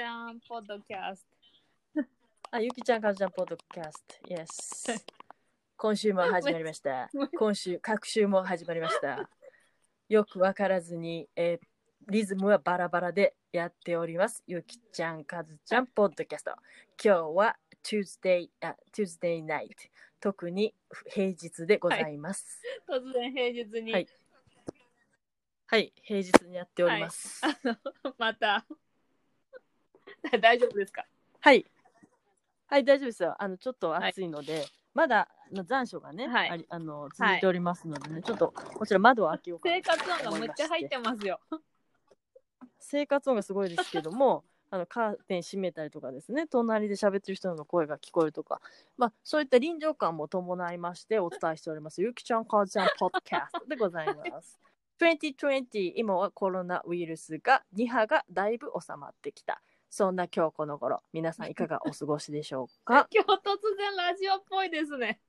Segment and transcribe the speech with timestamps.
[0.00, 1.26] ちゃんポッドキャス
[2.50, 4.28] あ、ゆきちゃん、かずちゃん、ポッドキャスト。
[4.34, 4.98] Yes。
[5.76, 7.10] 今週も始まりました。
[7.38, 9.28] 今週、各週も始まりました。
[10.08, 11.66] よくわからずに、えー
[12.08, 14.42] リズムはバラバラでやっております。
[14.46, 16.52] ゆきちゃん、かずちゃん、ポッドキャスト。
[17.04, 19.90] 今日は Tuesday、あ Tuesday night。
[20.18, 20.74] 特に
[21.10, 22.62] 平日でございます。
[22.86, 22.94] ト。
[22.94, 24.08] 突然平日に、はい
[25.66, 27.42] はい、平日にやっております。
[27.44, 27.76] あの
[28.16, 28.64] また
[30.40, 31.06] 大丈夫ですか？
[31.40, 31.66] はい。
[32.66, 33.34] はい、大丈夫ですよ。
[33.38, 41.40] あの、ちょっと暑いので、まだあの残暑がね、はいありあの続いておりますのでね、ちょっとこちら窓を開けようかな生活音がむっちゃ入ってますよ。
[42.78, 48.60] 生活音がすごいですけども、 あのカーテン閉めたりとかですね、隣で喋ってる人の声が聞こえるとか、
[48.96, 54.60] まあ、そういった臨場感も伴いましてお伝えしております、ゆきちゃん、かずちゃん、ポッドキャストでございます。
[55.00, 59.60] 2020、今はコロナウイルスが2波がだいぶ収まってきた。
[59.90, 63.08] そんな今日この頃、皆さんいかがお過ごしでしょうか？
[63.12, 65.20] 今日突然ラジオっぽいですね。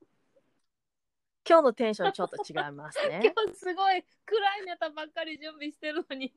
[1.50, 3.22] 今日のテンションちょっと違いますね。
[3.36, 6.32] 今日すごい暗いネタばっかり準備してるのに。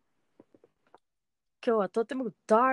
[1.67, 2.71] 今日はとてもじゃあ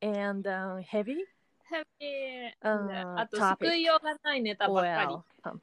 [0.00, 1.26] and、um, heavy
[1.64, 3.18] ヘビーうん。
[3.18, 5.14] あと救いようがないネタばっかり。
[5.14, 5.60] Well、um,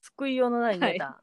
[0.00, 1.22] 救いようのないネタ。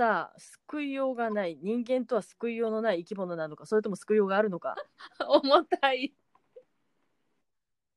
[0.00, 4.74] さあ、救いようがない人間とは救いようのない生き物なのか、それとも救いようがあるのか、
[5.28, 6.14] 重たい。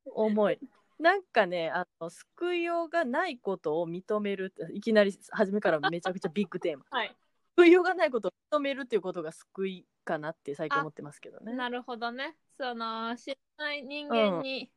[0.03, 0.59] 重い。
[0.99, 6.83] なんかね、あの救いようがないことを認めるいきなり初めからめちゃくちゃビッグテーマ。
[6.89, 7.15] はい。
[7.55, 11.53] 救いようがないことを認めるっていうことが救いかなって最近思ってますけどね。
[11.53, 12.35] なるほどね。
[12.57, 14.69] その知らない人間に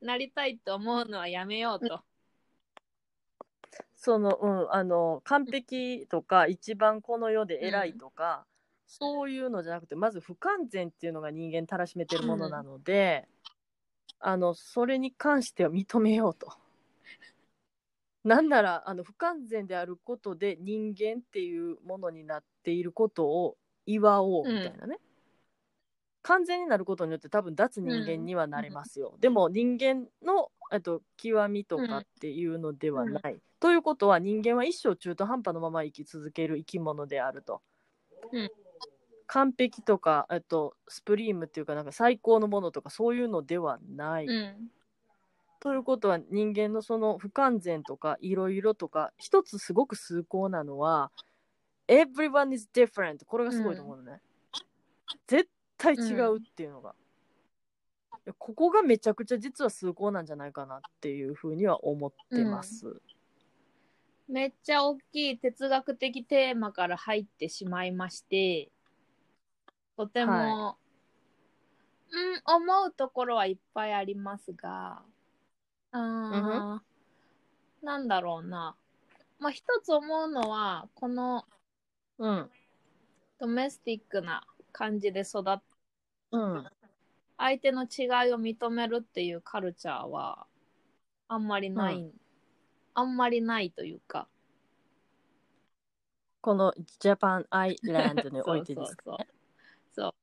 [0.00, 2.02] なりたいと思うのはやめようと。
[3.96, 8.44] そのうんあの完璧とか一番この世で偉いとか、
[8.86, 13.26] そういうのじゃなくてまず不完全っていうのが人間たらしめてるものなので、
[14.18, 16.48] あのそれに関しては認めようと。
[18.24, 24.98] なんならあの不完全であることで人間っていうものになっていることを祝おうみたいなね。
[26.22, 29.14] 完全になることによって多分脱人間にはなれますよ。
[29.20, 33.38] でも人間のえっと極みとかっていうのではない。
[33.64, 37.62] ということは人間は一生中途半端のまま生き続ける生き物であると。
[38.30, 38.50] うん。
[39.26, 44.26] 完璧とか、えっと、スプリームっていうかなんか最高のものとかそういうのではない。
[44.26, 44.70] うん。
[45.60, 51.10] ということは人間のその不完全とかいろいろとか一つすごく崇高なのは
[51.88, 54.20] everyone is different これがすごいと思うのね、
[55.26, 55.48] 絶
[55.78, 56.94] 対違うっていうのが、
[58.36, 63.00] ここがめちゃくちゃ実は崇高なんじゃないかなっていうふうには思ってます、
[64.28, 68.70] めっちゃ大きい哲学的テーマから入ってしまいまして、
[69.96, 70.76] とても、
[72.10, 75.02] うん、思うところはいっぱいありますが、
[75.92, 76.82] うーん、
[77.82, 78.76] なんだろうな。
[79.38, 81.44] まあ、一つ思うのは、この
[82.18, 82.50] うん。
[83.38, 85.60] ドメスティックな感じで育っ
[86.32, 86.66] うん。
[87.36, 90.46] 相手の違いを認めるっていうカルチャーは
[91.28, 92.12] あんまりない、う
[92.94, 94.28] あんまりないというか。
[96.40, 99.26] このジャパンアイランドにそうおいてですかそうそう。
[99.94, 100.14] そう。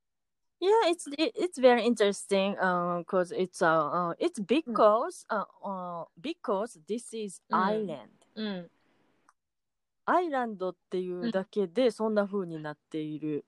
[0.62, 6.06] Yeah, it's it, it's very interesting um because it's uh, uh it's because uh, uh
[6.22, 8.72] because this is うん island、うん。
[10.06, 13.46] アイランドっていうだけでそんな風になっている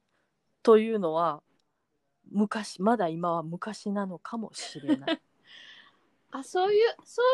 [0.63, 1.43] というのは
[2.31, 5.21] 昔まだ今は昔なのかもしれない。
[6.35, 7.25] あ、そういう、そう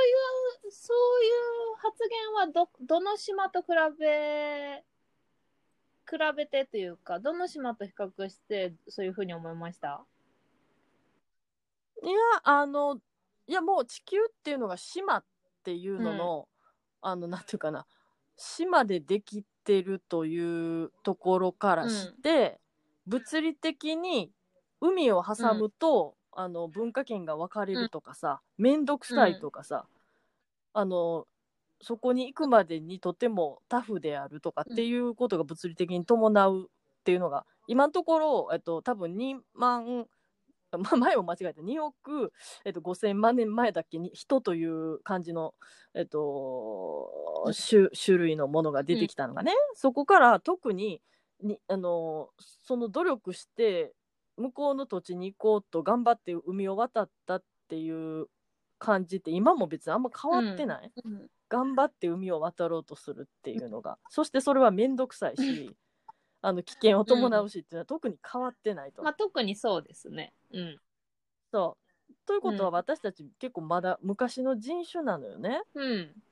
[0.67, 3.67] いう、そういう発言はど、どの島と比
[3.97, 4.83] べ、
[6.09, 10.03] 比べてというか、どの島と比較してそういうふうに思いました？
[12.01, 12.99] いやあの
[13.47, 15.23] いやもう地球っていうのが島っ
[15.63, 16.47] ていうのの、
[17.01, 17.85] あのなんていうかな
[18.35, 22.59] 島でできてるというところからして、
[23.05, 24.31] 物理的に
[24.81, 29.85] 海を挟むと、あの文化圏が分かれるとかさ面倒くさいとかさ、
[30.73, 31.25] あの
[31.81, 40.05] そこに行くまでにとてもタフであるとかっていうことが物理的に伴うっていうのが今のところ、えっと、多分2万
[40.77, 41.61] まあ、前も間違えた。
[41.61, 42.31] 2億、
[42.63, 45.55] えっと、5000万年前だっけに人という感じの、
[45.95, 47.09] えっと、
[47.69, 51.01] 種種類のものが出てきたのがね、そこから特に
[51.41, 53.93] にあのその努力して
[54.39, 58.27] 向こうの土地に行こうと頑張って海を渡ったっていう
[58.77, 61.27] 感じって今も別にあんま変わってない、うん。
[61.49, 65.75] 頑張って海を渡ろうとするっていうのが そしてそれは面倒くさいし
[66.41, 69.03] あの危険を伴うしっていうのは特に変わってないと。
[69.03, 70.33] まあ、特にそうですね。
[70.51, 70.81] うん。
[71.51, 71.77] そ
[72.09, 75.63] うということはうん私たち結構まだ昔の人種なのよね。
[75.73, 76.23] うん。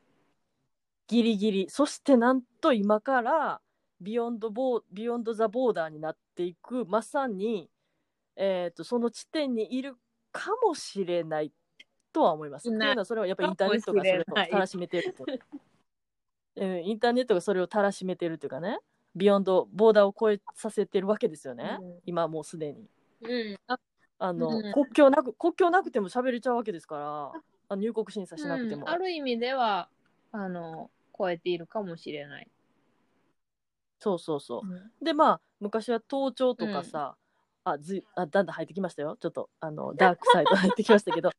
[1.07, 1.69] ギリギリ。
[1.69, 3.61] そしてなんと今から
[3.99, 7.69] beyond bor beyond the border になっていくまさに、
[8.37, 9.95] えー、とその地点にいる
[10.31, 11.51] かもしれない
[12.13, 12.69] とは思います。
[12.69, 15.25] いないうのはそれはやっぱりインターネットがそれをたらしめてると。
[16.55, 18.79] うんインターネットがそれをたらしめてるというかね
[19.15, 22.87] beyond border を超えさせてるわけですよね、うん今もうすでに。
[23.21, 23.59] うん。
[23.67, 23.79] あ
[24.19, 27.31] あの、うん国境なく国境なくても喋れちゃうわけですから
[27.69, 28.83] あ入国審査しなくても。
[28.83, 29.89] うん、ある意味では、
[30.31, 32.49] あの、超えているかもしれない。
[33.99, 34.67] そうそうそう。
[34.67, 37.17] うんでまあ昔は盗聴とかさ、
[37.71, 39.17] あずいあだんだん入ってきましたよ。
[39.19, 41.31] ちょっとあのダークサイド入ってきましたけど。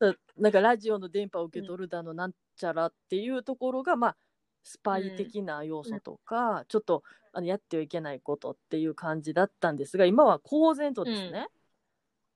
[0.36, 4.16] なんかラジオの電波を受け取るだのなんちゃらっていうところがまあ
[4.64, 11.48] スパイ的な要素とか、ちょっとあのやってはいけないことっていう感じだったんですが今は公然とですね、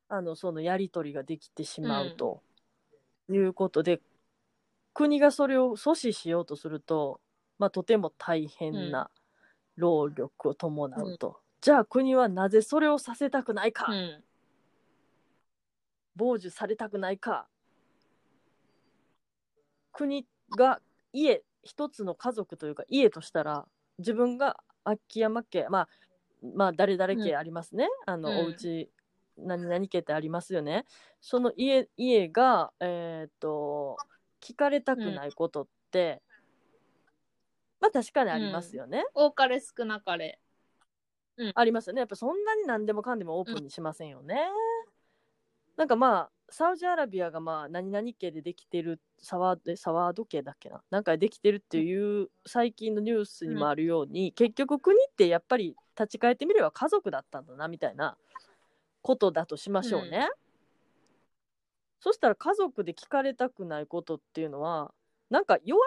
[0.09, 2.43] あのそのやり取りができてしまうと
[3.31, 4.01] いうことで、
[4.95, 7.21] 国がそれを阻止しようとすると、
[7.59, 9.11] まあ、とても大変な
[9.77, 14.25] 労力を伴うと、じゃあ国はなぜそれをさせたくないか、うん。
[16.17, 17.49] 傍受されたくないか？
[19.93, 20.27] 国
[20.57, 20.81] が
[21.13, 23.67] 家一つの家族というか家としたら
[23.99, 25.89] 自分が秋山家まあ
[26.55, 28.37] まあ誰々家ありますね、あの、うん。
[28.39, 28.89] お家
[29.37, 30.85] 何々家ってありますよね。
[31.21, 33.97] その家家がえっ、と
[34.41, 36.23] 聞かれたくないことって、
[37.81, 40.41] まあ確かにありますよね、多かれ少なかれ。
[41.55, 42.01] ありますよね。
[42.01, 44.37] やっぱそんなに何でもかんでもオープンにしませんよね、
[45.77, 50.83] なんかまあサウジアラビアがまあ何々家でできてるサワードサワード家だっけな。
[50.91, 58.17] なんかできてるっていう最近のニュースにもあるように、結局国ってやっぱり立ち返ってみれば家族だったんだなみたいな
[59.03, 60.29] ことだとしましょうね、
[62.01, 64.93] そしたら家族で聞かれたくないことっていうのは
[65.31, 65.81] なんか弱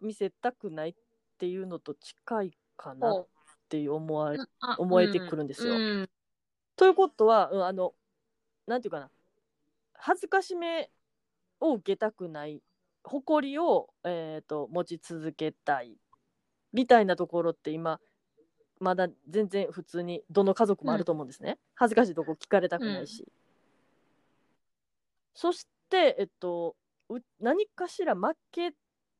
[0.00, 0.94] みを見せたくないっ
[1.38, 3.12] ていうのと近いかな。
[3.12, 3.26] っ
[3.68, 4.34] こていう思わ
[4.78, 5.74] 思えてくるんですよ。
[5.74, 6.10] うん
[6.76, 7.92] ということは、うん、あの
[8.66, 9.10] なんていうかな。
[9.94, 10.90] 恥ずかしめ
[11.60, 12.62] を受けたくない。
[13.02, 15.96] 誇りを、えー、と持ち続けたい。
[16.72, 18.00] みたいなところって今
[18.80, 23.26] まだ全然普通にどの家族もあると思うんですね、恥ずかしいとこ聞かれたくないし、
[25.34, 26.76] そしてえっと
[27.08, 28.72] う何かしら負け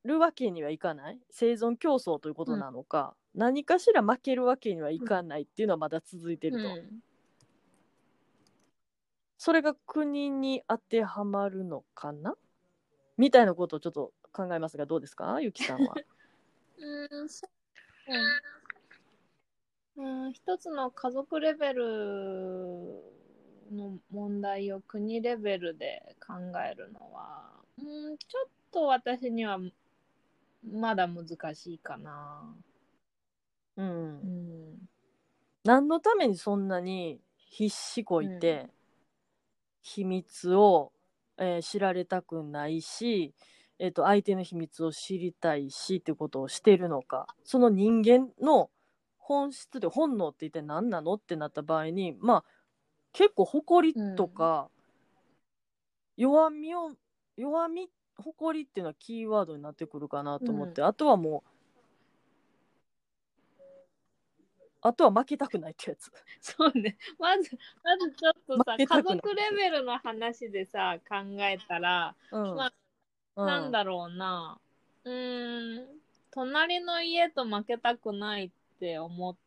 [0.05, 1.19] るわけにはいかない。
[1.29, 6.67] 生存競争ということなのか、何かしら負けるわけにはいかないっていうのはまだ続いてると。
[6.67, 7.03] うん
[9.41, 12.35] それが国に当てはまるのかな？
[13.15, 15.39] みたいなことをちょっと考えますがどうですか？
[15.39, 15.95] ゆきさんは。
[16.77, 18.11] うんそう
[19.97, 21.83] うんうん一つの家族レベル
[23.71, 29.57] の問題を国レベルで考えるのは、うん、ちょっと私には
[30.69, 32.55] まだ難しいかな。
[33.79, 33.85] うん。
[33.85, 34.25] う
[34.75, 34.89] ん。
[35.63, 38.69] 何のためにそんなに必死こいて、
[39.81, 40.91] 秘密を、
[41.37, 43.33] えー知られたくないし、
[43.79, 47.27] えー、と相手の秘密を知りたいしってことをしてるのか。
[47.45, 48.69] その人間の
[49.17, 52.43] 本質で本能って一体何なのってなった場合にまあ
[53.13, 54.69] 結構誇りとか、
[56.17, 56.91] 弱みを
[57.37, 61.49] 弱み誇りっていうのはキーワードになってくるかなと思って、あとはもう
[64.81, 66.11] あとは負けたくないってやつ。
[66.41, 66.97] そうね。
[67.17, 72.71] まず、まずちょっとさ、家族レベルの話でさ、考えたら、うんま
[73.35, 74.59] うなんだろうな。
[75.03, 75.87] うーん、
[76.31, 79.37] 隣の家と負けたくないって思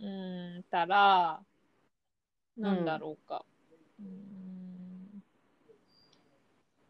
[0.00, 1.40] うんたら、
[2.56, 3.44] なんだろうか。
[4.00, 5.22] うーん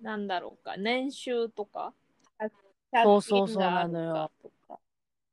[0.01, 0.77] なんだろうか。
[0.77, 1.93] 年収とか？
[3.03, 4.31] そうそうそうなのよ。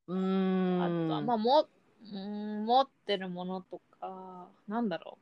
[0.08, 1.68] うーんあとは、まあ、も、
[2.12, 5.18] うーん、持ってるものとか、なんだろ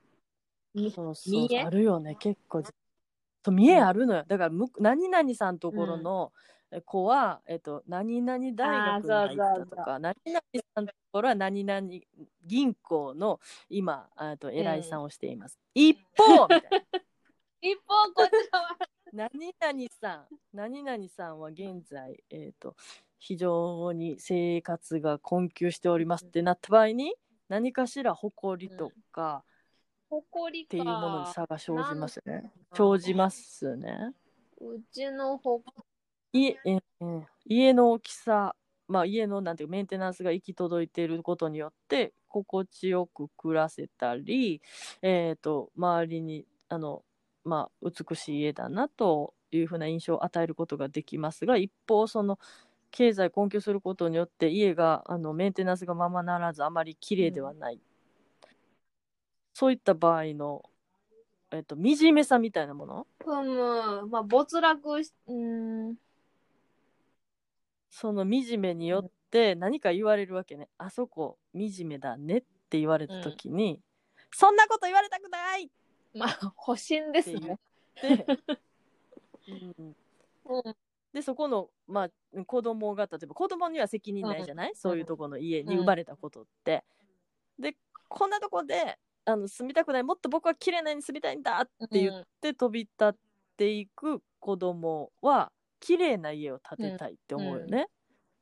[0.76, 0.82] う。
[0.82, 2.64] みそうそうあるよね結構。
[2.64, 4.24] そう見栄あるのよ。
[4.28, 6.32] だからむ何々さんところの
[6.72, 10.42] え子は、えっと、何々大学に入ったとか何々
[10.76, 11.90] さんところは何々
[12.46, 16.80] 銀行の今あと偉いさんをしています、一方みたいな。
[17.62, 18.78] 一方、こちらは。
[19.14, 22.76] 何々さん何々さんは現在、えっと
[23.18, 27.14] 非常に生活が困窮しておりますってなった場合に
[27.50, 29.44] 何かしら誇りとか
[30.10, 30.68] 誇りか。
[30.68, 32.52] っていうものに差が生じますよね。
[32.72, 34.14] あ生じますね。
[34.62, 35.62] うちのほ、
[36.32, 36.82] 家ええ
[37.46, 38.56] 家の大きさ
[38.88, 44.64] まあ、家のなんていうかメンテナンスが行き届いていることによって心地よく暮らせたり、
[45.04, 47.04] えー、と周りにあの、
[47.46, 52.38] まあ、美しい家だなというふうな印象を与えることができますが一方その
[52.92, 57.80] 経済困窮することによって家があのメンテナンスがままならずあまり綺麗ではない、
[59.54, 60.64] そういった場合の、
[61.52, 63.08] えっと、惨めさみたいなもの？
[63.24, 65.96] ふむ、まあ、没落し、うん、
[67.90, 73.80] その惨めによって何か言われるわけね、あそこ惨めだねって言われた時に、
[74.32, 75.66] そんなこと言われたくない！
[75.66, 75.70] っ
[76.14, 77.60] まあ、 保身ですね。
[77.96, 78.26] て、
[79.48, 79.52] う
[79.84, 79.96] ん。
[80.46, 80.76] うん、
[81.14, 86.84] でそこの、まあ、子供が例えば子供には責任ないじゃない、そういうとこの家に生まれたことって。
[87.60, 87.76] で
[88.08, 93.14] こんなとこであの住みたくないもっと僕は綺麗な家に住みたいんだって言って飛び立っ
[93.58, 97.88] ていく子供は綺麗な家を建てたいって思うよね。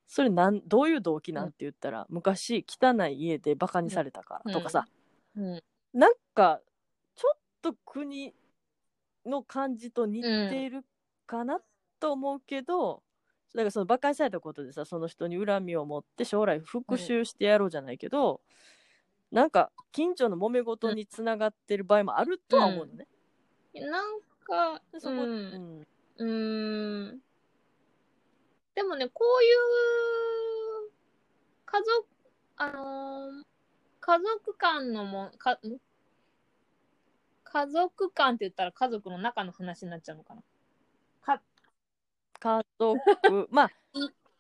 [0.08, 1.50] それなんどういう動機なん。
[1.50, 4.88] て言ったら、昔汚い家でバカにされたからとかさ、
[5.36, 5.62] うん、
[5.94, 6.62] なんか
[7.62, 8.34] と国
[9.26, 10.84] の感じと似ている
[11.26, 11.60] かな
[12.00, 13.04] と思うけど、
[13.54, 18.42] だからその馬鹿にされたことでさその人に恨みを持って将来復讐してやろうじゃないけど、
[19.32, 23.08] なんか近所の揉め事につながってる場合もあるとは思うのね。
[23.74, 25.80] なんか、でそこ、ううん。
[25.80, 25.88] ん、
[26.18, 27.20] うーん。
[28.76, 29.54] でもね、こうい
[30.88, 30.92] う
[31.66, 32.08] 家族、
[32.58, 33.44] あのー
[34.00, 35.58] 家族間のもか、ん
[37.58, 40.44] 家族間って言ったら家族の中の話になっちゃうのかな？
[41.22, 41.42] か
[42.40, 43.00] 家族。
[43.50, 43.72] まあ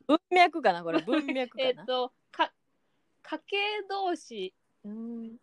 [0.05, 1.65] 文脈かなこれ文脈かな。
[1.69, 2.53] えっ、と、か、
[3.23, 3.57] 家系
[3.89, 4.53] 同士、
[4.85, 5.37] うん、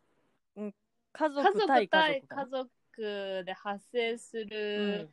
[0.57, 0.73] 家
[1.13, 5.11] 家族族対対家族家族で発生すうる、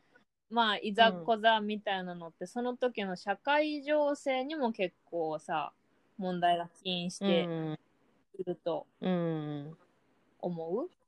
[0.52, 0.56] ん。
[0.56, 5.74] まあいざこざみたいなのって、その時の社会情勢にも結構さ
[6.20, 7.80] 問題が起因してうん。
[8.38, 9.78] いるとうん。
[10.40, 11.01] 思う、うんうんうん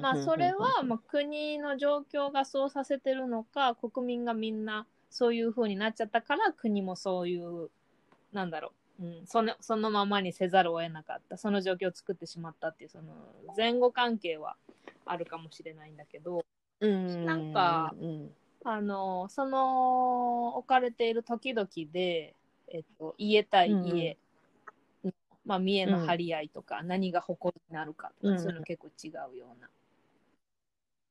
[0.00, 7.70] まあそれは、まあ、国の状況がそうさせてるのか国民がみんなそういう風になっちゃったから国もそういう
[8.32, 11.36] なんだろう、うん、そのそのままにせざるを得なかった。
[11.36, 13.12] その状況を作ってしまったっていうその
[13.56, 14.56] 前後関係は
[15.04, 16.44] あるかもしれないんだけど。
[16.80, 17.24] うん。
[17.24, 18.30] なんかうん
[18.64, 22.34] あのその置かれている時々で、
[22.68, 24.18] えっと、家対家、
[25.44, 28.38] まあ、見栄の張り合いとか、何が誇りになるかとか、うん。
[28.38, 29.70] そういうの結構違うような。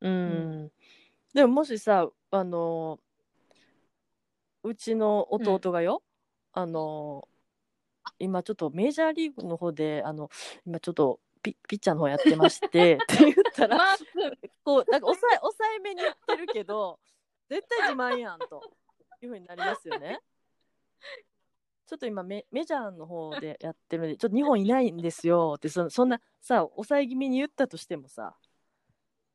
[0.02, 0.72] うん。
[1.34, 3.00] でももしさあの
[4.64, 6.04] うちの弟がよ、
[6.54, 7.28] あの
[8.18, 10.30] 今ちょっとメジャーリーグの方であの
[10.66, 14.38] 今ちょっとピピッチャーの方やってまして って言ったらマー君。
[14.64, 17.00] こうなんか抑え抑えめに言ってるけど
[17.50, 18.62] 絶対自慢やんと
[19.22, 20.20] いうふうになりますよね。
[21.90, 25.56] ちょっと今メメジャーの方でやってるんでちょっと日本いないんですよ。
[25.58, 28.36] ってそそんなさ抑え気味に言ったとしてもさ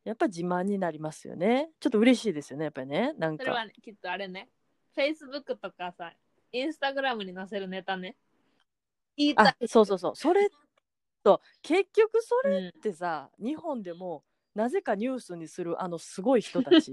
[0.04, 1.70] やっぱ自慢になりますよね。
[1.80, 3.12] ちょっと嬉しいですよねやっぱりね。
[3.18, 3.42] なんか。
[3.42, 4.49] それは、ね、きっとあれね、
[4.96, 6.12] Facebook とかさ、
[6.52, 8.14] Instagram に載せるネタね。
[9.16, 9.66] 言いたあい。
[9.66, 10.14] そうそうそう。
[10.14, 10.49] それ
[11.25, 14.23] と結局それうんってさ、日本でも
[14.54, 16.92] なぜかニュースにするあのすごい人たち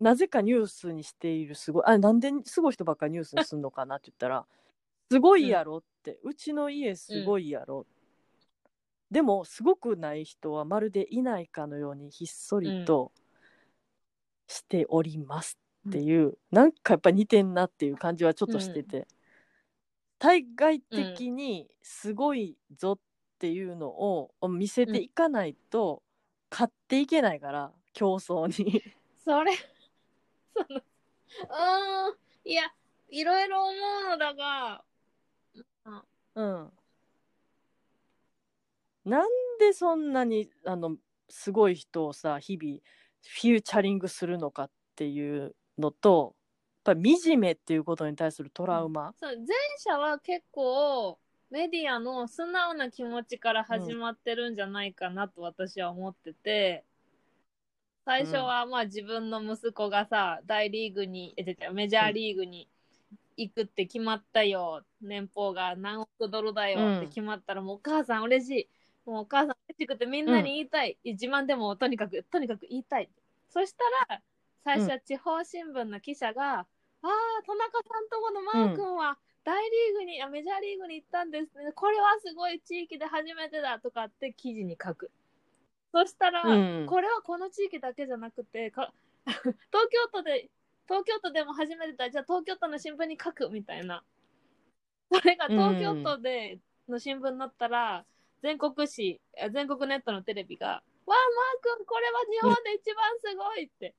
[0.00, 4.46] なぜかニュースにしているすごいあなんですごい人ばっかりニュースにするのかなって言ったら
[5.10, 7.86] すごいやろって、うちの家すごいやろ、
[9.10, 13.12] でもすごくない人はまるでいないかのようにひっそりと
[14.48, 19.06] しておりますっていう、なんかやっぱ似てんなっていう感じはちょっとしてて、
[20.18, 22.98] 対外的にすごいぞっ
[23.38, 26.02] ていうのを見せていかないと
[26.50, 28.82] 勝っていけないから競争に。
[29.24, 29.52] それ、
[30.56, 32.72] その、うーん、いや、
[33.10, 33.72] いろいろ思
[34.06, 34.84] うのだが、
[36.34, 36.72] うん。
[39.04, 39.28] なん
[39.60, 40.96] でそんなにあの
[41.28, 42.78] すごい人をさ日々
[43.22, 46.34] フューチャリングするのかっていうのと
[46.84, 49.46] やっぱり惨めっていうことに対するトラウマ、そう前
[49.78, 51.18] 者は結構
[51.50, 56.84] メディアの素直な気持ちから始まってるんじゃないかなと私は思ってて、
[58.06, 62.68] 最初はまあ自分の息子がさ大リーグにえ違う違うメジャーリーグに
[63.36, 64.84] 行くって決まったよ。
[65.02, 68.68] 年俸が何億ドルだよって決まったらもうお母さん嬉しい。
[69.10, 73.10] もうお母さん嬉しくてみんなに言いたい、自慢でもとにかくとにかく言いたい。
[73.50, 74.22] そしたら
[74.64, 76.64] 最初は地方新聞の記者が、あ
[77.02, 77.08] あ
[77.44, 81.72] 田中さんとこのマー君は大リーグに、あメジャーリーグに行ったんですね。
[81.72, 85.10] これはすごい地域で初めてだとかって記事に書く
[85.92, 86.86] そしたら、うん。
[86.86, 88.92] これはこの地域だけじゃなくてか
[89.26, 89.54] 東
[89.90, 90.50] 京都で
[90.86, 94.04] 東京都でも初めてだじゃあ東京都の新聞に書くみたいな。
[95.12, 98.04] それが東京都での新聞になったら、
[98.42, 100.66] 全国紙あ全国ネットのテレビが
[101.06, 101.18] 「わあ
[101.64, 103.94] マー君これは日本で一番すごい!」って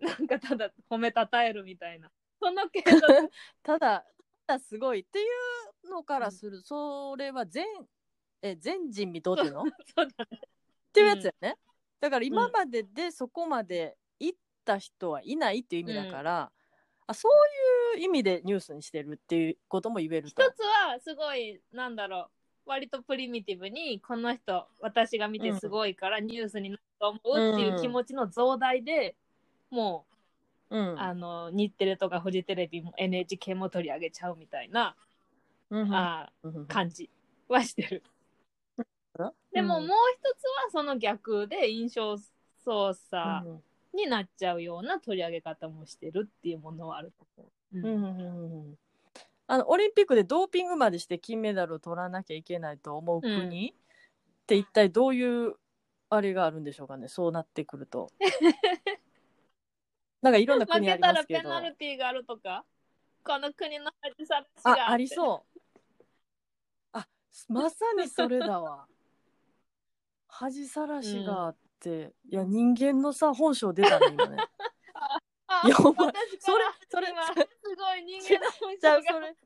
[0.00, 2.10] なんかただ褒めたたえるみたいな。
[2.40, 3.30] その程度で。
[3.62, 4.04] ただ
[4.46, 5.24] ただすごいってい
[5.84, 7.66] うのからする、それは全
[8.42, 9.62] え全人未到っていうの？
[9.62, 9.64] っ
[9.96, 10.40] そうだね
[10.92, 11.56] ていうやつやね、
[12.00, 16.50] だから今まででそこまで行った人はいないっていう意味だから、
[17.06, 20.42] あそういう意味でニュースにしてるっていうことも言えると。
[20.42, 22.28] 一つはすごいなんだろ
[22.66, 29.16] う割とプリミティブにこの人私が見てすごいからニュースになると思うっていう気持ちの増大で、
[29.70, 30.04] も
[30.70, 30.94] うん。
[30.94, 34.94] うあの日テレとかフジテレビも NHK も取り上げちゃうみたいな、
[35.70, 35.94] うん。
[35.94, 36.66] あうん。
[36.66, 37.08] 感じ
[37.48, 38.02] はしてる。
[39.60, 39.90] でももう一
[40.38, 42.16] つはその逆で印象
[42.64, 43.62] 操作うん
[43.94, 47.78] になっちゃうような取り上げ方もしてるっていうものはあると思う。
[47.78, 48.78] うんうんうんうんうん
[49.50, 53.74] あのオリンピックでドーピングまでして金メダルを取らなきゃいけないと思う国、っ
[54.46, 55.54] て一体どういう
[56.10, 58.12] あれがあるんでしょうかねそうなってくると。
[60.20, 61.40] なんかいろんな負国あけたらりますけど。
[61.40, 62.66] ペナルティーがあるとか？
[63.24, 65.08] この国の恥さあありう。
[65.08, 65.60] そう。
[66.92, 67.08] あ
[67.48, 68.86] まさにそれだわ。
[70.28, 74.36] 恥さらしがあって、いや人間のさ本性出たね今ね。
[75.50, 79.36] あいやお前私それそれ今すごい人間の本性がそれ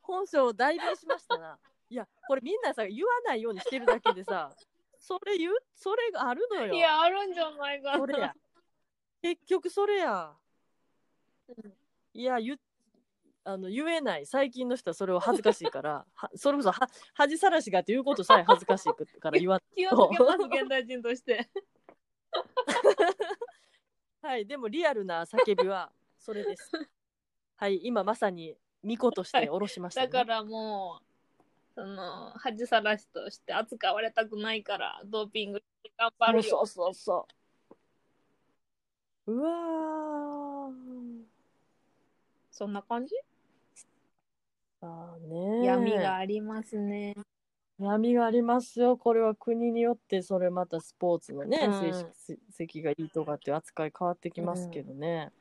[0.00, 1.58] 本性を代弁しましたな。
[1.90, 4.50] いやこれみんなさ言わないようにしてるだけでさ
[4.98, 5.56] それ言う？
[5.74, 6.72] それがあるのよ。
[6.74, 7.98] いやあるんじゃないかな。
[7.98, 8.34] それや。
[9.22, 10.34] 結局それや。
[11.48, 11.74] うん
[12.16, 12.56] いや言
[13.46, 14.26] あの言えない。
[14.26, 21.48] 最近の人はそれは恥ずかしいから はそれこそは恥さらしがっていうことさえ恥ずかしいから言わ 気をつけます現代人として。
[24.22, 26.70] はいでもリアルな叫びはそれです。
[27.56, 30.06] はい今まさに巫女として下ろしました、ね。
[30.08, 31.04] だからもう
[31.74, 35.62] その恥さらしとして扱われたくないからドーピング
[35.98, 36.42] 頑張るよ。
[36.44, 37.28] そうそうそ
[39.26, 39.32] う。
[39.34, 41.24] うわー。
[42.50, 43.14] そんな感じ？
[44.84, 47.14] あーね闇がありますね。
[47.78, 48.96] 闇がありますよ。
[48.96, 55.32] これは国によってそれまたスポーツのね、うん成績がいいとかって扱い変わってきますけどね。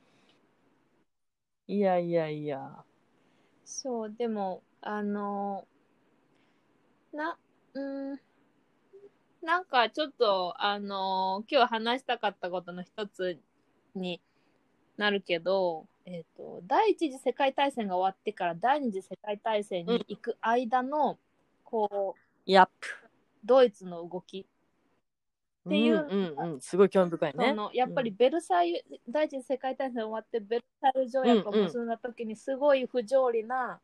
[1.68, 2.84] いやいやいや。
[3.66, 5.68] そうでもあの
[7.14, 7.38] な
[7.74, 8.20] うん
[9.42, 13.38] なんかちょっとあの今日話したかったことの一つ
[13.94, 14.22] に
[14.98, 21.18] なるけど、えっと第一次世界大戦が終わってから第二次世界大戦に行く間の、
[21.64, 22.70] こうやっ
[23.46, 24.46] ドイツの動き。
[25.66, 27.50] っていううんうんうん、すごい興味深いね。
[27.50, 27.56] そ。
[27.56, 33.80] のやっぱりベルサイユ、第一次世界大戦終わってベルサイユ条約を結んだ時にすごい不条理な、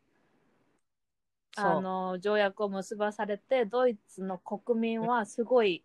[1.55, 1.65] そう。
[1.65, 5.81] あの条約を結ばされてドイツの国民はすごい、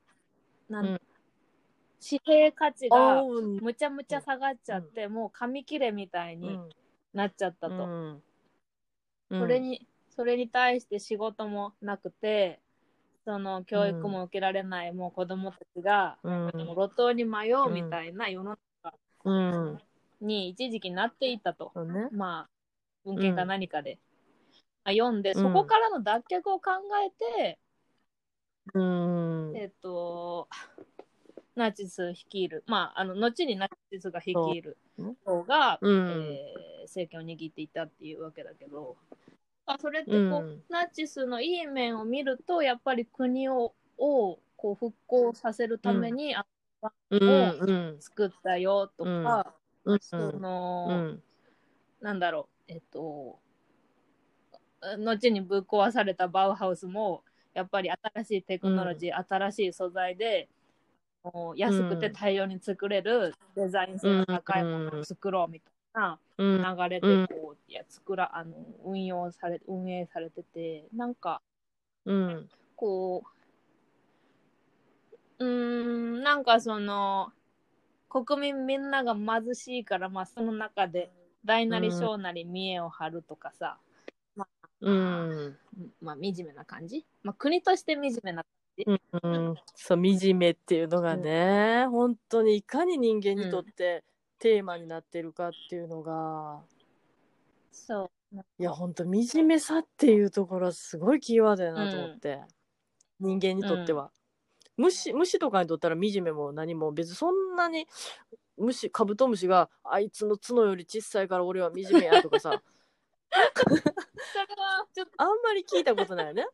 [0.69, 1.01] なんうん
[2.07, 6.59] 紙幣価値がむちゃむちゃ下がっちゃって、もう紙切れみたいに
[7.15, 8.23] なっちゃったと、うん。
[9.31, 12.61] それにそれに対して仕事もなくて
[13.25, 16.53] その教育も受けられない、もう子供たちが、うん。
[16.69, 19.79] 路頭に迷うみたいな世の中うん。
[20.21, 21.73] に一時期なっていたと。
[22.13, 22.51] まあ
[23.05, 23.99] 文献か何かで、
[24.85, 25.43] まあ読んで、うん。
[25.43, 26.73] そこからの脱却を考
[27.07, 27.59] えて、
[28.75, 29.57] うん。
[29.57, 30.49] えっ、と
[31.55, 32.65] ナチス率いる。
[32.67, 34.77] まああの後にナチスが率いる
[35.25, 36.09] 方が、うん。
[36.11, 38.97] えー政権を握っていたっていうわけだけど。
[39.65, 40.63] あそれってこう、うん。
[40.69, 46.45] ナチスのいい面を見るとやっぱり国ををこう復興させるために、あ
[47.11, 47.97] うんうん。
[48.01, 49.99] 作ったよとか、うん。
[50.01, 51.23] その、うん。
[52.03, 53.39] なんだろうえっと
[54.83, 60.49] 後にぶっ壊されたバウハウスもやっぱり新しいテクノロジー、新しい素材で
[61.25, 68.53] もう安くて大量に作れるデザイン性の高いものを作ろうみたいなうん流れでこう、いや作らあの
[68.85, 71.41] 運用され運営されててなんか
[72.05, 73.23] うんこ
[75.39, 75.51] ううー
[76.19, 77.33] んなんかその
[78.09, 81.11] 国民みんなが貧しいからまあその中で
[81.45, 83.79] 大なり小なり見栄を張るとかさ、
[84.81, 85.57] うん。
[86.01, 88.45] まあ惨めな感じ、まあ、国として惨めな
[88.87, 94.03] うん、そう惨めっていうのがね、本当にいかに人間にとって
[94.39, 96.61] テーマになってるかっていうのが、
[97.71, 98.11] そう。
[98.59, 102.41] いや本当惨めさっていうところはすごいキーワードやなと思って、
[103.21, 104.11] 人間にとっては、
[104.77, 107.87] 虫虫とかにとったら惨めも何も別にそんなに
[108.57, 112.61] 虫カブトムシがあいつの角より小さいから俺は惨めやとかさ。
[114.95, 115.13] ちょっと。
[115.17, 116.47] あんまり聞いたことないよね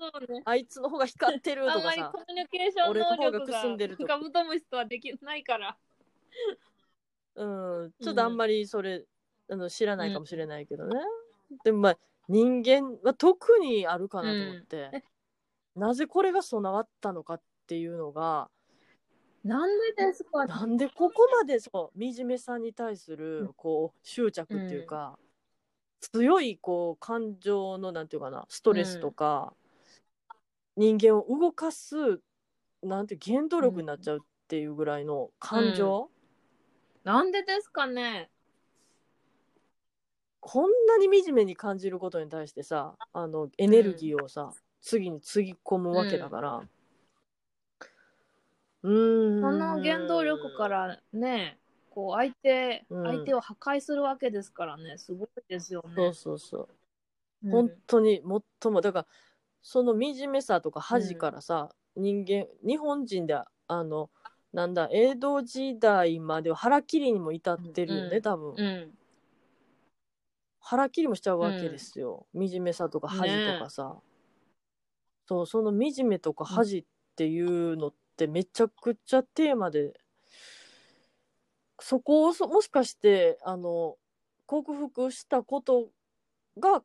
[0.00, 0.40] そうね。
[0.46, 5.76] あいつの方が光ってるあんまりさコミュニケーション俺の方が能力くすんでるとがカブトムシとはできないから。
[7.36, 7.44] う
[7.86, 7.92] ん。
[8.02, 9.04] ちょっとあんまりそれ、
[9.50, 10.96] あの知らないかもしれないけどね、
[11.64, 15.04] でもまあ人間は特にあるかなと思って、
[15.76, 18.48] なぜこれが備わったのかっていうのが
[19.44, 20.46] なんでですか？
[20.46, 23.52] なんでここまでそう惨めさに対すうるん。
[23.54, 25.18] こう執着っていうか、
[26.00, 29.52] 強いこう感情のなんていうかなストレスとか、
[30.76, 32.20] 人間を動かす
[32.82, 36.10] なんて原動力になっちゃうっていうぐらいの感情、
[37.04, 38.30] なんでですかね。
[40.40, 46.62] こんなに惨めに感じることに対してさあのエネルギーをさ、次につぎ込むわけだから。
[48.82, 49.40] うーん。
[49.40, 51.58] その原動力からね、
[51.90, 53.04] こう相手、うん。
[53.04, 55.94] 相手を破壊するわけですからね、すごいですよね。
[55.94, 56.68] そうそうそう。
[57.44, 57.50] うん。
[57.50, 58.22] 本当に
[58.62, 59.06] 最もだから
[59.62, 64.10] その惨めさとか恥からさ、人間日本人であの
[64.52, 68.90] なんだ江戸時代までは腹切りにも至ってるよね、うん多分、うん。
[70.60, 73.96] 腹切りもしちゃうわけですよ、惨めさとか恥とかさ、
[75.26, 76.84] そうその惨めとか恥っ
[77.16, 79.94] ていうのってめちゃくちゃテーマで
[81.78, 83.96] そこをそもしかしてあの
[84.46, 85.88] 克服したこと
[86.58, 86.82] が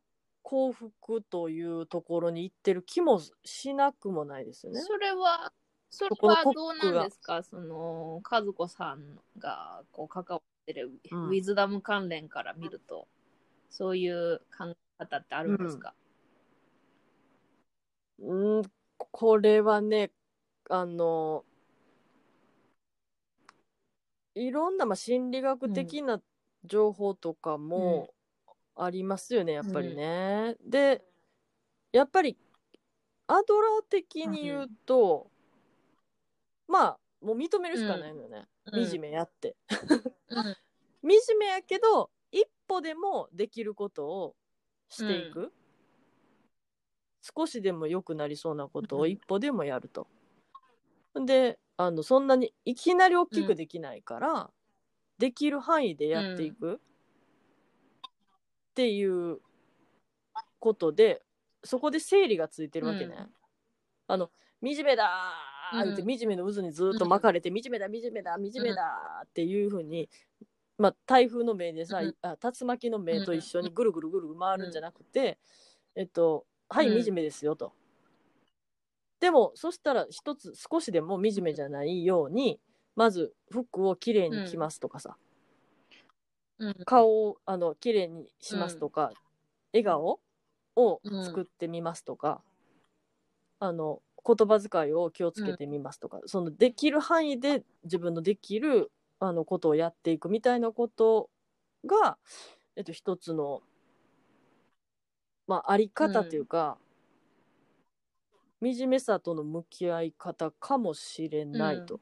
[0.48, 4.80] 幸福というところに行ってる気もしなくもないですよね。
[4.80, 5.52] それは、
[5.90, 7.42] それはどうなんですか？
[7.42, 11.24] その、和子さんがこう関わってるうん。
[11.26, 13.08] ウィズダム関連から見ると、
[13.70, 15.94] そういう考え方ってあるんですか、
[18.20, 18.62] うん、
[18.98, 20.12] これはね、
[20.70, 21.44] あの、
[24.36, 26.22] いろんな、まあ、心理学的な
[26.64, 28.14] 情報とかも
[28.76, 30.56] ありますよね、やっぱりね。
[30.64, 31.02] で、
[31.92, 32.36] やっぱり、
[33.26, 35.30] アドラー的に言うと、
[36.68, 38.46] まあ、もう認めるしかないのよね。
[38.72, 39.56] うん惨めやって。
[40.28, 40.44] うん
[41.08, 44.36] 惨めやけど、一歩でもできることを
[44.88, 45.52] していく。
[47.22, 50.08] 少しでも良くなりそうなことを一歩でもやると。
[51.14, 54.50] であのそんなにいきなり大きくできないから、
[55.18, 56.80] できる範囲でやっていく
[58.76, 59.38] っていう
[60.58, 61.22] ことで
[61.64, 63.16] そこで整理がついてるわけね。
[63.18, 63.28] うん。
[64.06, 64.30] あの
[64.62, 70.10] 惨めだーってうん惨めの渦にずっと巻かれて、惨めだ惨めだ惨めだっていうふうに、
[70.76, 72.14] まあ、台風の目でさ、うん。
[72.20, 75.38] あ竜巻の目と一緒にぐるぐるぐる回るんじゃなくて、
[75.94, 77.02] えっとはいうん。
[77.02, 77.72] 惨めですよと。
[79.20, 82.60] でもそしたら一つ少しでも惨めじゃないように
[82.94, 85.25] まず服をきれいに着ますとかさ、うん
[86.84, 89.12] 顔をあの綺麗にしますとか、
[89.72, 90.20] 笑顔
[90.76, 92.42] を作ってみますとか、
[93.58, 101.30] あの言葉遣いを気をつけてみますとか、そのできる範囲で自分のできるあのことをやっていくみたいなこと
[101.86, 102.18] が、
[102.76, 103.62] えっと、一つの、
[105.46, 106.78] まあ、あり方というか、
[108.60, 112.00] 惨めさとの向き合い方かもしれないと。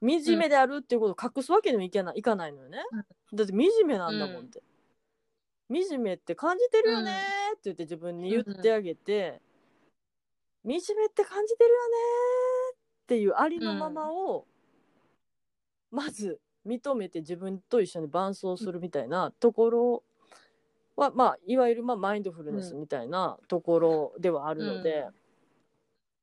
[0.00, 2.78] 惨めであるっていうことを隠すわけにもいけないいかないのよね。
[3.32, 4.62] だって惨めなんだもんって。
[5.68, 9.40] 惨めって感じてるよねーって言って自分に言ってあげて、
[10.64, 12.78] 惨めって感じてるよねーっ
[13.08, 14.46] ていうありのままを、
[15.90, 20.02] まず認めて自分と一緒に伴走するみたいなところ
[20.96, 25.06] は、まあ、いわゆるまあマインドフルネスみたいなところではあるので、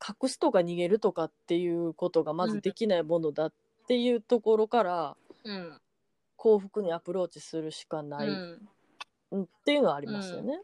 [0.06, 3.54] 隠すとか逃げるとかっていうことがまずできないものだっ
[3.88, 5.82] ていうところから、うん。
[6.36, 8.70] 幸福にアプローチするしかない、うん。
[9.32, 10.60] うんっていうのはありますよね。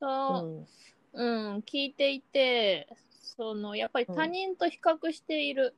[0.00, 0.66] そう
[1.12, 1.52] う、ん。
[1.52, 1.58] う。
[1.58, 2.88] ん、聞いていて、
[3.36, 5.76] そのやっぱり他人と比較している、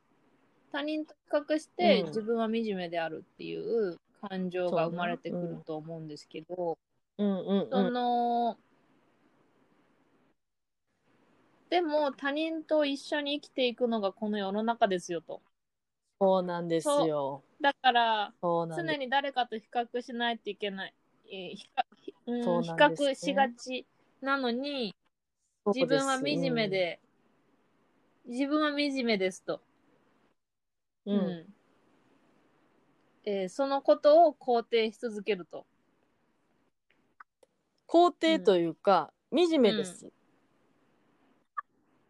[0.73, 2.07] 他人と比較してうん。
[2.09, 6.79] 自分は惨めであるっていう感情が生まれてくると思うんですけど、
[7.19, 7.69] うんうん。
[7.71, 8.57] その、
[11.71, 15.41] でも他人と一緒に生きていくのがこの世の中ですよと。
[16.23, 17.43] そうなんですよ。
[17.61, 20.95] だから、常に誰かと比較しないといけない。
[21.27, 23.87] えー比較ひうん比較しがち
[24.21, 24.95] なのに、
[25.67, 27.01] 自分は惨め、で、
[28.27, 29.61] 自分は惨めですと。
[31.07, 31.47] うんうん
[33.25, 35.67] えーそのことを肯定し続けると。
[37.89, 40.13] 肯定というか、惨めです。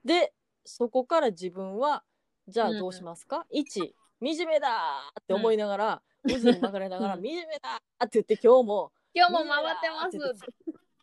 [0.05, 0.33] で、
[0.65, 2.05] そこから自分は、
[2.49, 10.53] じゃあどうしますか、?1、惨めだーって思いながら、渦に巻かれながら、うん惨めだーって言って、今日も、今日も回ってます。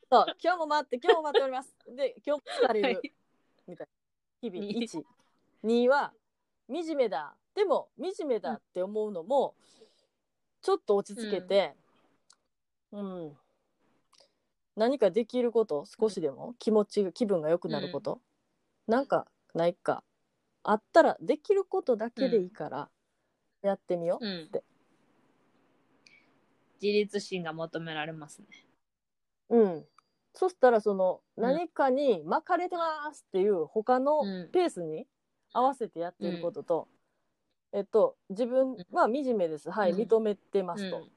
[0.10, 1.76] そう、今日も待って、今日も待っております。
[1.96, 2.96] で、今日も疲れる。
[2.96, 3.14] はい
[3.68, 3.88] みたい
[4.42, 4.50] な。
[4.50, 5.04] 日々、に1。
[5.64, 6.14] 2は、
[6.68, 7.36] 惨めだ。
[7.54, 9.54] でも、惨めだって思うのも、
[10.62, 11.76] ちょっと落ち着けて、
[12.92, 13.38] うん。
[14.76, 18.22] 何かできること、少しでも気持ちが、気分が良くなること、
[18.88, 20.04] なんかないか。
[20.64, 22.90] あったら、できることだけでいいから、
[23.62, 24.26] やってみよう。
[24.26, 24.64] うんて。
[26.82, 28.48] 自立心が求められますね。
[29.50, 29.86] うん。
[30.34, 35.08] そしたら、その、うん何かに巻かれてますっていう、他のうんペースに
[35.54, 36.88] 合わせてやっていることと、
[37.74, 39.70] えっと、自分は惨めです。
[39.70, 41.08] はい、うん認めてますと。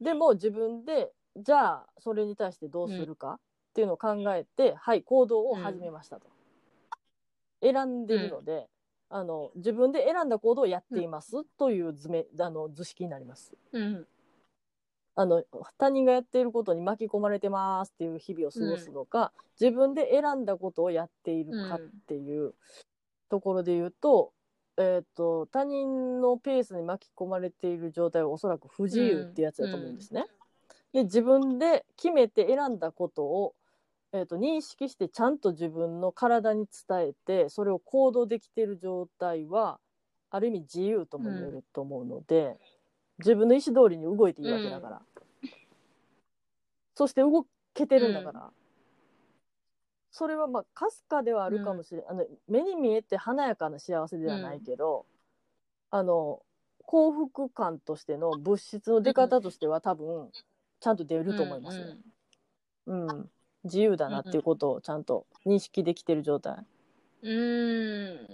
[0.00, 3.38] でも、自分で、じゃあ、それに対してどうするかっ
[3.74, 6.28] ていうのを考えて、はい、行動を始めましたと。
[7.62, 8.68] 選んでるので、
[9.08, 13.52] あの、自分で選んだ行動をやっていますという図め、あの、図式になります。
[13.72, 14.06] うん。
[15.18, 15.42] あの
[15.78, 22.54] 他人がやっていることに巻き込まれてますっていう日々を過ごすのか、自分で選んだことをやっているかっていう
[23.30, 24.32] ところで言うと,、
[24.76, 30.26] えー、と他人のペースに巻き込まれている状態はおそらく不自由ってやつだと思うんですね。
[30.92, 33.54] で自分で決めて選んだことを、
[34.16, 39.78] えー、と認識してちゃんと自分の体に伝えてそれを行動できている状態は
[40.30, 42.56] ある意味自由とも言えると思うので。
[43.18, 45.02] 自分の意思通りに動いていいわけだから、
[46.94, 48.50] そして動けてるんだから、
[50.10, 55.06] それはまあかすかではあるかもしれない、あの目に見えて華やかな幸せではないけど、
[55.90, 56.42] あの
[56.84, 60.30] 幸福感としての物質の出方としては多分
[60.80, 61.86] ちゃんと出ると思いますよ、
[62.86, 63.30] うん
[63.66, 66.64] 自由だなっていうことをちゃんと認識できてる状態、
[67.22, 68.28] うん。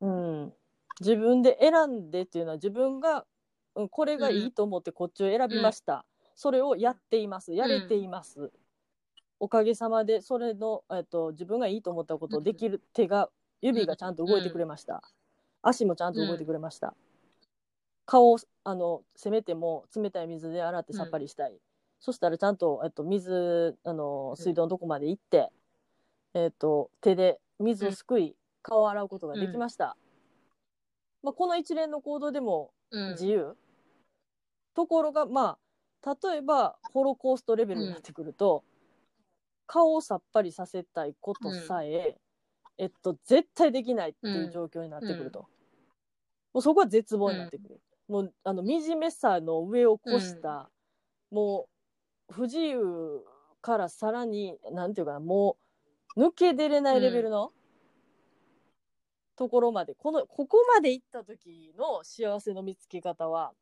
[0.00, 0.52] うん、
[1.00, 3.24] 自分で選んでっていうのは自分が、
[3.74, 6.04] うん、これがいいと思ってこっちを選びました、
[6.34, 7.54] それをやっています。
[7.54, 8.52] やれています、
[9.40, 13.30] おかげさまでそれの、えっと、自分がいいと思ったことをできる手が
[13.62, 15.02] 指がちゃんと動いてくれました、
[15.62, 16.94] 足もちゃんと動いてくれました、
[18.04, 21.58] 顔をあのせめても冷たい水で洗ってさっぱりしたい、
[22.04, 25.48] そしたらちゃんと、えっと、水あの水道のとこまで行って、
[26.34, 29.96] えっと、手で水をすくい、顔を洗うことができました、
[31.22, 33.10] まあ、この一連の行動でもうん。
[33.12, 33.56] 自由、
[34.74, 35.56] ところがま
[36.02, 38.64] あ例えばホロコーストレベルになってくると、
[39.66, 42.18] 顔をさっぱりさせたいことさえ、
[42.76, 45.46] えっと絶対できないっていう状況になってくると、
[46.52, 50.68] もうそこは絶望になってくる、もうあの惨めさの上を越した、
[51.30, 51.73] もう
[52.34, 53.24] 不自由
[53.62, 55.56] からさらになんていうかなも
[56.16, 57.52] う抜け出れないレベルの、
[59.36, 63.52] ところまでこのここまで行った時の幸せの見つけ方は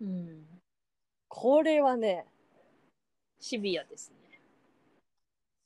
[0.00, 0.44] うん。
[1.28, 2.26] これはね
[3.38, 4.40] シビアですね。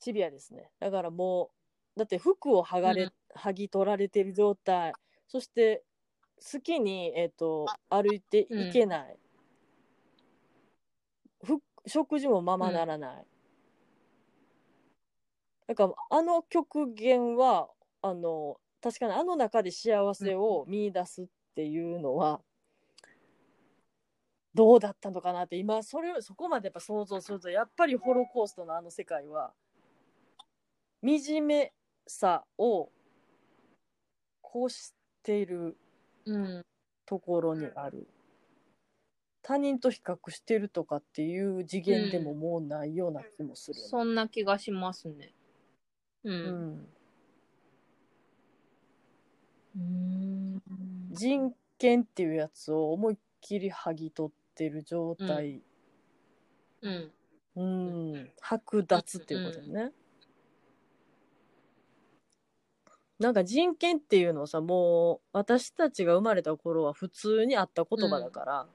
[0.01, 0.71] シビアですね。
[0.81, 1.51] だからも
[1.97, 3.13] うだって服を剥がれ、うん。
[3.37, 4.93] 剥ぎ取られてる状態。
[5.29, 5.83] そして
[6.53, 9.24] 好きに、えー、と歩いていけない、ふ
[11.87, 13.27] 食事もままならない、
[15.67, 17.69] だからあの極限は
[18.03, 22.41] あの確かにあの中で幸せを見出すっていうのは、
[24.55, 29.53] どうだったのかなって今それをそこまでやっぱ想像するとやっぱりホロコーストのあの世界は
[31.03, 31.73] 惨め
[32.07, 32.91] さを
[34.41, 35.77] こうしている
[36.27, 36.65] うん。
[37.07, 38.09] ところにある
[39.47, 45.35] 他人と比較してるとかっていう次元でももうないような気もするよね、そんな気がしますね。
[46.25, 46.33] う。
[46.33, 46.89] うんん、
[49.77, 50.63] うん。
[51.13, 55.61] 人権っていうやつを思いっきり剥ぎ取ってる状態、
[56.81, 57.13] うん。
[57.57, 59.93] うん、剥奪っていうことだよね。
[63.19, 68.67] なんか人権っていうのはさもう私たちが生まれた頃は普通にあった言葉だから、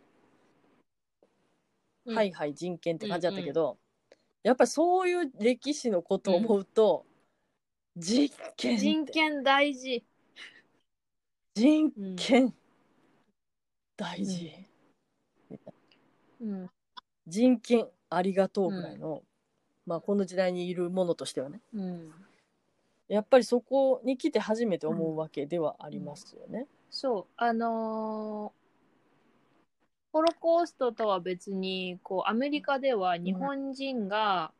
[2.10, 3.78] うんはいはい人権って感じだったけど、
[4.44, 7.06] やっぱりそういう歴史のことを思うと、
[7.96, 10.04] 人権って人権大事。
[11.56, 12.16] 人うん。
[12.16, 12.54] 権
[13.98, 14.52] 大事、
[16.42, 16.70] うん。
[17.28, 19.24] 人権ありがとうぐらいの、
[19.86, 22.14] まあこの時代にいるものとしてはねうん。
[23.10, 26.68] やっぱりそこに来て初めて思うわけではありますよね。
[26.90, 28.59] そう、あのー
[30.12, 34.52] ホロコーストとは別に、こう、アメリカでは日本人が、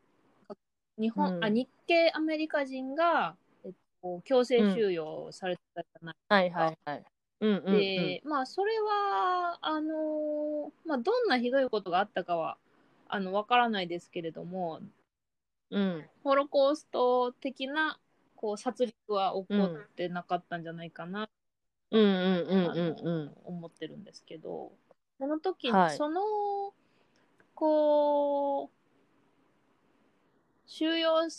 [0.98, 7.04] 日本、うんあ、日系アメリカ人が、えっこう強制収容されてたじゃないはいはいはい。
[7.42, 7.78] うんうん、うん。
[7.78, 12.58] で、まあ、それは、あのまあ、どんなひどいことがあったかは、
[13.08, 14.80] あの、わからないですけれども、
[15.70, 16.06] うん。
[16.24, 18.00] ホロコースト的な、
[18.36, 21.30] こう、殺戮は起こってなかったんじゃないかな、
[21.92, 22.08] うんうん
[22.48, 23.36] うんうん。
[23.46, 24.72] 思ってるんですけど、
[25.20, 26.22] その時に、はいその、
[27.54, 28.70] こう、
[30.66, 31.30] 収容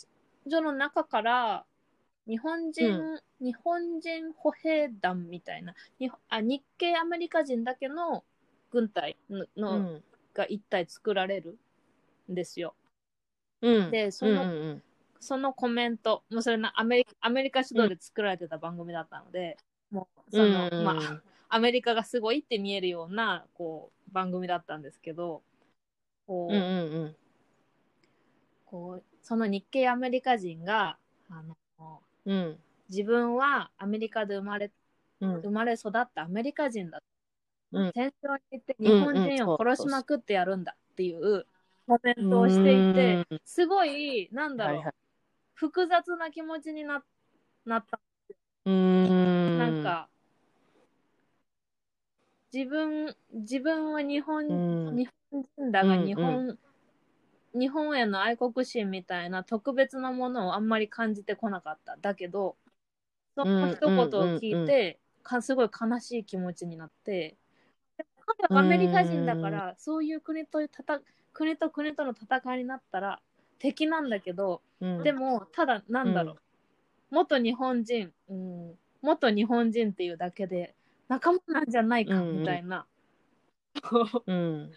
[0.47, 1.65] 所の中から、
[2.27, 8.23] 日本人、う日本人歩兵団みたいな、にあ日系アメリカ人だけの
[8.69, 10.03] 軍隊のの、うん。
[10.33, 11.57] が一体作られる
[12.31, 12.75] んですよ。
[13.61, 13.91] うん。
[13.91, 14.83] でそのうんうん
[15.19, 19.55] そのコメント、もうそれなアメリカアメリカ主導で作られてた番組だったので、
[19.91, 21.21] もうその、うんまあ、
[21.53, 25.41] アメリカがすごいって見えるようなこう番組だったんですけど、
[26.25, 27.15] こううんうんうん。
[28.65, 30.97] こうその日系アメリカ人が
[31.29, 31.57] あの
[32.25, 32.57] うん。
[32.89, 34.71] 自分はアメリカで生まれ
[35.19, 37.01] うん生まれ育ったアメリカ人だ、
[37.73, 41.45] うん戦争に行って日本人を殺しまくってやるんだっていう
[41.87, 44.93] コメントをしていて、うんすごいなんだろう、はいはい。
[45.55, 47.03] 複雑な気持ちにな
[47.65, 47.99] なった
[48.69, 49.57] ん。
[49.57, 50.07] なん、か、
[52.53, 54.95] 自分、自分は日本、うん。
[54.95, 56.57] 日本人だがうん日本、
[57.53, 61.97] 日本への愛国心みたいな特別なものをあんまり感じてこなかった。
[62.01, 62.55] だけど、
[63.35, 64.07] その一言を
[64.39, 67.37] 聞いて、かすごい悲しい気持ちになって、
[68.49, 71.01] アメリカ人だから、そういう国とたた
[71.33, 73.21] 国と国との戦いになったら
[73.59, 76.35] 敵なんだけど、うん、でも、ただ、なんだろう、
[77.11, 80.73] 元日本人、うん、元日本人っていうだけで、
[81.11, 82.87] 仲間なんじゃないか、みたいな、
[83.83, 84.71] こう、うん。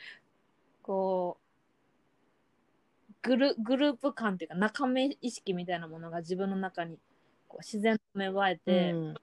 [0.83, 6.99] こうグル、グループ感っていうか、仲間意識みたいなものが自分の中に
[7.47, 9.14] こう自然と芽生えて、うん、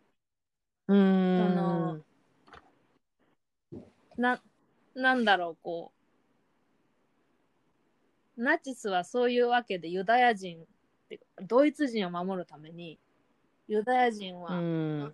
[0.87, 1.37] うん。
[1.37, 1.99] その
[4.15, 4.41] な、
[4.95, 5.91] なんだろう、こ
[8.37, 10.65] う、ナチスはそういうわけでユダヤ人
[11.41, 12.97] ドイツ人を守るために、
[13.67, 15.13] ユダヤ人は、うん。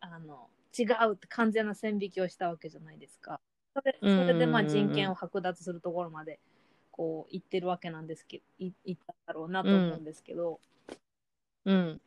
[0.00, 3.40] あの違うって完全な線引きをしたわけじゃないですか。
[3.74, 6.40] それそうんれでまあ人権を剥奪するところまで
[6.90, 10.60] こう言ってるわけなんですけど、い言ったんだろうなと思うんですけど、
[11.64, 12.00] うん。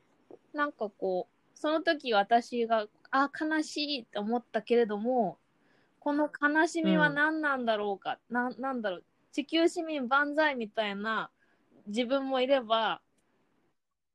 [0.53, 5.37] なんかこう、その時私が、あ、悲しいって思ったけれども、
[5.99, 11.29] この悲しみは何なんだろうか、ななんだろう、地球市民万歳みたいな
[11.87, 13.01] 自分もいれば、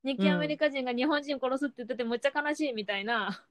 [0.02, 3.44] 日系アメリカ人が日本人殺すって言っててむっちゃ悲しいみたいな、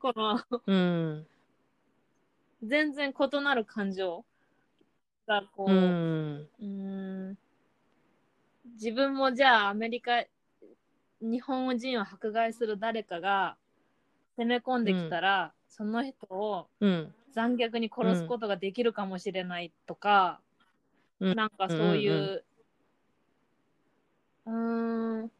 [0.00, 1.26] このうん。
[2.62, 4.24] 全然異なる感情
[5.26, 5.74] がこう、う。
[5.74, 6.64] うんー
[7.32, 7.38] ん
[8.74, 10.24] 自分もじゃあアメリカ
[11.20, 13.56] 日本人を迫害する誰かが
[14.36, 17.14] 攻め込んできたら、その人をうん。
[17.32, 20.40] 残虐に殺すことができるかもしれないとか、
[21.20, 22.44] うんなんかそういう、
[24.46, 25.30] うーん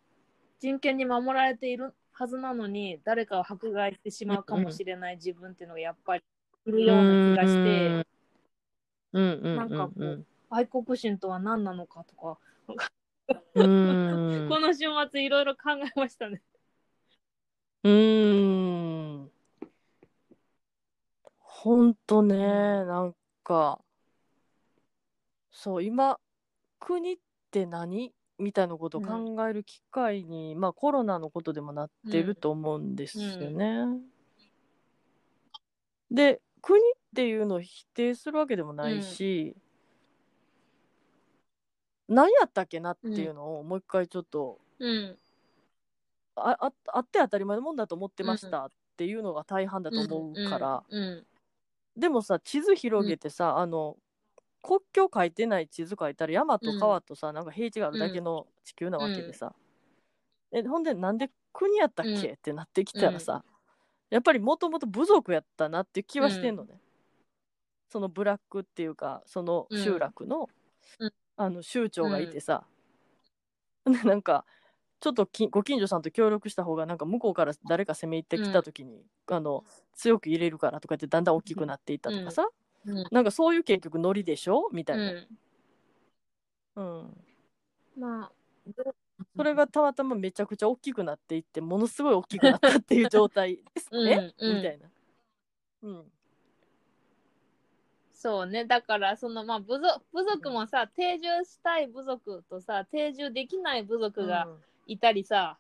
[0.61, 6.23] 人権に守られているはずなのに誰かを迫害してしまうかもしれない自分っていうのがやっぱり
[6.67, 8.05] いるような気がして、
[9.15, 9.41] うん。
[9.43, 9.57] うん。
[9.57, 10.27] なんかこううん。
[10.51, 12.39] 愛国心とは何なのかとか、
[13.55, 13.65] うん。
[14.51, 14.81] この週
[15.11, 16.43] 末いろいろ考えましたね。
[17.85, 19.31] うーん。
[21.39, 23.81] ほんとね、なんか、
[25.51, 26.21] そう、今、
[26.79, 27.17] 国っ
[27.51, 28.13] て何？
[28.41, 34.01] みたいなことを考える機会に、まあコロナのことでもなってると思うんですよね。
[36.11, 36.83] で、国っ
[37.15, 39.57] ていうのを否定するわけでもないし、
[42.09, 45.17] 何やったっけなっていうのをもう一回ちょっとうん。
[46.37, 51.27] あああって当たり前のもんだと思ってましたっていうのが大半だと思うから、うん。
[51.97, 53.97] でもさ地図広げてさ、あの
[54.63, 59.55] 国境書いてない地図書いたら山と川とさ、なんか平地があるだけの地球なわけでさ、
[60.53, 62.35] えほんでなんで国やったっけ、うん。
[62.35, 63.45] ってなってきたらさ、
[64.11, 66.81] やっぱりもともと部族やったなっていう気はしてんのね、
[67.89, 70.49] そのブラックっていうかその集落の,、
[70.99, 71.13] うん。
[71.37, 72.65] あの酋長がいてさ、
[73.85, 74.45] でなんか
[75.01, 79.65] ちょっときご近所さんと協力した方がなんか向こうから誰か攻め入ってきた時に、あの
[79.95, 82.49] 強く入れるからとか言ってだんだん大きくなっていったとかさ、
[82.87, 83.05] うん。
[83.11, 84.69] なんかそういう結局ノリでしょ？
[84.73, 85.29] みたいな、うん。
[86.77, 87.25] うん
[87.97, 88.33] まあ、
[89.37, 94.89] それがたまたまめちゃくちゃ大きくなっていってものすごい大きくなったっていう状態ですね、うんうんみたいな。
[95.83, 96.05] うん
[98.13, 98.67] そうね。
[98.67, 104.47] だから、その、まあ、部族、部族もさ、定住したい部族とさ、定住できない部族が
[104.87, 105.59] いたりさ、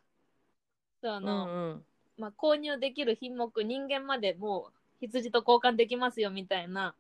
[1.03, 1.85] そうあうの、んうん
[2.18, 6.95] まあ、購入できる品目人間までもう羊と交換できますよみたいな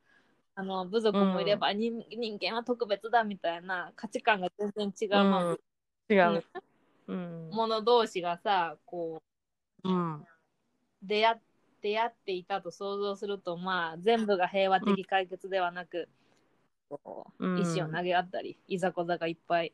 [0.60, 5.56] あの部族もいれば、人人間は特別だみたいな価値観が全然違う、まあ
[6.12, 6.44] 違う。
[7.08, 7.50] うん。
[7.50, 9.22] もの同士がさこ
[9.84, 10.14] うん。
[10.16, 10.26] う
[11.02, 11.40] 出会
[11.80, 16.10] 出会っていたと想像するとまあ全部が平和的解決ではなく、
[16.90, 19.72] こううん石を投げ合ったりいざこざがいっぱい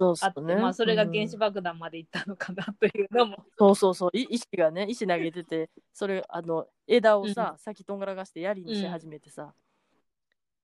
[0.00, 0.54] そうそうね。
[0.54, 4.10] まあ、それが原うん子爆弾までいったのかなというのも、そうそうそう。
[4.16, 9.52] い石がね、石投げてて、それ、あの、枝をさ、先とんがらがして槍にし始めてさ。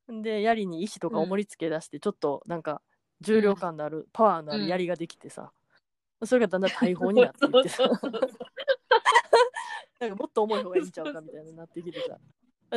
[0.08, 2.82] で、槍に石とか重りつけ出して、ちょっとなんか、
[3.20, 5.52] 重量感のある、パワーのある槍ができてさ。
[6.24, 7.84] それがだんだん大砲になっていってさ
[10.00, 12.18] なんかもっと重い方がいいんちゃうかみたいになってきてさ。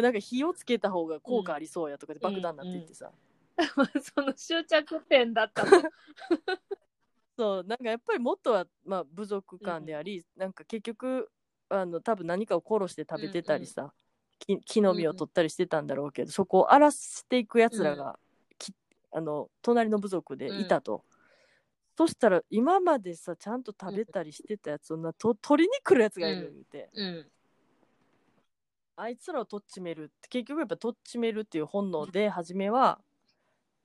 [0.01, 3.11] なんか火をつけた方が効果ありそうやとかで爆弾になっていってさ。
[4.01, 5.69] その終着点だったの。
[7.37, 11.31] そうなんかやっぱりもっとは、まあ、部族間であり、なんか結局
[11.69, 14.06] あの多分何かを殺して食べてたりさ、き
[14.65, 18.19] 木の実を取ったりしてたんだろうけど、そこを荒らしていくやつらが、
[18.57, 18.73] き
[19.11, 21.03] あの隣の部族でいたと。
[21.97, 27.27] そしたら今までさちゃんと食べたりしてたやつをなと取りに来るやつがいる言うて、うん。
[28.95, 32.99] あいつらをとっちめるって結局やっぱとっちめるっていう本能で初めは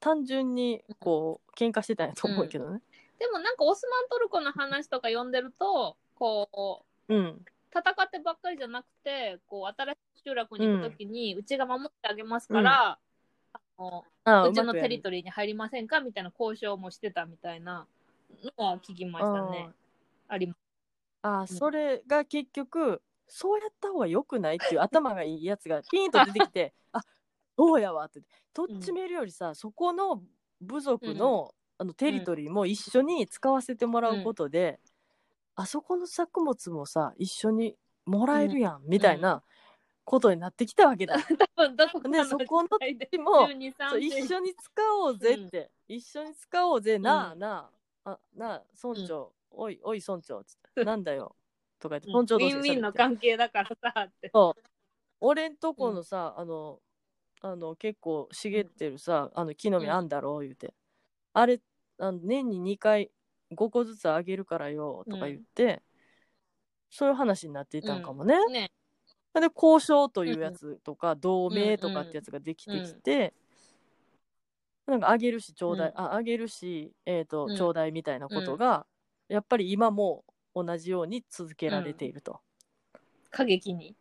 [0.00, 2.82] 単純にこう喧嘩してたんやと思うけどね。
[3.18, 7.44] でもなんかオスマントルコの話とか読んでると、こう、うん
[7.74, 9.98] 戦ってばっかりじゃなくて、こう、新しい
[10.28, 12.98] 集落に行くときに、うちが守ってあげますから、
[13.52, 17.86] あのあうちのテリトリーに入りませんかみたいな交渉もしてたみたいな
[18.58, 19.70] のは聞きましたね。
[20.28, 20.56] あります。
[21.22, 27.00] あそれが結局そうやった方が良くないっていう頭がいいやつがピーンと出てきて あ
[27.56, 28.20] そうやわって
[28.52, 30.22] とっちめるよりさ、そこの
[30.60, 34.78] 部族の,、あのテリトリーも一緒に使わせてもらうことで、
[35.56, 37.76] あそこの作物もさ一緒に
[38.06, 39.42] もらえるやん、みたいな
[40.04, 41.16] ことになってきたわけだ。
[41.38, 44.34] 多分どこかのでそこの時も12、そう3一。
[44.34, 47.38] 緒に使おうぜって、一緒に使おうぜなあうん。
[47.38, 47.70] な
[48.04, 51.36] ああなあ村長、おいおい村長つってなんだよ
[51.78, 52.14] とか言ってうん。
[52.14, 52.98] 村長同ウィンウィンの士で喋って。
[52.98, 54.30] 関係だからさって。
[54.32, 54.62] そう。
[55.20, 56.80] 俺んとこのさ、あの
[57.40, 60.08] あの結構茂ってるさ、あの木の実あん。
[60.08, 60.74] だろう言うて、
[61.32, 61.60] あれ
[61.98, 63.12] あの年に2回
[63.54, 65.82] 5個ずつあげるからよとか言って、
[66.90, 68.70] そういう話になっていたんかもね、ね。
[69.34, 73.32] で交渉というやつとか、同盟とかってやつができてきて、
[74.86, 75.98] なんかあげるしちょうだい、うん。
[75.98, 77.56] ああげるし、えーとうん。
[77.56, 78.86] ちょうだいみたいなことが、
[79.28, 80.24] やっぱり今も
[80.54, 82.40] 同じように続けられていると。
[83.30, 83.94] 過激に。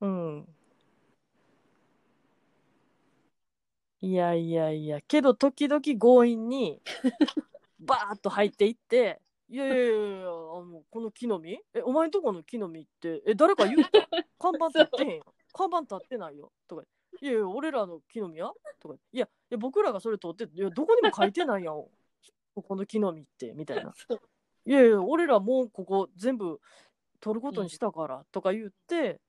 [0.00, 0.48] うん。
[4.02, 6.82] いやいやいや、けど時々強引に
[7.80, 9.96] バーッと入っていって、いやいやいやいや、
[10.26, 11.58] あのこの木の実？
[11.74, 14.08] え、お前んとこの木の実って、え、誰か言った？
[14.38, 15.34] 看板立ってへんよ。
[15.52, 16.52] 看板立ってないよ。
[16.68, 16.82] とか
[17.22, 21.74] いやいや、俺らの木の実はとかいや、いや、僕らがそれ取って、いや、どこにも書いてないやん。
[21.74, 23.94] ここの木の実って、みたいな。
[24.64, 26.60] いやいや、俺らもうここ全部
[27.20, 29.20] 取ることにしたから、とか言って、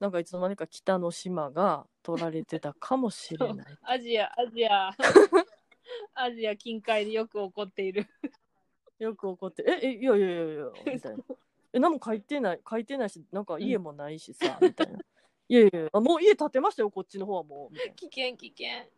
[0.00, 3.66] なんかいつの間にか北の島が取られてたかもしれない。
[3.82, 4.90] アジア、アジア、
[6.14, 8.06] アジア近海でよく起こっている。
[8.98, 11.24] よく怒って、え、え、いやいやいやいや、みたいな。
[11.72, 14.98] え、何も書いてない、書いてないし、なんか家もないしさ、みたいな。
[15.46, 17.72] いやいやあもう家建てましたよ、こっちの方はもう。
[17.72, 18.90] みたいな危険、危険。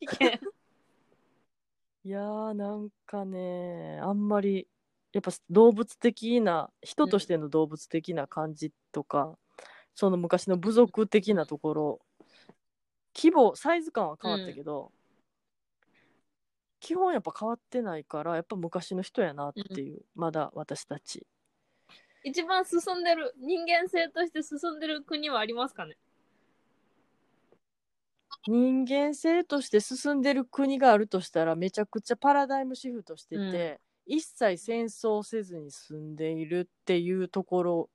[0.00, 0.50] 危険。
[2.02, 4.66] いやー、なんかね、あんまり、
[5.12, 9.36] やっぱ動物的な、人としての動物的な感じとか、
[9.94, 12.00] その昔の部族的なところ、
[13.14, 14.92] 規模、サイズ感は変わったけど、
[16.80, 21.26] 基本やっぱ変わってないから、やっぱ昔の人やなっていう、まだ私たち。
[22.24, 25.96] 一番進んでる、人間性として進んでる国はありますかね？
[28.46, 37.90] 人間性として進んでる国があるとしたらめちゃくちゃパラダイムシフトしてて、一切戦争せずに住んでいるっていうところ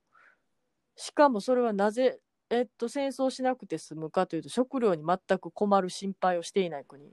[0.95, 2.19] しかもそれはなぜ、
[2.49, 7.11] えっと、戦争しなくて済むかというと食料に全く困る心配をしていない国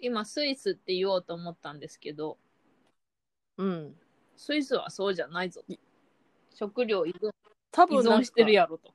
[0.00, 2.38] 今、スイスって言おうと思ったんですけど、
[3.56, 3.94] うん。
[4.36, 5.62] スイスはそうじゃないぞ。
[6.54, 7.32] 食料依存依
[7.70, 8.94] 多分なんか存してるやろと。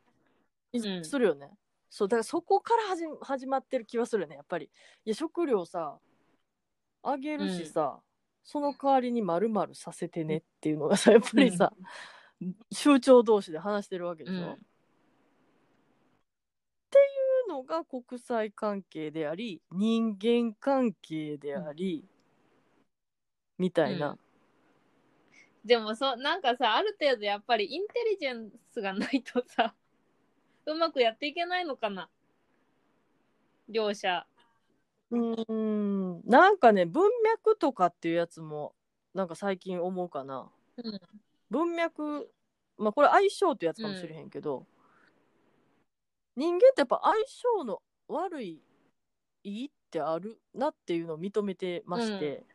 [0.73, 1.05] いうん。
[1.05, 1.51] するよね。
[1.89, 4.65] そうだからそこから始始まってる気はするねやっぱり。
[5.05, 5.97] いや食料さ
[7.03, 8.01] あげるしさ、
[8.43, 11.71] その代わりにまるまるさせてねっていうのがさやっぱりさ、
[12.71, 14.57] 州長同士で話してるわけでしょ、うん
[17.55, 22.03] のが国際関係であり人間関係であり、
[23.57, 24.17] みたいな。
[25.63, 29.73] でもそう、なんかさ、ある程度やっぱりインテリジェンスがないとさ、
[30.67, 32.09] うまくやっていけないのかな。
[33.69, 34.27] 両者。
[35.11, 38.75] うーん、なんかね、文脈とかっていうやつも、
[39.13, 40.51] なんか最近思うかな。
[40.83, 40.99] うん。
[41.49, 42.29] 文脈、
[42.77, 44.67] まあこれ相性ってやつかもしれへんけど、
[46.35, 47.15] 人間ってやっぱ相
[47.59, 48.61] 性の悪い、
[49.43, 52.45] いいってあるなっていうのを認めてまして、う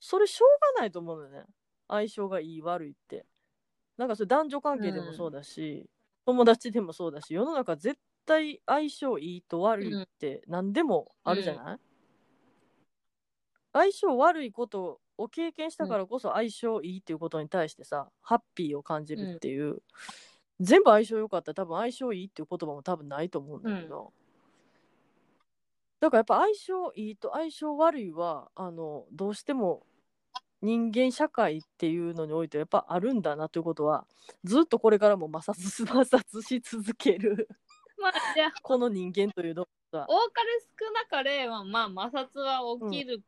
[0.00, 1.44] それしょうがないと思うのよね。
[1.88, 3.26] 相性がいい悪いって。
[3.96, 5.90] なんかそれ男女関係でもそうだし、
[6.24, 11.78] 友達でもそうだし、世の中絶対相性いいと悪いって何でもあるじゃない、
[13.72, 19.82] 相性悪いことを経験したからこそ相性いいっていうことに対してさ、ハッピーを感じるっていう、
[20.60, 21.52] 全部相性良かった。
[21.52, 24.12] ら多分相性いいっていう言葉も多分ないと思うんだけど、
[26.00, 29.86] だからやっぱ相性いいと相性悪いはあのどうしても
[30.62, 34.06] 人間社会っていうのにおいてやっぱあるんだなということは
[34.44, 37.48] ずっとこれからも摩擦摩擦し続ける。
[38.00, 40.06] まあ、じゃあ、 この人間というのは。
[40.08, 43.24] 多かれ少なかれ、まあ、まあ、摩擦は起きる、起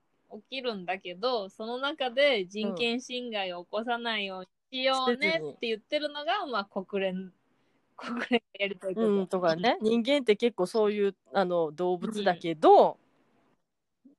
[0.49, 7.33] きるんだけど、その中で人権侵害を起こさないようにしようねって言ってるのが、まあ、国連、
[7.97, 9.09] 国連がやりたいこと。
[9.09, 9.79] うん、とかね。
[9.83, 12.99] 人間って結構そういうあの動物だけど、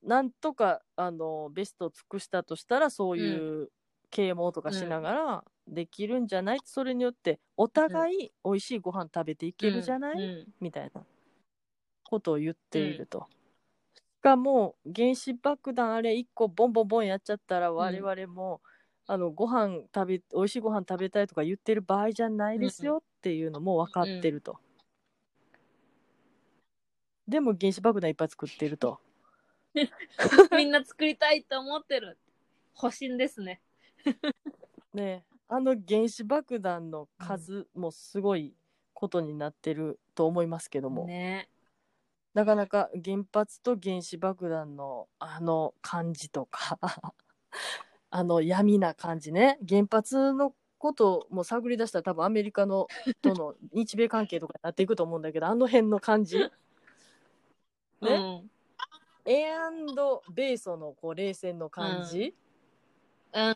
[0.04, 3.72] なんとかあのベストを尽くしたとしたらそういう
[4.10, 10.54] 啓蒙とかしながらできるんじゃない、それによってお互い美味しいご飯食べていけるじゃない、うん。
[10.60, 11.04] みたいな
[12.04, 13.28] ことを言っていると。
[13.96, 18.62] しかも原子爆弾あれ1個ボンボンボンやっちゃったら我々も、
[19.06, 24.58] あのご飯食べ美味しいご飯食べたいとか言ってる場合じゃないですよっていうのも分かってると。
[27.28, 29.00] でも原子爆弾いっぱい作ってると。
[30.56, 32.18] みんな作りたいと思ってる。
[32.74, 33.62] 保身ですね。
[34.94, 38.56] ねあの原子爆弾の数もすごい
[38.94, 41.06] ことになってると思いますけども。
[41.06, 41.50] ね。
[42.34, 46.80] なかなか原発と原子爆弾のあの感じとか
[48.16, 49.58] あの闇な感じね。
[49.68, 52.88] 原発のことも探り出したら多分アメリカの
[53.24, 56.38] との日米関係とかになっていくと思うんだけどあの辺の感じ。
[56.38, 56.52] ね、
[58.02, 58.52] うん。
[59.26, 62.36] エアンドベーソのこう冷戦の感じ、
[63.34, 63.56] うん。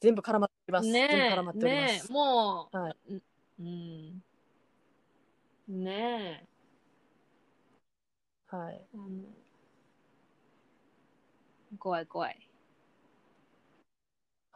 [0.00, 3.22] 全部絡まってます、全部ね絡まっております、え、もはい、う、
[3.60, 4.22] うん。
[5.68, 6.46] ね
[8.48, 8.74] はい。
[8.74, 8.86] え。
[8.94, 9.24] うん。
[11.78, 12.45] 怖い怖い。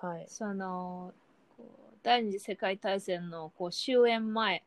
[0.01, 0.27] はい。
[0.29, 1.13] その、
[2.03, 4.65] 第二次世界大戦のこう終焉前、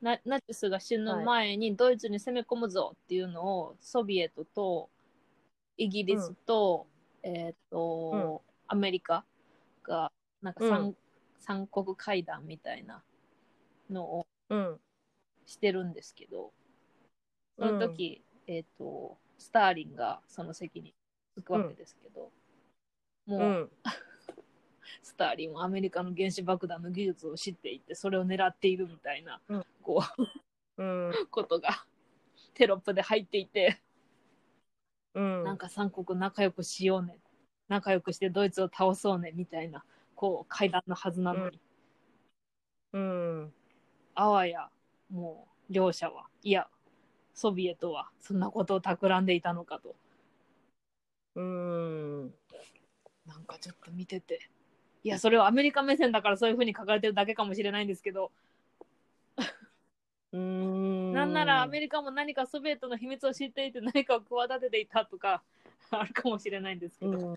[0.00, 4.88] ナナチスが死ぬ前にドイツに攻め込むぞっていうのをソビエトと
[5.76, 6.86] イギリスと、
[7.24, 9.24] えっ、と、アメリカ
[9.82, 10.96] がなんか三,、うん。
[11.40, 13.02] 三国会談みたいな
[13.90, 14.80] のをうん。
[15.46, 16.52] してるんですけど、
[17.58, 20.94] その時、えっ、と、スターリンがその席に
[21.36, 22.30] 着くわけですけど、
[23.26, 23.70] もう、うん
[25.02, 29.64] スターリンはアメリカの原子爆弾の技術を知っていて、それを狙っているみたいな、うん。
[29.82, 30.02] こ
[30.78, 31.08] うん。
[31.10, 31.84] う、 ことが
[32.54, 33.80] テロップで入っていて、
[35.14, 35.44] うん。
[35.44, 37.18] なんか三国仲良くしようね。
[37.68, 39.84] 仲良くしてドイツを倒そうね、みたいな、
[40.14, 41.60] こう、会談のはずなのに、
[42.92, 43.52] うん。
[44.14, 44.68] あわや、
[45.10, 46.68] もう、両者は、いや、
[47.34, 49.94] ソビエトは、そんなことを企んでいたのかと。
[51.36, 52.34] うん。
[53.26, 54.50] なんかちょっと見てて。
[55.02, 58.30] いや、それはアメリカ目線だからそういうふうに書かれてるだけかもしれないんですけど、
[60.32, 61.12] うん。
[61.12, 65.42] なんならアメリカも何かソビエトの秘密を知っていて何かを企てていたとか
[65.90, 67.12] あるかもしれないんですけど。
[67.12, 67.36] うん。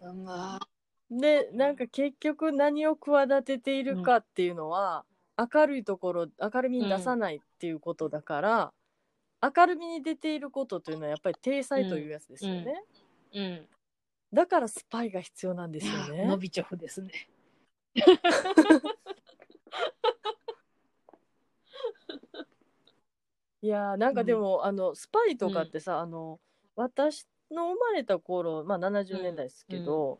[0.00, 0.24] うん。
[0.24, 0.68] まあ
[1.10, 5.04] でなんか結局何を企てているかっていうのは、
[5.36, 8.72] 明るいところ明るみに出さないっていうことだから、
[9.42, 12.82] 明るみに出ていることというのはやっぱり体裁というやつですよね、
[13.34, 13.68] うん。
[14.32, 17.28] だからスパイが必要なんですよねノビチョフですね。
[23.60, 26.40] いやーなんかでも、あのスパイとかってさ、あの
[26.74, 30.18] 私の生まれた頃まあ70年代ですけど、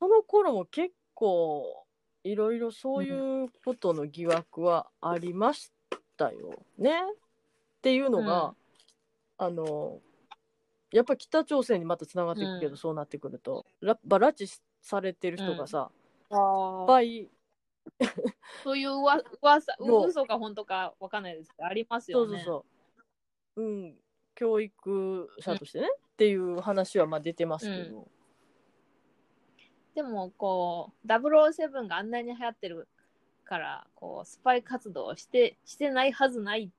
[0.00, 1.86] その頃も結構
[2.24, 5.70] いろいろそういうことの疑惑はありまし
[6.16, 7.02] たよね。
[7.02, 7.14] っ
[7.82, 8.54] ていうのが、
[9.38, 10.00] あの
[10.92, 12.76] やっぱ北朝鮮にまたつながっていくけど、うん。
[12.76, 13.64] そうなってくると。
[13.80, 15.90] ラまあ拉致されてる人がさ、
[16.30, 17.28] あスパイ
[18.64, 21.50] そういううわ噂もう嘘か本当かわかんないです。
[21.50, 22.40] けど、ありますそよね。
[22.40, 22.64] うそう
[23.56, 23.94] そう、うん、
[24.34, 28.06] 教育者としてね、っっていう話はまあ出てますけど、
[29.94, 32.88] でもこう007があんなに流行ってる
[33.42, 36.70] からこうスパイ活動をしてしてないはずない。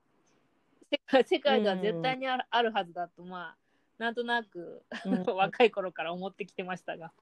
[0.92, 3.56] 世界世界では絶対にある,、あるはずだとまあ
[4.02, 5.22] なんとなく、うん。
[5.36, 7.12] 若い頃から思ってきてましたが。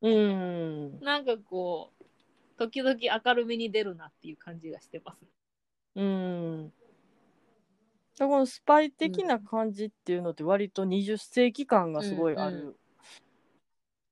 [0.00, 1.00] うん。
[1.00, 2.04] なんかこう
[2.56, 5.26] 時々明るみに出るなっていう感じがしてます。
[5.96, 6.72] うん。
[8.18, 12.76] このスパイ的な感じっていうのって割と20世紀感がすごいある、うんう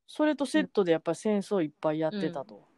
[0.07, 2.69] それとセットでやっぱり戦争いっぱいやってたと、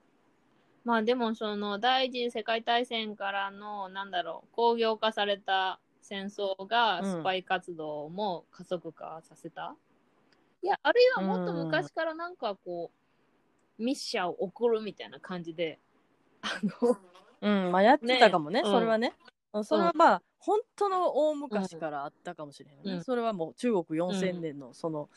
[0.84, 7.10] まあでもその第一次世界大戦からのなんだろう工業化された戦争がうん。
[7.10, 9.74] スパイ活動も加速化させた、
[10.62, 12.90] いやあるいはもっと昔からなんかこ
[13.78, 15.80] う、ミッシャーを送るみたいな感じで
[16.42, 16.98] あの
[17.40, 17.72] うん。
[17.72, 18.68] まあやってたかもねね。
[18.68, 19.14] それはね、
[19.62, 23.04] それはまあ本当の大昔からあったかもしれないね、うん。
[23.04, 25.08] それはもう中国4000年のその、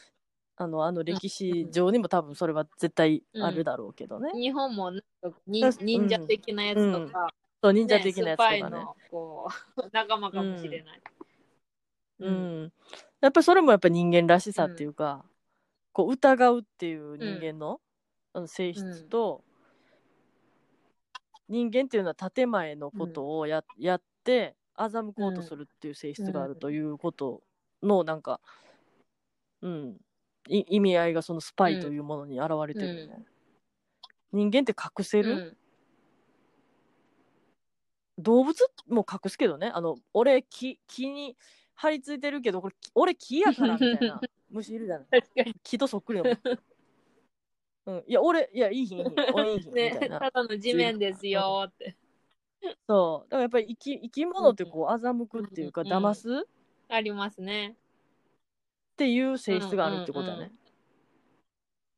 [0.56, 5.02] あのあの歴史上にも多分それは絶対あるだろうけどね、日本もなん
[5.34, 8.58] か忍者的なやつとか、そう忍者ね的なやつとかね。
[8.60, 11.02] スパイのこう仲間かもしれない。
[12.20, 12.74] うん、
[13.22, 15.24] やっぱりそれもやっぱり人間らしさっていうか、
[15.94, 17.80] こう疑うっていう人間の,、
[18.34, 19.44] あの性質と、
[21.48, 27.42] 人間っていうのは建前のことをや,、やって欺こうとするっていう性質があるということ
[27.84, 28.42] のなんか、
[29.62, 29.98] うん、
[30.50, 33.26] い意味合いがそのスパイというものに現れてるよね。
[34.34, 35.58] 人間って隠せる、うん
[38.18, 38.56] 動物
[38.88, 39.68] も隠すけどね。
[39.74, 41.38] あの俺木木に
[41.76, 45.08] 張り付いてるけどこれき俺木やからみたいな 虫いるじゃない。
[45.22, 45.54] 確かに。
[45.64, 46.26] 木とそっくりの、
[47.86, 51.96] うん、いや俺いやいい日いいいい日みたねいな、ただの地面ですよーって。
[52.88, 53.30] そう。
[53.30, 56.30] だからやっぱり生き生き物ってこう欺くっていうかうん騙す？
[56.30, 56.44] っ
[56.90, 57.78] ありますね。
[58.96, 60.54] ていう性質があるってことだね、うんうん。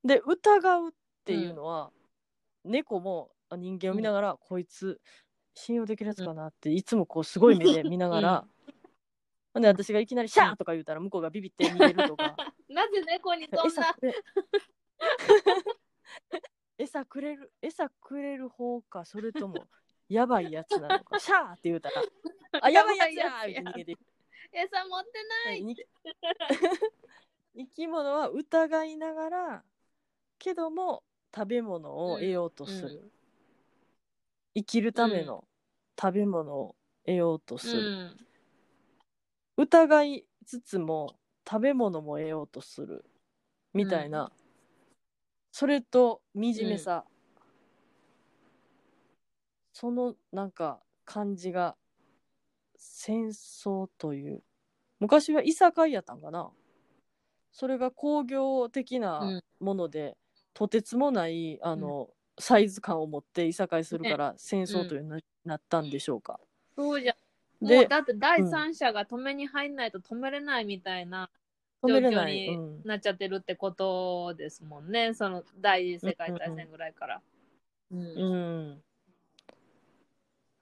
[0.07, 0.91] で疑うっ
[1.23, 1.91] ていうのは、
[2.65, 4.99] 猫もあ人間を見ながら、こいつ
[5.59, 8.47] 信用できるやつかなっていつもこうすごい目で見ながら、
[9.53, 12.37] ほんで私がいきなり「シャー!」とか言うたら向こうがビビって逃げるとか。
[12.69, 13.93] なぜ猫にそんな？
[16.77, 19.67] 餌くれる餌くれる方かそれとも
[20.07, 22.03] やばいやつなのか シャーって言うたら
[22.63, 23.97] 「あやばいやつや!」って逃げて
[24.53, 25.09] 餌持って
[25.45, 25.75] ない、に
[27.53, 29.63] 生き物は疑いながら
[30.37, 31.03] けども
[31.35, 33.11] 食べ物を得ようとする、うん。
[34.55, 35.45] 生きるための
[35.99, 36.75] 食べ物を
[37.05, 38.17] 得ようとする、うん。
[39.57, 41.15] 疑いつつも
[41.49, 43.05] 食べ物も得ようとする。
[43.73, 44.31] みたいな、
[45.51, 47.05] それと惨めさ、
[49.73, 51.75] そのなんか感じが
[52.75, 54.43] 戦争という。
[54.99, 56.49] 昔はいさかいやったんかな。
[57.51, 60.17] それが工業的なもので、
[60.53, 66.39] とてつもないあの、サイズ感を持っていさかいするから戦争というな,、なったんでしょうか？
[66.75, 67.15] そうじゃ。
[67.59, 71.29] もでうだって第三者が止めに入んないと止めれないみたいな
[71.83, 72.81] 止状況にうん。
[72.85, 77.21] なっちゃってるってことですもんね、その第一次世界大戦ぐらいから。
[77.91, 77.99] うん。
[77.99, 78.03] う
[78.75, 78.81] ん。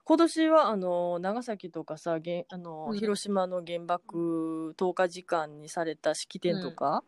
[0.04, 2.98] 今年はあの長崎とかさげんあの、うん。
[2.98, 7.04] 広島の原爆投下時間にされた式典とか、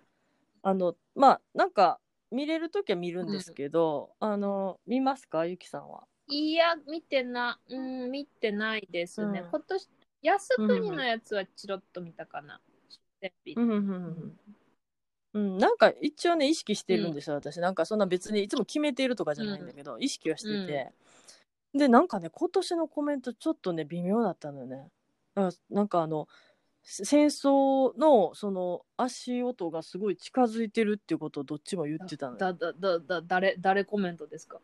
[0.63, 1.99] あのまあなんか
[2.31, 5.47] 見れる時は見るんですけど、あの見ますか？
[5.47, 6.05] ゆきさんは。
[6.31, 9.41] いや、見てな、うん、見てないですね。
[9.41, 9.49] うん。
[9.51, 9.89] 今年、
[10.23, 12.61] 靖国のやつはチロッと見たかな。
[13.57, 14.37] うんうん
[15.35, 15.59] うん。
[15.59, 17.61] なんか一応ね意識してるんですよ、私。
[17.61, 20.93] なんかそんな別にいつも決めているとかじゃないんだけど、意識はしてて、
[21.75, 24.89] でなんかね今年のコメントちょっとね微妙だったのよね。
[25.69, 26.29] なんかあの
[26.83, 32.39] せ戦争のその足音がすごい近づいてるっていうことをどっちも言ってたのよ。
[32.39, 34.59] だ、だ、だ、だ、誰、誰コメントですか？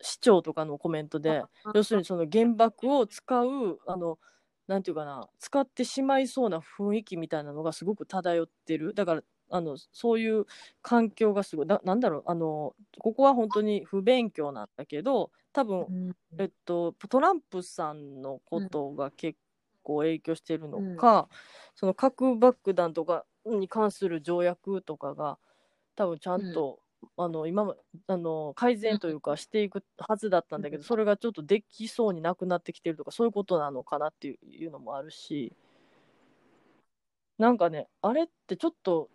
[0.00, 4.18] 市長とかのコメントで要するにその原爆を使うあの
[4.66, 8.94] なんていうかな使ってしまいそうな雰囲気みたいなのがすごく漂ってる。
[8.94, 10.46] だからあのそういう
[10.82, 16.12] 環境がすごいななんだろうあのここは本当に不勉強なんだけど多分、うん。
[16.38, 19.38] えっと、トランプさんのことが結
[19.82, 21.28] 構影響してるのか、
[21.76, 25.38] その核爆弾とかに関する条約とかが
[25.96, 26.80] 多分ちゃんと、
[27.16, 27.74] あの今ま
[28.06, 30.84] あの改善というかしていくはずだったんだけど、うん。
[30.84, 35.52] それがちょっとできそうになくなってきてるとかそういうことなのかなっていうのもあるし
[37.38, 39.08] なんかねあれってちょっと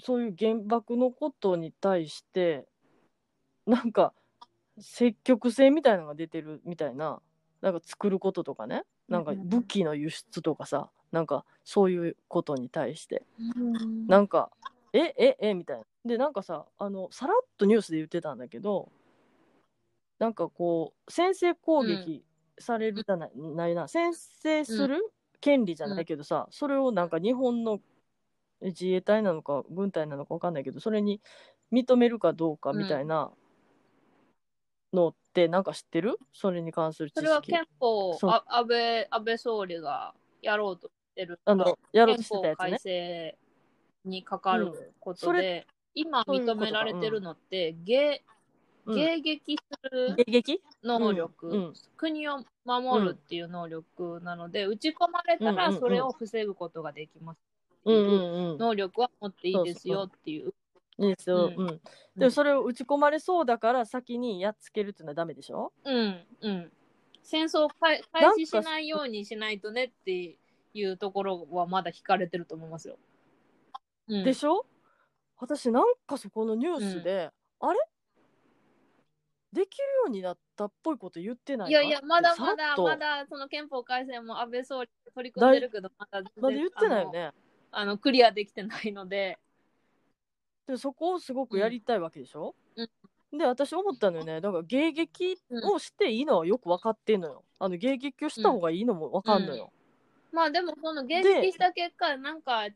[0.00, 2.66] そういう原爆のことに対して
[3.66, 4.12] なんか
[4.78, 7.20] 積極性みたいなのが出てるみたいな
[7.60, 9.48] なんか作ることとかねなんかうん。
[9.48, 13.22] 武器の輸出とかさなんかそういうことに対して。
[13.38, 14.06] うん。
[14.06, 14.50] なんか
[14.98, 15.84] えええみたいな。
[16.04, 18.90] でなんかさあのさらっとニュースで言ってたんだけど
[20.18, 22.24] なんかこう先制攻撃
[22.58, 27.78] されるじゃない,、ないな先制する権利じゃないけどさ、それをなんか日本の
[28.60, 31.20] 自衛隊なのか軍隊なのか分かんないけどそれに
[31.72, 33.30] 認めるかどうかみたいな
[34.92, 36.18] のってなんか知ってる？
[36.32, 37.20] それに関する知識。
[37.20, 41.38] それは憲法あ安倍安倍総理がやろうとしてる。
[41.44, 42.78] あのやろうとしてたやつね。
[42.82, 43.38] 正
[44.04, 46.32] にかかることそで、ういうことか。
[46.32, 48.20] 認められてるのって、迎
[48.86, 48.94] うん。
[48.96, 50.16] 迎撃する
[50.82, 51.54] 能力、うん。
[51.54, 51.74] うん。
[51.96, 57.38] 国を守るっていう能力なので、撃ち込まれたらそれを防ぐことができます。
[57.84, 60.52] 能力は持っていいですよっていう。
[60.98, 61.48] ですよ、
[62.16, 65.72] でもそれを打ち込まれそうだから先にやっつけるっていうのはダメでしょ？
[65.84, 66.72] うん、うん。
[67.22, 70.36] 戦争を開開始しないようにしないとねって
[70.74, 72.98] いうところはまだ引かれてると思いますよ。
[74.08, 74.66] うん、でしょ？
[75.38, 77.30] 私なんかそこのニュースで、
[77.60, 77.78] あれ？
[79.52, 81.70] できるようになったっぽいこと言ってないか？
[81.70, 87.32] いやいや、まだまだまだその憲法改正も安倍総理取り組んでるけど、まだまだ言ってないよね。
[87.70, 89.38] あのあのクリアできてないので、
[90.66, 92.54] でそこをすごくやりたいわけでしょ、
[93.32, 94.40] で私思ったのよね。
[94.40, 95.38] だから迎撃
[95.72, 97.44] をしていいのはよく分かってんのよ。
[97.58, 99.72] あの迎撃をした方がいいのも分かんのよ、
[100.32, 102.66] まあでもその迎撃した結果、なんか、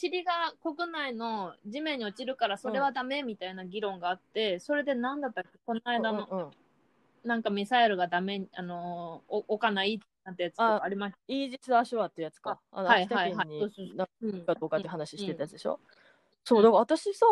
[0.00, 5.58] 塵が国内の地面に落ちるからそれはダメみたいな議論があって、それで何だったっけ？
[5.66, 6.50] この間のうんうん
[7.24, 12.58] なんかミサイルがダメ、あのーお置かないなんてやつとかありましイージス・アショアってやつか。
[12.72, 13.46] あのはいはいはい。
[13.60, 14.12] そうそうになんた。
[14.22, 15.78] うんかどうかって話してたやつでしょ、
[16.44, 17.26] そうだから私さ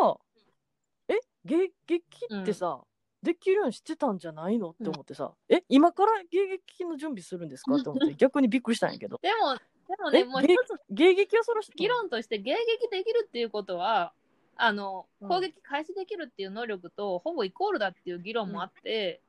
[1.09, 2.01] え迎撃
[2.41, 2.79] ってさ、
[3.21, 4.69] できるようにしてたんじゃないの？
[4.69, 7.75] って思ってさ、え今から迎撃の準備するんですか？
[7.75, 9.19] って思って 逆にびっくりしたんやけど。
[9.21, 9.57] でも、
[9.97, 12.53] でもね、えもう一つ迎撃はそらし議論として迎撃
[12.89, 14.13] できるっていうことは、
[14.55, 15.27] あのうん。
[15.27, 19.21] 攻撃開始できるっていう能力とほぼイコールだっていう議論もあって、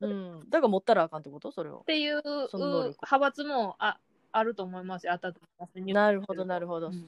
[0.00, 0.40] うん。
[0.50, 1.52] だから持ったらあかんってこと？
[1.52, 3.98] それをっていう派閥もあ
[4.32, 5.80] あると思いますよ、あったと思います。
[5.80, 7.06] ねなるほどなるほど、うん。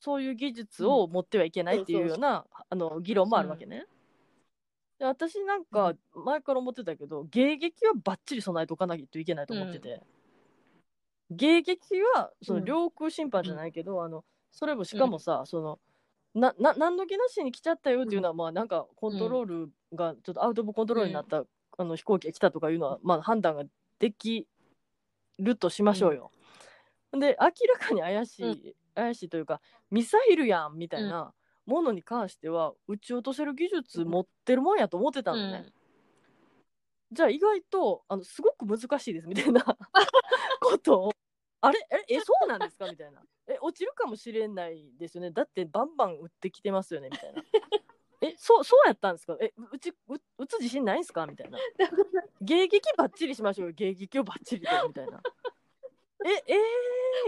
[0.00, 3.86] そういう技術を持ってはいけないっていうような、あの議論もあるわけね。
[4.98, 10.02] で私なんか前から思ってたけど、迎撃はバッチリ備えておかないといけないと思ってて、
[11.30, 12.64] 迎撃はそのうん。
[12.64, 15.78] 領空侵犯じゃないけど、あのそれもしかもさ、その
[16.34, 21.44] なな何の気なしに来ちゃったよっていうのは、まあなんかコントロールがちょっとアウト・オブ・コントロールになった、
[21.78, 23.64] あの飛行機が来たとかいうのは、まあ、判断が
[23.98, 24.46] でき
[25.38, 26.30] るとしましょうよ。
[27.12, 29.60] で明らかに怪しい、怪しいというか
[29.90, 31.32] ミサイルやんみたいな
[31.66, 35.66] ものに関しては撃ち落とせる技術持ってるもんやと思ってたのね。
[37.12, 39.64] じゃあ意外とあのすごく難しいですみたいな
[40.70, 41.00] こと？
[41.02, 41.12] を
[41.60, 41.78] あれ？
[42.08, 42.86] ええそうなんですか？
[42.90, 43.22] みたいな。
[43.48, 45.30] え落ちるかもしれないですよね。
[45.30, 47.08] だってバンバン撃ってきてますよね。
[47.10, 47.42] みたいな。
[48.22, 49.36] えそうそうやったんですか？
[49.40, 51.26] えうちう撃つ自信ないんすか？
[51.26, 51.58] みたいな。
[52.42, 53.74] 迎撃ばっちりしましょうよ。
[53.74, 55.20] 迎撃をばっちりとみたいな。
[56.24, 56.54] ええ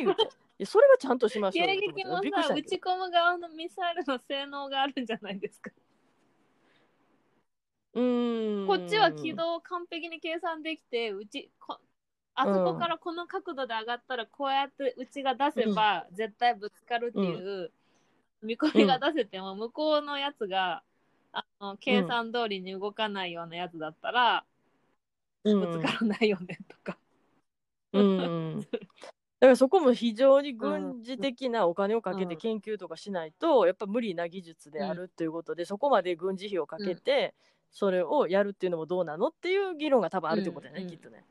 [0.01, 0.23] ー、言うて。
[0.23, 0.27] い
[0.59, 5.71] やそれはちゃんとしましょう迎撃もさ、びっくりしたんやけ撃ち込む側のミサイルの性能があるんじゃないですか？
[7.95, 8.67] どうーん。
[8.67, 11.79] こっちは軌道を完璧に計算できて、うちこ
[12.35, 17.71] あそこからこの角度で上がったら、こうやってうちが出せば絶対ぶつかるっていう
[18.43, 20.83] 見込みが出せても、向こうのやつが
[21.33, 24.45] あの計算通りに動かないようなやつだったら、
[25.45, 25.61] うん。
[25.61, 26.97] ぶつからないよねとか。
[27.93, 32.41] うん、だからそこも非常に軍事的なお金をかけてうん。
[32.41, 37.35] 研究とかしないと、やっぱ無理な技術であるということで、そこまで軍事費をかけて
[37.71, 40.89] それをやるっていうのもどうなのっていう議論が多分あるってことだよね、うん。
[40.89, 41.25] きっとね。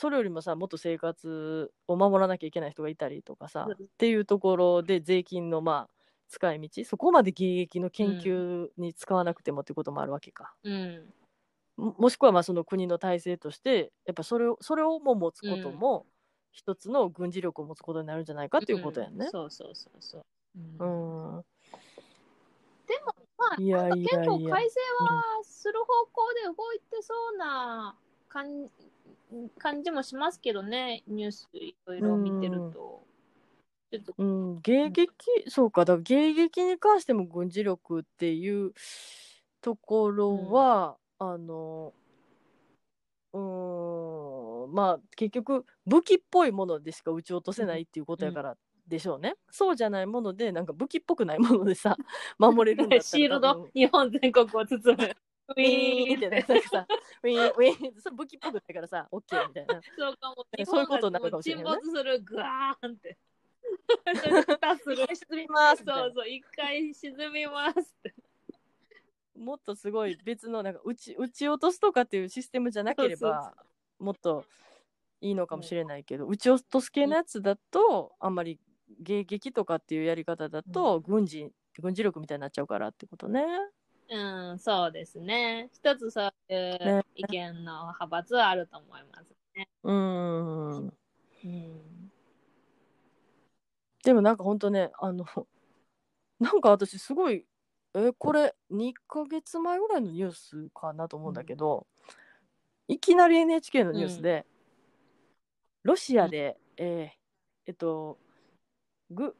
[0.00, 5.94] それよりもさもっと生活を守らなきゃいけない人がいたりとかさ、うんっていうところで税金のまあ
[6.30, 10.54] 使い道そこまで迎撃の研究に使わなくてもっていうこともあるわけか。
[10.64, 11.12] うん。
[11.76, 16.06] ももしくはまあその国の体制としてやっぱそれをそれをも持つことも
[16.50, 19.30] 一つの軍事力を持つことになるんじゃないかっていうことやねん。
[19.30, 20.22] そうそうそうそう。
[20.56, 21.44] ううんん。
[23.36, 27.94] まあいやいやいや憲法改正はする方向で動いてそうな
[28.30, 28.66] 感
[29.58, 33.04] 感じもしますけどね、ニュースいろいろ見てると。
[33.90, 35.10] ちょっとうん、迎撃、
[35.48, 38.72] そうか、だから迎撃に関しても軍事力っていう
[39.60, 41.92] ところは、あの、
[43.32, 48.56] うーん、まあ結局武器っぽいものでしか撃ち落とせないっていうことやから
[48.86, 49.34] でしょうね。
[49.50, 51.96] そうじゃないもので、なんか武器っぽくないものでさ、
[52.38, 53.68] 守れるんだったら シールド？
[53.74, 55.16] 日本全国を包む。
[55.56, 56.86] ウィーンってね、なんかさ、
[57.22, 59.80] ウィーン、ウィーンそれ武器っぽくないからさ、オッケーみたいな。
[59.98, 60.46] そうかも。
[60.64, 63.18] そういうことになるかもしれないね沈没する、グワーンって。
[65.14, 68.14] 沈みますそうそう、一回沈みますって。
[69.36, 73.54] もっとすごい別のなんか撃ち撃ち落とすとかっていうシステムじゃなければ
[73.98, 74.44] もっと
[75.22, 78.60] いいのかもしれないけど、撃ち落とす系のやつだとあんまり
[79.02, 83.44] 迎撃とかっていうやり方だと軍事軍事力みたいになっちゃうからってことね。
[84.10, 85.70] うん、そうですね。
[85.72, 89.68] 一つそういうね意見の派閥はあると思いますね。
[89.84, 90.92] うーん。
[91.44, 92.12] うん。
[94.02, 95.24] でもなんかほんとねあの
[96.40, 97.46] なんか私すごい
[97.94, 101.86] えこれ2ヶ月前ぐらいのニュースかなと思うんだけど、
[102.86, 104.46] いきなり NHK のニュースで、
[105.82, 107.20] ロシアで、えー
[107.66, 108.18] えっと
[109.10, 109.36] ぐ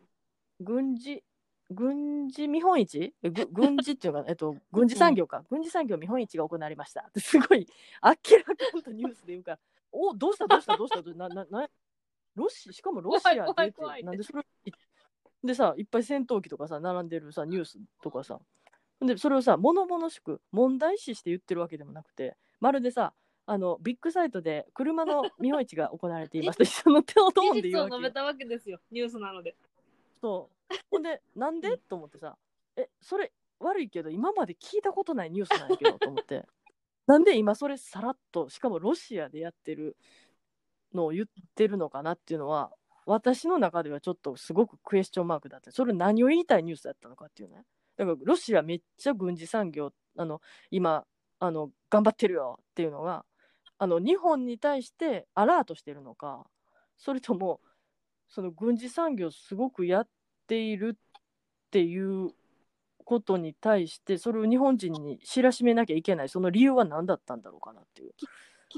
[0.61, 1.23] 軍事
[1.71, 3.15] 軍事見本市？
[3.53, 7.11] 軍事っていうのかな、えっと、軍事産業か、軍事産業見本市が行われました。
[7.17, 7.67] すごい
[8.03, 9.59] 明らかにとニュースで言うから。
[9.93, 10.47] おどうした？
[10.47, 10.77] どうした？
[10.77, 11.03] どうした？
[11.03, 11.69] どうななな
[12.37, 14.45] ロシしかもロシアでってなんでそれ
[15.43, 18.41] でさいっぱい戦闘機とかさ並んでるさニュースとかさ。
[19.01, 23.15] でそれをさ物々しく問題視して言ってるわけでもなくてまるでさ
[23.47, 27.97] あのビッグサイトで車の見本市が行われていますと一緒の手をトーンで事言うわけよ。
[27.97, 29.57] 実を述べたわけですよ、ニュースなので。
[30.21, 30.60] そう
[30.91, 31.77] ほんでなんで？
[31.77, 32.37] と思ってさ
[32.77, 36.47] えそれ悪いけど今まで聞いたことないニュースなんやけどと思って。
[37.07, 39.97] なんで今それさらっとしかもロシアでやってる
[40.95, 42.73] のを言ってるのかなっていうのは
[43.05, 47.65] 私の中ではちょっとすごくクエスチョンマークだってそれ何を言いたいニュースだったのかっていうね。
[47.97, 50.41] だからロシアめっちゃ軍事産業あの
[50.71, 51.05] 今
[51.41, 53.25] あの頑張ってるよっていうのが
[53.79, 56.47] あの日本に対してアラートしてるのか
[56.97, 57.61] それとも
[58.29, 60.09] その軍事産業すごくやっ
[60.51, 62.33] ているっていう
[63.05, 66.29] ことに対してそれを日本人に知らしめなきゃいけない。
[66.29, 68.13] その理由は何だったんだろうかなっていう。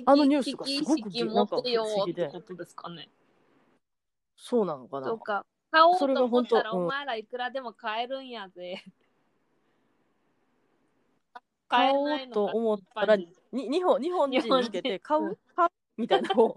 [0.05, 3.09] あのニュースがすごく危機意識持ってよってことですかね。
[4.37, 5.07] そうなのかな。
[5.09, 8.83] とか、買おうと思ったらお前らいくらでも買えるんやぜ。
[11.69, 15.39] 買おうと思ったらに日本日本人に向けて買う
[15.97, 16.29] みたいな。
[16.35, 16.57] の を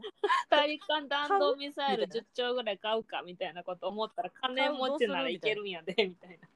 [0.49, 6.47] 大陸間弾道ミサイル買う10兆ぐらい買うかみたいなこと思ったら金持ちならいけるんやでみたいな。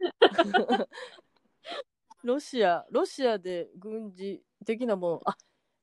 [2.22, 5.36] ロシアロシアで軍事的なものあ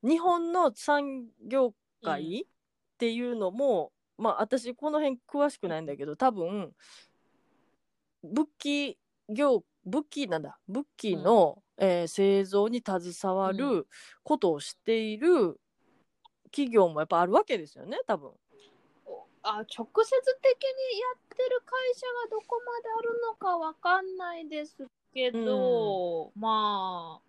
[0.04, 6.74] 日本の産業界っていうのも、まあ私この辺詳しくないんだけど多分
[8.24, 8.98] 武器
[9.30, 10.60] 業武器なんだ。
[10.68, 13.88] 武器の、えー製造に携わうる
[14.24, 15.60] ことをしている
[16.52, 18.32] 企業もやっぱあるわけですよね多分。
[19.44, 19.88] あ直接的にや
[21.16, 27.20] ってる会社がどこまであるのかわかんないですけど、ま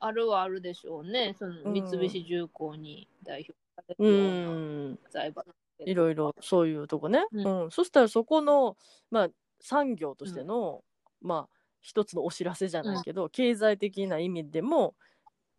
[0.00, 1.36] ああるはあるでしょうね。
[1.38, 1.72] そのうん。
[1.74, 5.50] 三菱重工に代表されうるようなん財閥
[5.84, 7.66] いろいろそういうとこね、ううん。
[7.66, 8.76] んそしたらそこの、
[9.10, 9.28] まあ、
[9.60, 10.82] 産業としての、
[11.20, 14.94] まあ一つのお知らせじゃないけど、経済的な意味でも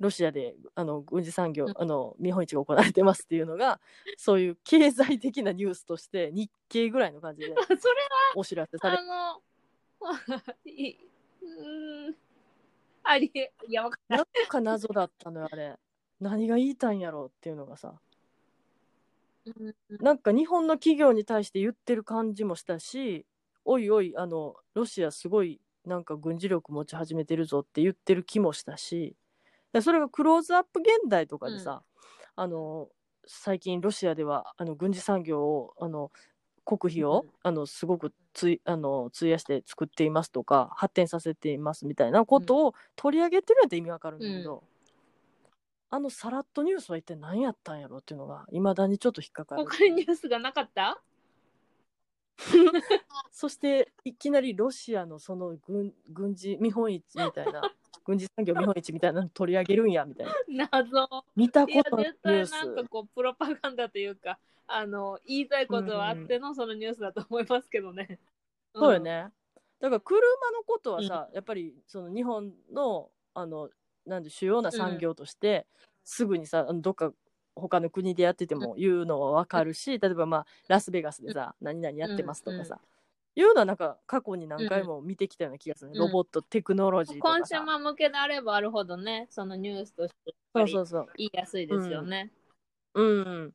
[0.01, 1.73] ロシアであの軍事産業、うん。
[1.77, 3.79] あの見本市が行われてますっていうのが
[4.17, 7.77] そういう経済的なニュースとして日経ぐらいの感じで それ
[8.35, 9.41] お知らせされあの
[10.65, 10.97] い
[11.41, 12.15] うん
[13.03, 13.31] あり
[13.67, 14.19] いやわかんない。
[14.19, 15.75] なんか謎だったのよあれ。
[16.19, 17.99] 何が言いたいんやろうっていうのがさ。
[19.45, 19.75] うん。
[19.99, 23.25] なんか日本の企業に対して言ってる感じもしたし、
[23.65, 29.15] おいおい、あの、ロシアすごいなんか軍事力持ち始めてるぞって言ってる気もしたし、
[29.73, 31.83] でそれがクローズアップ現代とかでさ、
[32.35, 32.89] あの、
[33.25, 36.11] 最近ロシアではあの軍事産業を、あの、
[36.65, 44.63] 国費を、うんあのすごくついあの費やして作っていますとか発展させていますみたいなことを取り上げてるんやって意味わかるんだけど、
[45.89, 49.63] あのさらっとニュースは一体何やったんやろっていうのがいまだにちょっと引っかかる。
[49.65, 51.01] 他にニュースがなかった？
[53.31, 57.61] そしていきなりロシアのその軍軍事見本市みたいな
[58.05, 60.67] 軍事産業見本市みたいなの取り上げるんやみたいな。
[60.71, 61.07] 謎。
[61.35, 68.19] 見たことない絶ニュース対なんかこうプロパガンダというかあの言いたいことはあってのそのニュースだと思いますけどね。
[68.73, 69.27] そうよね。
[69.79, 70.19] だから車
[70.51, 73.69] のことはさ、やっぱりその日本のあの
[74.05, 75.67] なんで主要な産業として、
[76.03, 77.13] すぐにさどっか
[77.55, 82.79] 他の国でやってても言うのは分かるし、例えばまあラスベガスでさ、何々やってますとかさ、
[83.35, 86.07] いうのはなんか過去に何回も見てきたような気がするね、うん。
[86.07, 91.13] ロボットテクノロジーとコンかさシューマー向けであればあるほどねそのニュースとしてやっぱりそうそうそう。
[91.17, 92.31] 言いやすいですよね。
[92.93, 93.53] うん。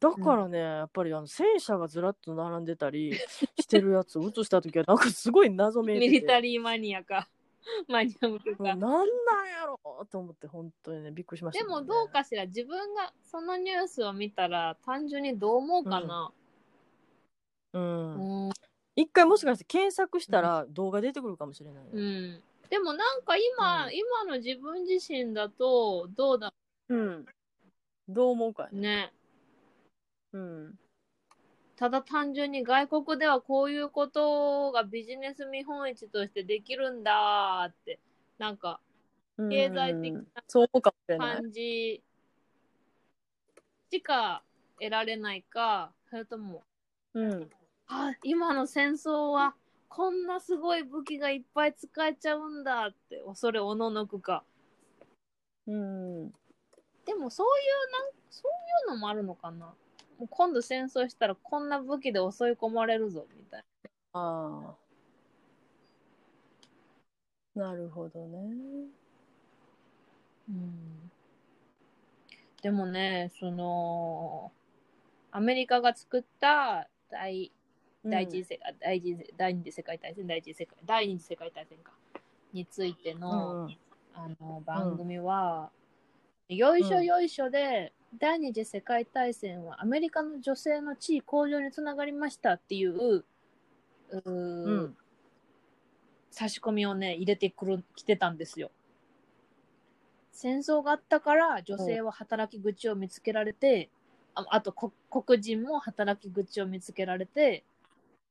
[0.00, 3.12] だからね、やっぱりあの戦車がずらっと並んでたり
[3.58, 6.10] してるやつを映した時はなんかすごい謎めいてて。
[6.12, 7.28] ミリタリーマニアか。
[7.88, 8.62] マニア向けか。
[8.62, 9.04] もうなんなん
[9.48, 16.32] やろと思って本当にねびっくりしましたでけどね、もどうかしら自分がそのニュースを見たら単純にどう思うかな、
[17.72, 18.50] うんうん
[19.00, 22.42] 一回もしかして検索したら動画出てくるかもしれないよ、うん。
[22.68, 23.94] でもなんか今、うん。
[23.94, 26.52] 今の自分自身だとどうだ
[26.88, 26.96] う。
[26.96, 27.24] ん。
[28.08, 28.80] どう思うかやね。
[28.80, 29.12] ね。
[30.32, 30.78] うん。
[31.76, 38.00] ただ単純に外国ではこういうことがビジネス見本市としてできるんだーって
[38.36, 38.80] なんか
[39.36, 39.48] うん。
[39.48, 42.02] 経済的な感じ
[43.92, 44.42] しか
[44.80, 46.64] 得られないかそれとも
[47.14, 47.48] うん
[47.88, 49.54] あ今の戦争は
[49.88, 54.44] こんなすごい武器がいっぱい使えちゃうんだって恐れおののくか。
[55.66, 56.30] うん。
[57.04, 57.48] でもそうい
[57.88, 58.52] うなんそう
[58.92, 59.74] いうのもあるのかな。
[60.18, 63.64] もう今度戦争したらこんな武器で襲い込まれるぞみたい
[64.12, 64.88] ああ。
[67.58, 68.88] なるほどね。
[70.48, 70.54] な、
[72.62, 74.52] でもねその
[75.30, 77.52] アメリカが作った第
[78.10, 81.92] 第一次世界、第一次第二次世界大戦第一次世界第二次世界大戦か。
[82.52, 83.78] についてうの,、んうん。
[84.14, 85.70] あの番組は、
[86.48, 94.96] よいしょよいしょで、第二次世界大戦はアメリカの女性の地位向上につながりましたっていううーうん。
[96.30, 98.70] 差し込みをね入れてくる来てたんですよ。
[100.32, 103.90] 戦争があったから女性は働き口を見つけられて、
[104.34, 107.64] ああとこ黒人も働き口を見つけられて、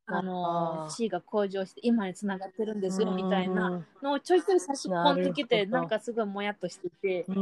[0.09, 7.25] あの地位が向上して今につながってるんですよみたいなうんのをちょいちょい差し込んできてなんかすごいもやっとしてて。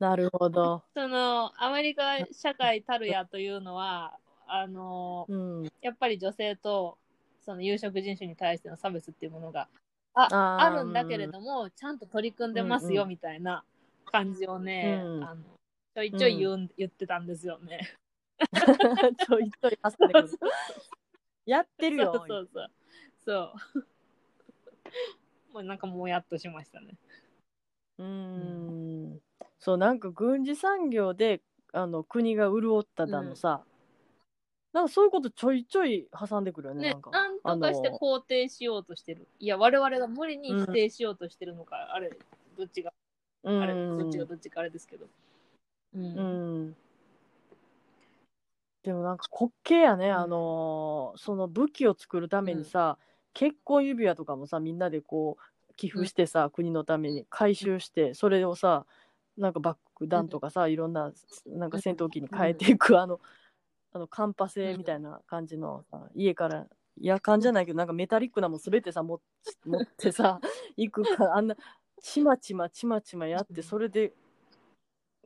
[0.00, 0.82] なるほど。
[0.94, 4.18] そのアメリカ社会たるやというのは
[4.48, 5.70] あのうん。
[5.80, 6.98] やっぱり女性と
[7.44, 9.68] その有色人種に対しての差別っていうものが
[10.14, 13.08] ああるんだけれどもちゃんと取り組んでますようんうん。
[13.10, 13.62] みたいな
[14.06, 15.24] 感じをね、うん。
[15.24, 15.42] あの
[15.94, 17.96] ちょいちょい言うん、言ってたんですよね。
[19.26, 20.28] ちょいちょい挟んでくる
[21.46, 22.70] やってるよそうそうそう。
[23.24, 23.86] そう。
[25.52, 26.96] もうなんかもやっとしましたね。
[27.98, 29.20] うーん。
[29.58, 33.64] そうなんか軍事産業であの国が潤っただのさ、
[34.72, 37.10] なんかそういうことちょいちょい挟んでくるよねねなんか。
[37.10, 39.26] なんとかして肯定しようとしてる。
[39.38, 42.10] いや、我々が無理に否定しようとしてるのか、あれ、
[42.56, 42.92] どっちが、
[43.44, 43.98] うあれ、ん。
[43.98, 45.06] どっちがどっちかあれですけど。
[45.94, 46.02] うん。
[46.16, 46.22] う
[46.70, 46.76] ん
[48.82, 50.12] でもなんか滑稽やね、うん。
[50.14, 52.98] あのーその武器を作るためにさ、
[53.34, 58.86] 結婚指輪とかもさみんなでこう寄付してさ、国のために回収してそれをさ
[59.36, 59.78] なんか爆
[60.08, 61.12] 弾とかさ、いろんな
[61.46, 63.20] なんか戦闘機に変えていく、あの
[63.92, 66.66] あのカンパ製みたいな感じのさ家から
[67.00, 69.20] 夜間じゃないけどなんかメタリックなもん全てさ持っ
[69.66, 70.40] 持ってさ
[70.76, 71.56] 行くからあんな
[72.02, 74.12] ちまちまちまちまやってそれで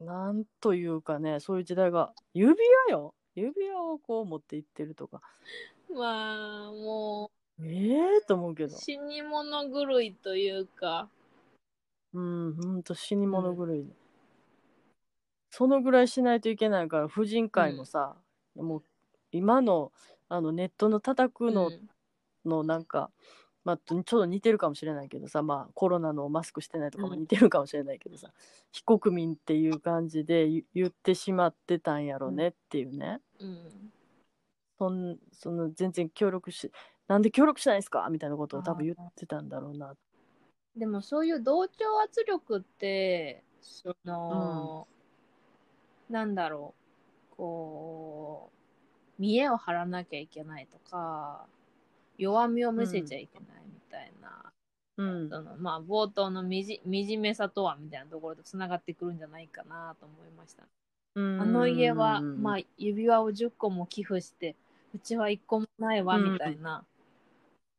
[0.01, 2.55] なんというかねそういう時代が指
[2.89, 5.21] 輪よ指輪をこう持って行ってるとか。
[5.95, 7.31] まあ、も
[7.63, 8.77] ええと思うけう、ど。
[8.77, 11.09] 死に物狂いというか、
[12.13, 13.87] うんほんと死に物狂い、
[15.51, 18.17] そのぐらいしないといけないから婦人会もさ、
[18.55, 18.83] もう
[19.33, 19.93] 今の
[20.29, 21.91] あのネットの叩くのうん。
[22.47, 23.11] のなんか、
[23.67, 28.31] まあ、ちょっと似てるかもしれないけどさ、まあ、コロナのマスクしてないとかも似てるかもしれないけどさ、
[28.71, 33.93] 非国民っていう感じで言言ってしまってたんやろねっていうね、うん。
[34.79, 36.71] そんその全然協力し
[37.09, 39.97] なんで協力しないんですかみたいなことを多分言ってたんだろうな。
[40.77, 44.87] でもそういう同調圧力って、その、
[46.09, 46.73] なんだろ
[47.33, 48.51] う、こ
[49.19, 51.47] う、見栄を張らなきゃいけないとか、
[52.19, 54.53] 弱みを見せちゃいけないみたいな、
[54.97, 60.65] うんそのまあ冒頭のみじ惨めさとはみたいなところとつながってくるんじゃないかなと思いました。
[61.17, 64.55] あの家は、まあ、指輪を10個も寄付して、
[64.95, 66.85] うちは1個もないわ、うんみたいな。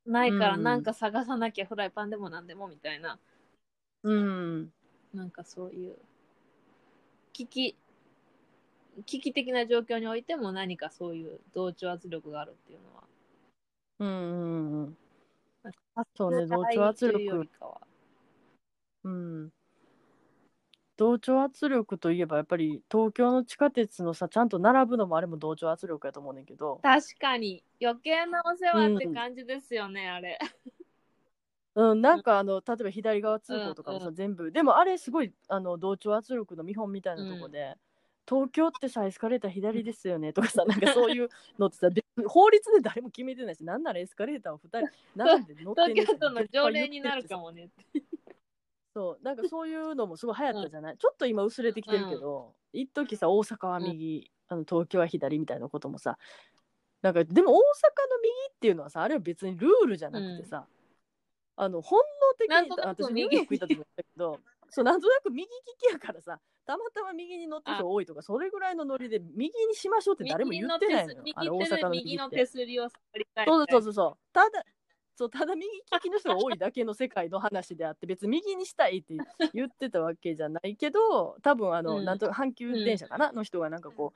[0.08, 3.20] ないからうんなんか探さなきゃフライパンでもなんでもみたいな。
[4.04, 4.72] うん
[5.14, 5.98] なんかそういう、
[7.34, 7.76] 危機、
[9.06, 13.07] 危機的な状況においても何かそういう同調圧力があるっていうのは。
[14.00, 14.98] うんうんうん。
[15.96, 17.18] まあそうね同調圧力。
[17.18, 17.50] とい
[19.04, 19.52] うん。
[20.98, 30.40] 同調圧力といえばやっぱり東京の地下鉄のさちゃんと並ぶのもあれも同調圧力やと思うねんけど、確かに、余計なお世話って感じですよね、あれ。
[31.76, 34.16] うん、なんかあの例えば左側通行とかもさ、うんうん。
[34.16, 34.52] 全部。
[34.52, 37.76] でもあれすごいあの同調圧力の見本みたいなとこで、
[38.28, 41.88] 東京ってさエスカレーター左ですよねとかさなんかそういうのってさ
[42.28, 47.70] 法律で誰も決めてないしなんならエスカレーターを2人並んで乗ってんねん東京都の条例になるかもね。
[48.94, 56.18] そうなんかそういうのもすごい流行ったじゃない、ちょっと今薄れてきてるけど、一時さ大阪は右、あの東京は左みたいなこともさ
[57.04, 57.62] なんかでも大阪の
[58.24, 60.66] 右っていうのはさあれは別にルールじゃなくてさ、
[61.58, 64.40] あの本能的に私ニューヨーク行った時も言ったけど
[64.72, 65.48] そうなんとなく右利
[65.80, 71.14] きやからさたまたま右に乗ってる人多いとかそれぐらいのノリで右にしましょうって誰も言ってないの。
[71.36, 73.46] あれ大手阪の右右の手すりを触りたい。
[73.48, 74.34] そうそうそうそう。
[74.34, 74.64] ただ
[75.16, 79.16] そうただ右利きの人が多いだけの世界の話であって別に右にしたいって
[79.54, 82.06] 言ってたわけじゃないけど多分あの、うん。
[82.06, 84.14] なんと阪急電車かな、の人がなんかこ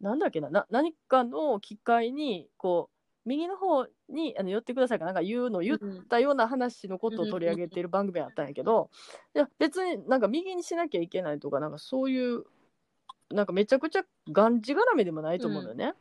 [0.00, 2.93] うなんだっけなな何かの機会にこう
[3.26, 5.12] 右の方にあの寄ってくださいかな。
[5.12, 8.90] んか言うのを言ったような話のことを取り上げてる番組あったんやけど、
[9.34, 12.44] いや別になんか右にしなきゃいけないとかなんかそういう
[13.30, 15.94] なんかめちゃくちゃがんじがらめでもないと思うのよね、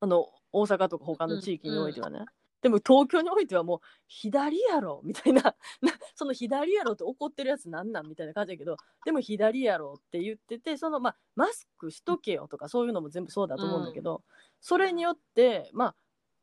[0.00, 2.24] あの大阪とか他の地域においてはね。
[2.62, 5.42] でも東京においてはもう左やろみたいな。
[5.82, 8.76] なその左やろって怒ってるやつなんなんみたいな感じやけど。
[9.04, 14.22] でも左やろって言っててそのまあマスクしとけよとかそういうのも全部そうだと思うんだけど、
[14.60, 15.96] それによってまあ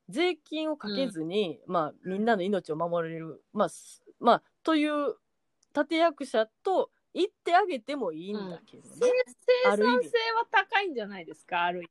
[0.10, 5.16] 税金をかけずに、まあみんなの命を守れるまあすまあという
[5.76, 8.90] 立役者と言ってあげてもいいんだけどね、
[9.66, 11.90] 生産性は高いんじゃないですか、ある意味。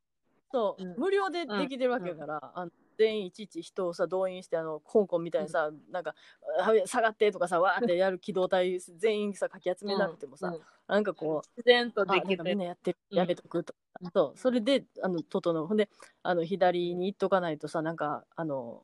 [0.50, 0.94] そう、うん。
[0.98, 6.14] 無料でできてるわけだから、あの全員いちいち人をさ動員してあの香港みたいにさ、なんか
[6.60, 10.60] あ下がってとかさわーってやる機動隊全員さかき集めなくてもさ、うん。
[10.88, 12.42] なんかこう自然とできる。
[12.42, 13.78] んなやってやめとくとか、
[14.14, 15.66] そうそれであの整う。
[15.66, 15.88] ほんで
[16.22, 18.82] あの左に行っとかないとさなんかあの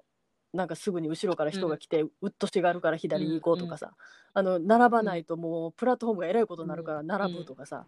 [0.53, 3.93] なんかすぐに後ろから人が来て、うっとしがるから左に行こうとかさ、
[4.33, 7.87] あの並ばないともうプラットフォームがえらいことになるから並ぶとかさ、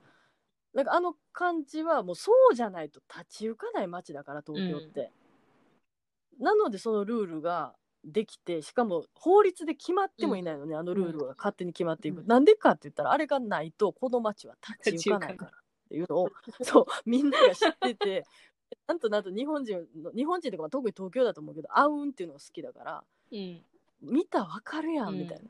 [0.75, 5.13] なんかあの感じはもうそうじゃないと立ち行かない街だから東京って、
[6.41, 12.27] なのでそのルールができてしかも法律で決まってもいないのね、あのルールが勝手に決まっていく、うん。
[12.27, 15.53] なんでかって言ったらあれがないとこの街は立ち行かないから
[15.87, 16.31] っていうのを
[16.63, 18.25] そうみんなが知ってて
[18.87, 23.63] なんとなんと日本人の日本人とかまあ特に東京だと思うけどあうんっていうのが好きだからうん。
[24.03, 25.19] 見たらわかるやんうん。
[25.21, 25.45] みたいな、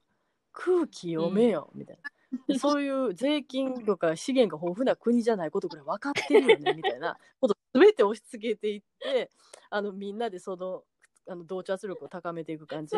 [0.53, 2.11] 空気読めよみたいな。
[2.49, 7.16] でそういう税金とか資源が豊富な国じゃないことぐらい分かってるよねみたいな。
[7.41, 9.30] こと全て押し付けていって
[9.70, 10.82] あのみんなでその
[11.28, 12.97] あの同調圧力を高めていく感じ。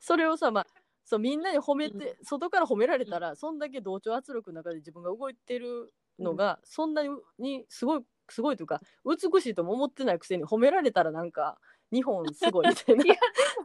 [0.00, 0.66] それをさまあ
[1.04, 7.02] そうみんなに褒めて、外から褒められたらそんだけ同調圧力の中で自分が動いてるのが、そんな
[7.38, 11.58] にすごいすごいというか美しいとも思ってないくせに褒められたらなんか
[11.92, 13.04] 日本すごいみたいな。
[13.14, 13.18] い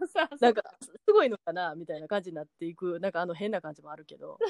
[0.07, 4.37] さ、なんかすごいのかなみたいな感じになっていくなんかあの変な感じもあるけど。
[4.39, 4.45] で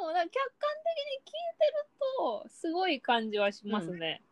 [0.00, 1.86] もな客観的に聞いてる
[2.18, 4.22] と、すごい感じはしますね。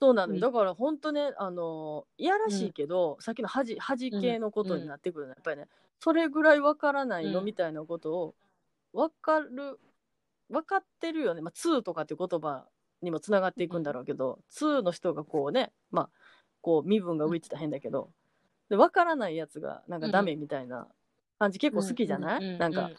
[0.00, 0.40] そうなのよ、うん。
[0.40, 5.68] だから本当ねあのいやらしいけど、さっきの恥恥系のことになってくるのはやっぱりね。
[6.00, 7.44] それぐらいわからないのうん。
[7.44, 8.34] みたいなことを
[8.92, 9.78] 分かる
[10.50, 12.64] 分かってるよね、まあ、2とかっていう言葉
[13.02, 16.10] にもつながっていくんだろうけど、2の人がこうねまあ
[16.60, 18.10] こう身分が上ってたら変だけど
[18.68, 20.88] で分からないやつがなんかダメみたいな
[21.38, 22.90] 感じ結構好きじゃない、うんうんうんなんか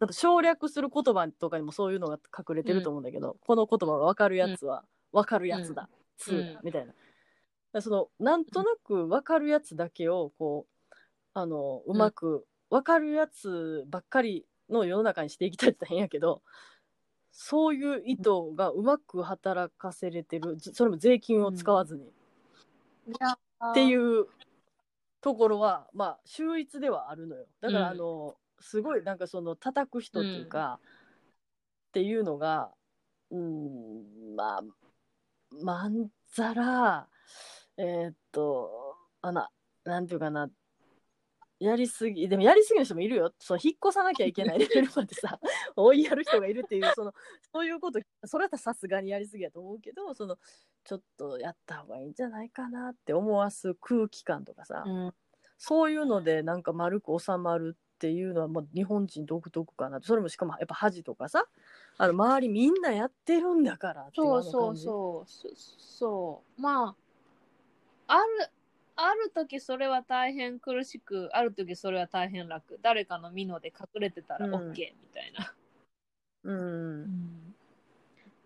[0.00, 5.88] あと省略する言葉とかにもそういうのが隠れてると思うんだけど、この言葉が分かるやつは分かるやつだ、
[6.28, 6.36] うん。
[6.36, 7.80] 2だみたいな。
[7.80, 10.94] そのなんとなく分かるやつだけをこう
[11.34, 16.42] あのうまく分かるやつばっかりの世の中にしていきたいって言ったら変やけど
[17.32, 20.56] そういう意図がうまく働かせれてる。
[20.58, 24.26] ずそれも税金を使わずに、っていう
[25.22, 27.46] ところはまあ秀逸ではあるのよ。
[27.62, 27.86] だからうん。
[27.88, 30.78] あの、すごいなんかその叩く人っていうか、
[31.88, 32.70] っていうのが
[33.30, 34.62] うんまあ
[35.62, 37.08] まんざら
[37.78, 38.70] えーっと
[39.22, 39.46] あの
[39.84, 40.50] なんていうかな。
[41.58, 43.32] やりすぎでもやりすぎの人もいるよ。
[43.38, 45.38] その引っ越さなきゃいけないレベルまでさ
[45.76, 47.14] 追いやる人がいるっていうその
[47.52, 50.38] そういうことそれはさすがにやりすぎやと思うけどその
[50.84, 55.14] ちょっとやった方がいいんじゃないかなって思わす空気感とかさ、うん。
[55.58, 60.00] そういうのでなんか丸く収まるっていうのはまあ日本人独特かな。
[60.02, 61.46] それもしかもやっぱ恥とかさ
[61.98, 66.60] あの周りみんなやってるんだからっていそうそうそうそそう。
[66.60, 66.96] ま
[68.08, 68.50] あある
[68.96, 72.78] ある時それは大変苦しくある時それは大変楽。
[72.82, 74.54] 誰かのミノで隠れてたらうん。
[74.54, 74.74] OK み
[75.12, 75.54] たいな、
[76.44, 77.54] うん。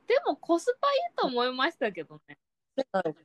[0.07, 2.39] でもコスパいいと思いましたけどね。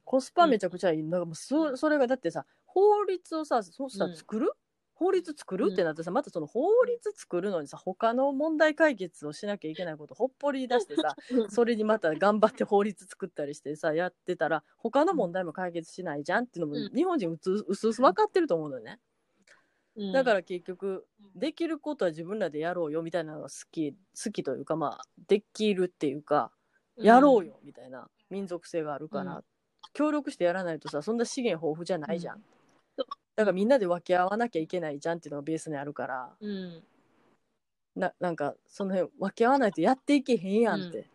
[0.06, 4.12] コスパめちゃくちゃいい、なんかもうそそれがだってさ法律をさそうしたうん。
[4.12, 4.54] ら作る、
[4.94, 5.72] 法律作る？
[5.74, 11.16] ってなってさ、またその法律作るのにさ他の問題解決をしなきゃいけないことほっぽり出してさ
[11.50, 16.96] それにまた頑張って法律作ったりしてさやってたら他の問題も解決しないじゃんっていうのも、うん。
[16.96, 19.00] 日本人うつうすうす分かってると思うのよね。
[19.96, 20.12] うん。
[20.12, 21.06] だから結局
[21.36, 26.52] できることは自分らでやろうよみたいなのが好き好きというかまあできるっていうか
[26.98, 29.44] やろうよみたいな民族性があるから、うん。
[29.94, 32.44] 協力してやらないとさそんな資源豊富じゃないじゃん、うん。
[32.98, 36.84] だからみんなで分け合わなきゃいけないじゃんっていうのがベースにあるからうん。
[37.96, 41.06] ななんかその辺分け合わないとやっていけへんやんって、うん。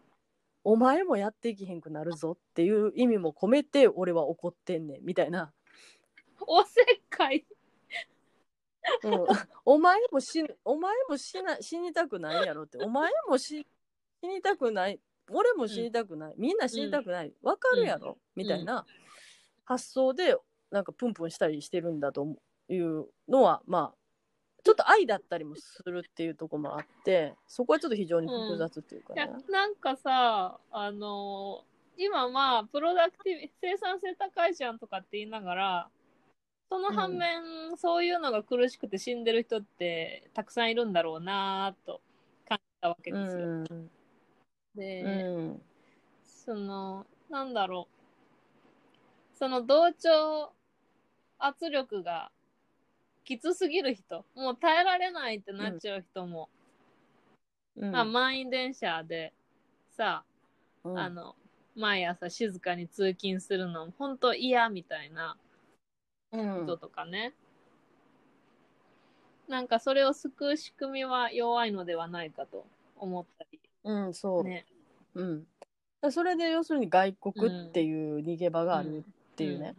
[0.64, 5.52] お前もやっていけへんくなるぞっていう意味も込めて俺は怒ってんねんみたいな、
[6.40, 7.46] おせっかい
[9.04, 9.26] うん、
[9.64, 12.78] お前も死ぬお前も死な死にたくないやろって。
[12.78, 13.66] お前も死
[14.22, 15.00] 死にたくない。
[15.30, 17.32] 俺も死にたくない、みんな死にたくない。
[17.42, 18.86] わかるやろ、みたいな
[19.64, 20.36] 発想で
[20.70, 22.26] なんかプンプンしたりしてるんだと
[22.68, 23.94] いうのはまあ
[24.62, 29.32] ちょっと愛だったりもするっていうところもあってそこはちょっと非常に複雑っていうかいやね。
[29.48, 31.64] なんかさあの
[31.96, 35.88] 今まあプロダクティブ生産性高いじゃんとかって言いながら
[36.68, 42.01] その反面、そういうのが苦しくて死んでる人ってたくさんいるんだろうなと
[42.48, 43.47] 感じたわけうですよ。
[43.47, 43.90] ん。
[44.74, 45.62] で、うん。
[46.24, 47.97] そのなんだろう。
[49.38, 50.52] その同調
[51.38, 52.30] 圧力が
[53.24, 56.48] きつすぎる人もう耐えられないってなっちゃう人も、
[57.76, 57.93] うん。
[57.93, 59.32] まあ、満員電車で
[59.97, 60.24] さ、
[60.84, 60.98] うん。
[60.98, 61.36] あの
[61.76, 65.45] 毎朝静かに通勤するの本当嫌みたいなうん
[66.42, 67.34] 人とかね、
[69.48, 73.60] なんかそれを救う仕組みは弱いのではないかと思ったり。
[73.84, 74.44] うん、そう。
[74.44, 74.66] ね。
[75.14, 75.46] うん。
[76.00, 79.74] だそれで要するに外国っていう逃げ場があるっていうね、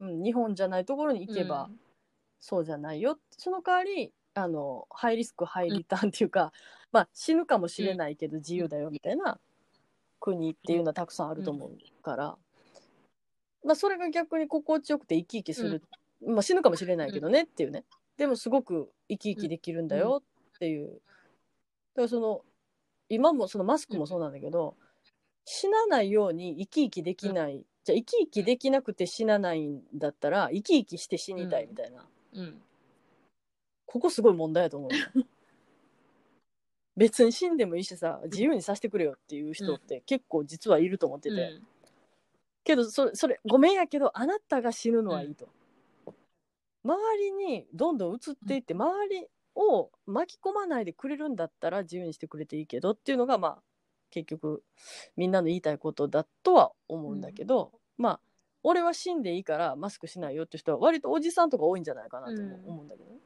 [0.00, 0.22] うん。
[0.22, 1.68] 日本じゃないところに行けば
[2.40, 6.52] そうじゃないよ、その代わりあのハイリスクハイリターンっていうか、
[6.92, 9.38] まあ死ぬかもしれないけど自由だよみたいな
[10.20, 12.36] 国っていうのはたくさんあると思うから、
[13.64, 15.82] まあそれが逆に心地よくて生き生きする、
[16.26, 17.84] まあ死ぬかもしれないけどねっていうね。
[18.16, 20.22] でもすごく生き生きできるんだよ
[20.56, 20.92] っていう、だ
[21.96, 22.42] からその
[23.08, 24.76] 今もそのマスクもそうなんだけど、
[25.44, 32.04] 死なないように生き生きできない、じゃあ生き生きできなくて死なないんだったら生き生きして死にたいみたいな、
[32.34, 32.60] うん。
[33.86, 34.96] ここすごい問題だと思う。
[34.96, 35.24] よ
[36.96, 41.66] 別に死んでもいいしさ自由にさせてくれよっていう人って結構実はいると思ってて、うん。
[42.64, 45.48] けどそれそれごめんやけどあなたが死ぬのはいいと、
[46.88, 53.58] 周りにどんどん移っていって周りを巻き込まないでくれるんだったら自由にしてくれていいけどっていうのがまあ
[54.10, 54.62] 結局
[55.16, 58.20] みんなの言いたいことだとは思うんだけど、まあ
[58.62, 62.32] 俺は死んでいいからマスクしないよって人は割とおじさんとか多いんじゃないかなと
[62.66, 63.18] 思うんだけどね、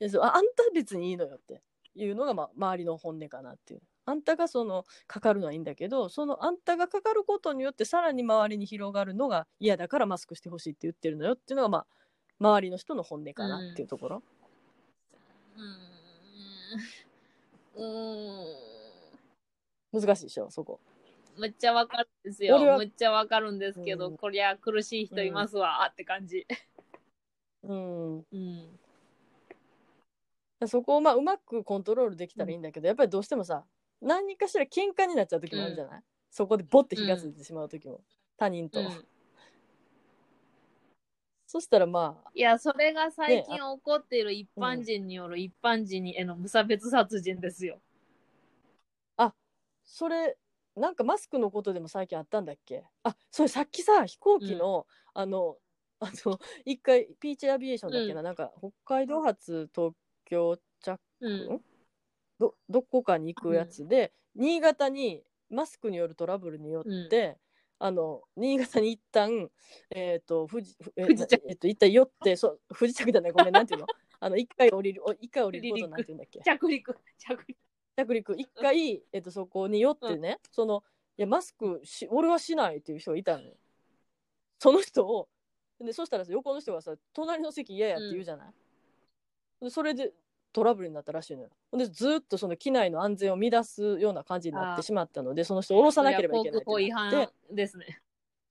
[0.00, 1.62] うああんた別にいいのよって
[1.94, 3.80] いうのがまあ周りの本音かなっていう。
[4.06, 11.86] あんたがそのかかるのはいいんだけどそのあんたがかかることによってさらに周りに広がるのが嫌だからマスクしてほしいって言ってるのよっていうのがまあ
[12.40, 14.22] 周りの人の本音かなっていうところ、
[17.74, 17.84] うー
[19.98, 20.00] ん。
[20.00, 20.80] 難しいでしょそこ。
[21.38, 22.56] めっちゃわかるんですよ。
[22.56, 24.16] 俺はめっちゃわかるんですけど、うん。
[24.16, 26.46] こりゃ苦しい人いますわ、って感じ。
[27.62, 28.16] うん。
[28.18, 28.78] うん。
[30.66, 33.64] そこをまあうまくコントロールできたらいいんだけど、やっぱりどうしてもさ
[34.00, 38.00] 何かしら喧嘩になっちゃう時もあるじゃない、そこでボッて火がついてしまう時も、
[38.36, 39.06] 他人と、うん
[41.48, 47.80] そしたらまあいやそれが最近起こっている一般人による一般人への無差別殺人ですよ、
[49.82, 50.36] それ
[50.76, 52.84] なんかマスクのことでも最近あったんだっけ？
[53.02, 55.56] あそれさっきさ飛行機の、あの
[56.00, 59.94] あの一回ピーチアビエーションだっけな、なんか北海道発東
[60.26, 61.60] 京着うん。
[62.38, 67.38] どどこかに行くやつで、新潟にマスクによるトラブルによって、
[67.80, 69.48] あの新潟に一旦
[69.90, 73.86] えっ、と富士ふえ富士着えっ、と一旦寄ってそう富士着じゃないごめんなんていうの？
[74.20, 76.40] あの一回降りるお一回降りることなんていうんだっけ？
[76.40, 76.96] 着陸。
[77.18, 77.58] 着陸。
[77.96, 78.34] 着陸。
[78.36, 80.82] 一回、えっと、そこに寄ってね、その
[81.16, 83.56] いやマスクし俺はしないっていう人がいたのよ。
[84.58, 85.28] その人を
[85.80, 88.54] でそしたらさ横の人がさ隣の席嫌やって言うじゃない、
[89.60, 90.12] でそれで
[90.52, 91.50] トラブルになったらしいのよ。
[91.72, 96.70] でずっとその機内の安全を乱すような感じになってしまったのでその人を降ろさなければいけないって。
[96.70, 98.00] なって反ですね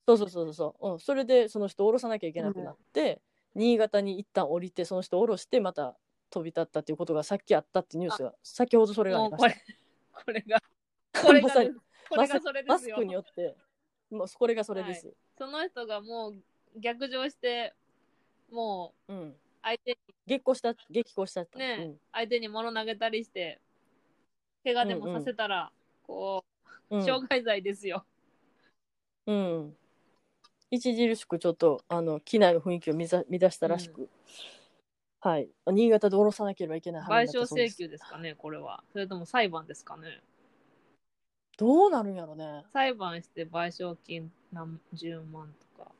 [0.06, 3.20] そうそうそうそう、うん、それでその人を降ろさなきゃいけなくなって、
[3.54, 5.96] 新潟に一旦降りてその人を降ろしてまた
[6.30, 9.50] 飛び立ったっていうことがさっきあったっていうニュースが先ほどそれがありました。
[10.24, 10.62] これが
[11.22, 11.70] これがまさに
[12.08, 12.96] これがそれですよ。
[12.96, 13.56] マスクによって
[14.10, 16.34] もうこれがそれです、その人がもう
[16.80, 17.74] 逆上して
[18.50, 19.16] もうん。
[19.16, 19.36] う
[19.68, 21.58] 相手に激高した、激高したった。
[21.58, 23.60] ね、相手に物投げたりして、
[24.64, 25.70] 怪我でもさせたら、
[26.06, 26.44] こ
[26.88, 27.00] うん。
[27.00, 28.06] う、傷害罪ですよ。
[29.26, 29.36] うん。
[29.36, 29.76] うん。
[30.74, 34.08] 著しくちょっと、あの、機内の雰囲気を乱乱したらしく、
[35.20, 35.50] はい。
[35.66, 38.82] 新潟で降ろさなければいけない賠償請求ですかね、これは。
[38.92, 40.22] それとも裁判ですかね。
[41.58, 42.64] どうなるんやろね。
[42.72, 45.90] 裁判して賠償金何十万とか、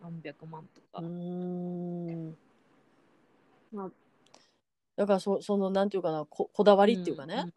[0.00, 1.02] 何百万とか。
[1.02, 2.38] うーん。
[3.72, 3.90] まあ
[4.96, 7.52] だからそ、その、なんていうかな、ここだわりっていうかね、ん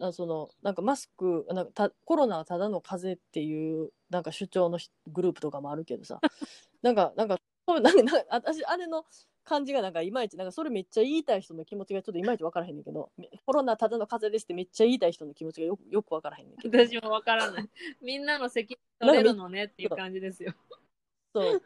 [0.00, 6.20] あそのなんかマスクなんかたコロナはただの風邪っていうなんか主張のひグループとかもあるけどさ
[6.82, 9.04] なんかなんかなんかなんか私あれの
[9.44, 17.68] 感じがなんかいまいちなんかそれめっちゃ言いたい人の気持ちがちょっといまいち分からへんねんけどめコロナただの風邪ですってめっちゃ言いたい人の気持ちがよくよく分からへんねんけど私もわからない。
[18.00, 20.54] みんなの責任取れるのねっていう感じですよ。
[21.32, 21.62] そう。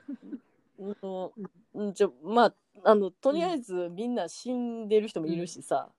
[0.79, 0.95] うん。
[0.97, 1.35] と、
[1.75, 5.91] うん、ちょ、まあ、あの、とりあえずみんな死んでる人もいるしさ。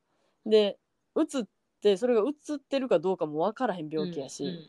[0.45, 0.77] で、
[1.15, 1.43] うつっ
[1.81, 4.65] て、それがうつってるかどうかもわからへん病気やし。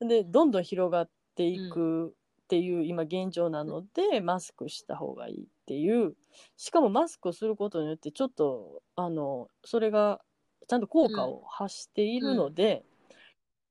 [0.00, 6.14] で、どんどん広がっていくっていう今現状なので、マスクした方がいいっていう。
[6.56, 10.20] しかもマスクをすることによって、ちょっと、あの、それが、
[10.68, 12.84] ちゃんと効果を発しているので、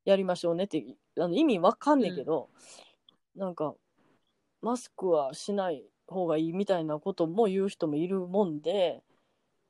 [0.06, 0.86] やりましょうねって、
[1.18, 2.50] あの意味わかんねえけど、
[3.36, 3.76] なんか、
[4.66, 9.04] マスクはしない方がいいみたいなことも言う人もいるもんで、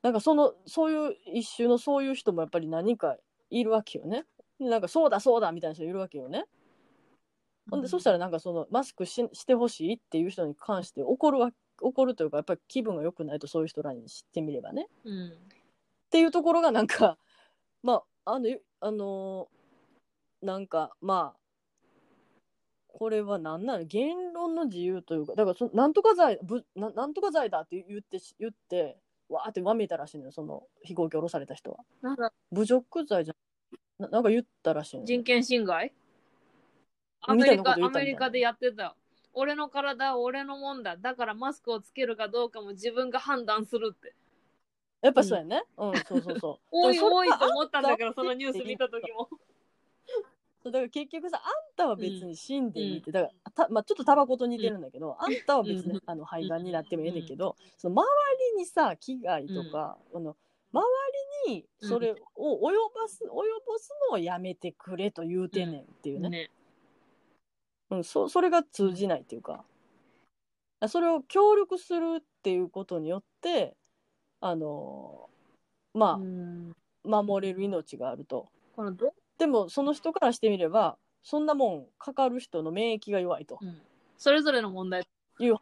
[0.00, 3.18] なんかその、そういう一種のそういう人もやっぱり何か
[3.50, 4.24] いるわけよね。
[4.58, 6.46] でなんかそうだそうだみたいな人いるわけよね。
[7.70, 11.50] ほんで、そしたらなんかそのマスクししてほしいっていう人に関して怒るわ、
[11.82, 14.86] 怒るというか、やっぱり気分が良くないとそういう人らに知ってみればね。
[15.04, 15.28] うん。
[15.28, 15.30] っ
[16.08, 17.18] ていうところがなんか、
[17.82, 18.48] まあ、あの、
[18.80, 19.56] あのー
[20.42, 21.45] なんか、まあ、
[22.98, 23.84] これは何なの？
[23.84, 28.96] 言論の自由というか、だからそ、なんとか罪、ぶななんとか罪だって言ってし、言って、
[29.28, 31.78] わーってわめたらしいのよ、その飛行機降ろされた人は。
[32.00, 33.34] なんだ、侮辱罪じゃ
[33.98, 35.06] な、なんか言ったらしいのよ。
[35.06, 35.92] 人権侵害？
[37.20, 38.94] アみメリカ、アメリカでやってたよ。
[39.34, 40.96] 俺の体は俺のもんだ。
[40.96, 44.14] だからマスクをつけるかどうかも自分が判断するって。
[45.02, 45.64] やっぱそうやね。
[45.76, 46.58] うん、そうそうそう。
[46.72, 49.28] おいおいと思ったんだけど、あんたそのニュース見た時も。
[50.70, 56.02] だから結局さ、あんたは別に死んでいいって、だからた、まあ、ちょっとタバコと似てるんだけど、あんたは別に、うん。
[56.06, 58.06] あの肺がんになってもええねんけど、その周
[58.56, 60.36] りにさ危害とか、あの
[60.72, 60.84] 周
[61.46, 66.50] りにそれを及ばす、及ぼすのをやめてくれと言うてんねんっていうね、ね。
[67.90, 69.64] うんそそれが通じないっていうか。
[70.88, 73.74] それを協力するっていうことによって
[74.40, 75.30] あの
[75.94, 76.76] まあ、うん。
[77.06, 78.48] 守れる命があると。
[78.74, 83.58] このど、でもその人からしてみればそんなもんかかる人の免疫が弱いと。
[83.60, 83.76] うん。
[84.16, 85.06] それぞれの問題。
[85.38, 85.56] いう、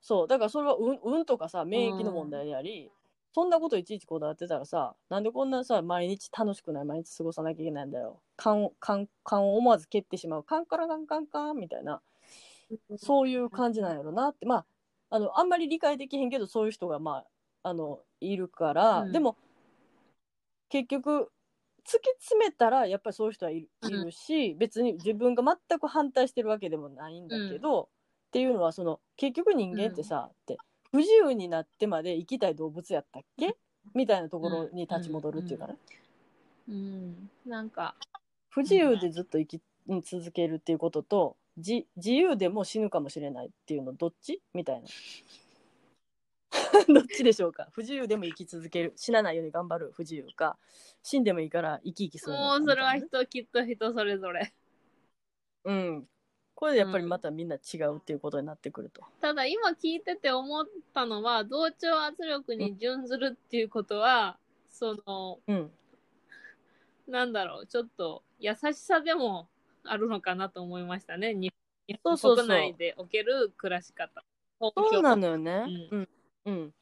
[0.00, 0.28] そう。
[0.28, 2.90] だからそれは運運とかさ免疫の問題であり、
[3.34, 8.20] そんなこといちいちこだわってたらさなんでこんなさ毎日楽しくない毎日過ごさなきゃいけないんだよ。
[8.36, 10.42] 勘を勘勘を思わず蹴ってしまう。
[10.42, 12.00] カンカラカンカンカンみたいな
[12.96, 14.46] そういう感じなんやろなって。
[14.46, 14.66] まあ
[15.08, 17.24] あのあんまり理解できへんけどそういう人がま
[17.62, 19.12] ああのいるから、うん。
[19.12, 19.36] でも
[20.68, 21.30] 結局
[21.86, 23.94] 突き詰めたらやっぱりそういう人はいる,、うん。
[24.02, 30.58] いるし別に自分が全く反対してるわけでもないんだけど、っていうのはその結局人間ってさ、って
[30.90, 33.56] 不自由になってまで生きたい動物やったっけ？
[33.94, 35.76] みたいなところに立ち戻るっていうかね、
[36.68, 37.30] うん。
[37.46, 37.94] なんか、
[38.48, 44.42] 不自由でずっと生きうん続けるっていうことと自自由でも死ぬかもしれないっていうのどっち？
[44.52, 44.88] みたいな
[46.92, 47.68] どっちでしょうか？
[47.72, 48.92] 不自由でも生き続ける。
[48.96, 49.92] 死なないように頑張る。
[49.92, 50.58] 不自由か。
[51.02, 54.52] 死んでもいいから生き生きするもうそれは人、きっと人それぞれ。
[55.64, 56.08] うん。
[56.54, 64.38] これでやっぱりまたみんな違うっていうことになってくると、ただ今聞いてて思ったのは、同調圧力に準ずるっていうことは、
[64.68, 65.70] その、うん。
[67.06, 69.48] なんだろう、ちょっと優しさでも
[69.84, 71.34] あるのかなと思いましたね。
[71.34, 71.52] 日
[71.88, 74.24] 日本国内でおける暮らし方。
[74.58, 75.66] そうなのよね。
[75.90, 76.08] ううん。
[76.46, 76.74] うん。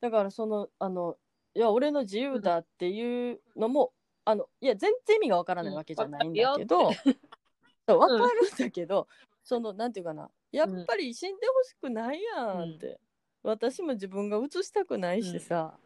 [0.00, 1.16] だからその、あの、
[1.54, 3.92] いや、俺の自由だっていうのも、
[4.24, 6.90] あの、いや、全然意味がわからないわけじゃないんだけど、
[7.88, 9.08] そうわかるんだけど、
[9.42, 13.00] その、なんていうかな、やっぱり死んでほしくないやんって。
[13.42, 15.78] 私も自分が移したくないしさ、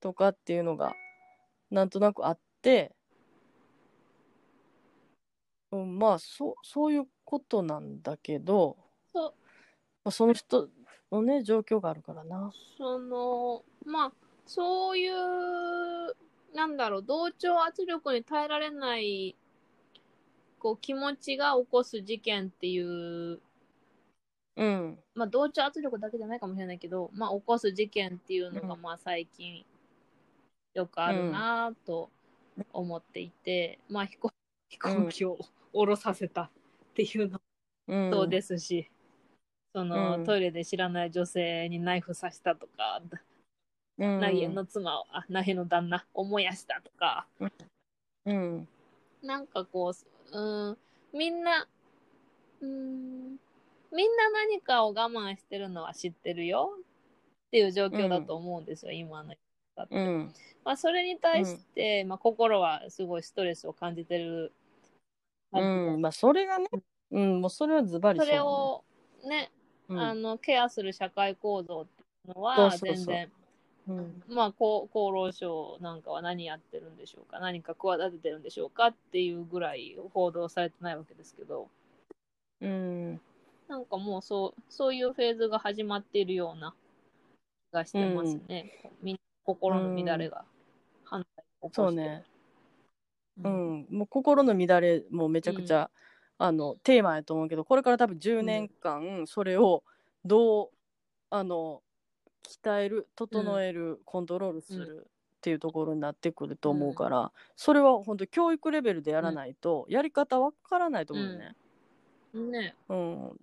[0.00, 0.94] とかっていうのが、
[1.68, 2.94] なんとなくあって、
[5.72, 8.76] うん、まあ、そう、そういうことなんだけど、
[9.12, 9.34] そう
[10.04, 10.68] まあ、その人
[11.12, 12.52] のね、状況があるからな。
[12.76, 14.12] その、まあ、
[14.46, 16.16] そういう、
[16.54, 19.36] なんだろう、同調圧力に耐えられない、
[20.58, 23.40] こう、気持ちが起こす事件っていう
[24.56, 24.98] うん。
[25.14, 29.64] まあ、同調圧力だけじゃないかもしれないけど、まあ、起こす事件っていうのが、うんまあ、最近、
[30.74, 32.10] よくあるなぁと
[32.72, 34.30] 思っていて、まあ、飛行
[34.68, 35.38] 飛行機を
[35.72, 36.50] 降ろさせたっ
[36.94, 37.40] ていうの
[37.88, 38.10] うん。
[38.10, 38.90] もそうですし、
[39.76, 43.02] その、うんトイレで知らない女性にナイフ刺したとか、
[43.98, 44.20] うん。
[44.20, 47.26] ナの妻を、あ、ナイエの旦那を燃やしたとか、
[48.24, 48.66] うん。
[49.22, 49.92] なんかこ
[50.32, 50.78] う、うん、
[51.12, 51.68] みんな、
[52.62, 53.36] うん、
[53.92, 59.34] みんな何かを我慢してるのは知ってるよっていう状況だと思うんですよ、今の。
[59.90, 60.32] うん。
[60.64, 64.54] まあ、それに対して、まあ、心はすごいストレスを感じてる
[65.52, 66.00] うん。
[66.00, 66.66] まあ、それがね、
[67.10, 68.84] うん、もうそれはズバリそうだねれを
[69.28, 69.55] ね、うん
[69.88, 73.30] あのケアする社会構造っていうのは全然
[73.88, 74.22] うん。
[74.28, 81.68] まあ厚厚労省なんかは何やってるんでしょうか何か企ててるんでしょうかっていうぐらい報道されてないわけですけど
[82.60, 83.20] うん。
[83.68, 86.74] なんかもうそうそういうフェーズが始まっているような
[87.70, 88.70] 気がしてますね、
[89.02, 90.44] みんな心の乱れが
[91.04, 92.24] 反対を起こしてそうね。
[93.44, 93.86] ううんん。
[93.90, 95.90] もう心の乱れもめちゃくちゃ、
[96.38, 99.82] あの、テーマやと思うけど、これから多分10年間、それを
[100.24, 100.68] どう、
[101.30, 101.82] あの、
[102.42, 111.56] 鍛える、整える、コントロールするっていうところになってくると思うから、それは本当教育レベルでやらないと、やり方わからないと思うよね。
[112.34, 112.76] ね。
[112.88, 113.40] うん。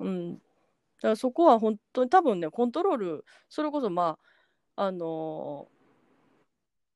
[0.00, 0.34] うん。
[0.34, 4.18] だからそこは本当に多分ね、コントロール、それこそま
[4.76, 5.74] あ、あのー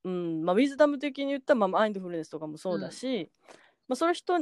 [0.05, 3.31] うん、まあ、ウィズダム的に言ったら、まあ、マインドフルネスとかもそうだし、
[3.89, 4.39] まあ、それ人、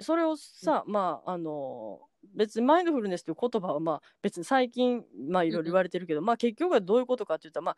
[0.00, 7.76] それをさ、まあ、あのー別にマインドフルネスという言葉は、まあ、別に最近、まあ、いろいろ言われてるけど、まあ、結局はどういうことかって言ったら、まあ、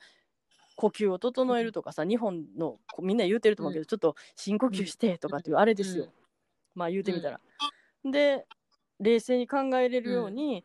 [0.77, 3.86] 呼吸を整えるとかさ、日本のこみんな言うてると思うけど、うん。
[3.86, 6.05] ちょっと深呼吸してとかっていうあれですよ。
[6.05, 6.11] うん。
[6.74, 7.40] まあ言うてみたら。
[8.05, 8.47] で
[9.01, 10.65] 冷静に考えれるように、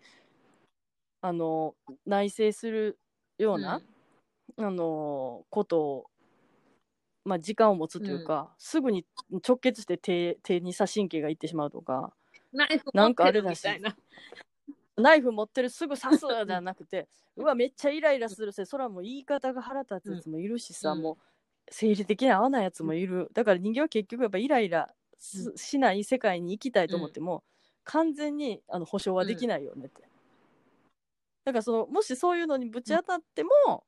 [1.22, 1.76] あの
[2.06, 2.98] 内省する
[3.38, 3.82] ような、
[4.58, 6.06] あのことを、
[7.28, 9.06] まあ、時間を持つというか、すぐに
[9.46, 12.14] 直結して手手にさ神経がいってしまうとか
[12.54, 13.06] ナイフな。
[13.10, 13.68] んかあれだし
[14.96, 21.02] ナイフ持ってるすぐ刺すじゃなくて うわめっちゃイライラするせそれはもう言い方が腹立つやつもいるしさ、うん。
[21.02, 21.18] もう
[21.70, 27.44] 生理的に合わないやつもいる、だから人間は結局やっぱイライラすしない世界に行きたいと思っても、
[27.84, 30.02] 完全にあの保証はできないよねって、
[31.44, 33.86] だからそのもしそういうのにぶち当たっても、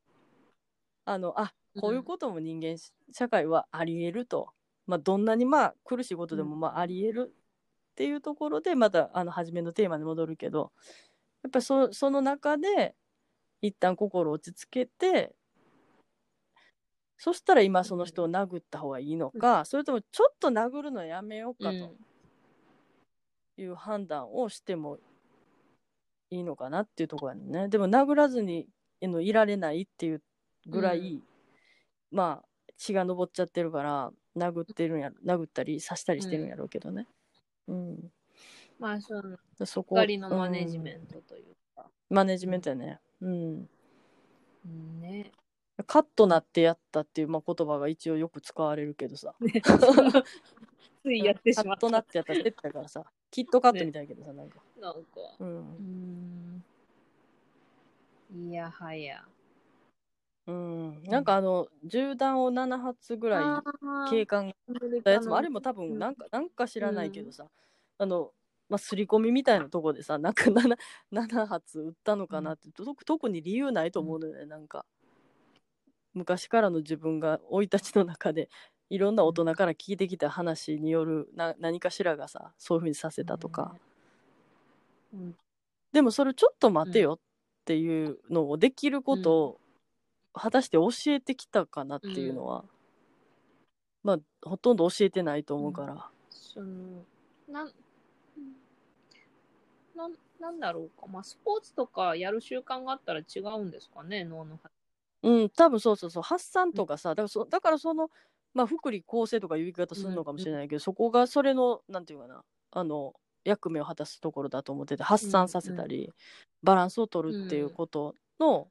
[1.06, 4.50] あのあこういうことも人間し社会はありえると、
[4.88, 10.72] まあ、どんなにまあ苦しいことでもまあありえるっていうところでまたあの初めのテーマに戻るけど
[11.44, 12.96] やっぱりそその中で
[13.62, 15.34] 一旦心を落ち着けて
[17.18, 21.80] そしたら今その人を殴った方がいいのか、それともちょっと殴るのやめようかうん。
[23.58, 25.00] という判断をしても
[26.30, 28.70] いいのかなっていうところやねでも殴らずに
[29.04, 30.24] あのいられないっていう
[30.66, 31.22] ぐらい、
[32.12, 37.08] まあ血が上っちゃってるから殴ってるんや殴ったり刺したりしてるんやろうけどね、
[37.68, 38.12] うん。
[38.80, 42.16] まあそのそこ光のマネジメントというか、うん。
[42.16, 43.00] マネジメントやね。
[43.22, 43.70] うん。
[44.66, 45.32] うんね。
[45.86, 49.34] カットなってやったっていう、まあ、言葉が一応よく使われるけどさ。
[49.40, 49.62] ね。
[51.02, 53.06] ついやってしカットまったなってやったらセットやからさ。
[53.32, 54.60] キットカットみたいやけどさ、なんか。
[54.80, 55.00] なんか。
[55.40, 56.64] ううんん。
[58.50, 59.26] いやはや
[60.50, 61.04] うん。
[61.04, 63.64] なんかあの銃弾を7発ぐらいあ
[64.10, 67.46] 警官ーたやつもあれも多分なんかなんか知らないけどさ、
[68.00, 68.32] あの
[68.68, 70.78] まあ、刷り込みみたいなとこでさなんか 7,
[71.12, 74.86] 7 発撃ったのかなって、と特に理由ないと思うのよねなんか。
[76.16, 78.50] 昔からの自分が生い立ちの中で
[78.90, 83.76] いろんな大人から聞いてきた話によるな何かしらがさそういうふうにさせたとか、
[85.14, 85.38] うん。
[85.94, 87.20] でもそれちょっと待てよっ
[87.66, 89.62] ていうのをできることを
[90.34, 92.66] 果たして教えてきたかなっていうのは、
[94.04, 96.10] まあほとんど教えてないと思うから。
[96.30, 97.04] その
[97.50, 97.72] なん
[99.96, 104.74] なんなんだろうか、まあ、スポーツとかやる習慣があったら違うんですかね脳の発
[105.22, 106.24] うん、多分そうそうそう。
[106.24, 108.10] 発散とかさ、だからそだからその、
[108.54, 112.42] まあ、福利厚生とかいう言い方するのかもしれないけど、そこがそれのなんていうかな
[112.72, 116.10] あの役目を果たすところだと思ってて発散させたり、
[116.64, 118.68] バランスを取るっていうことの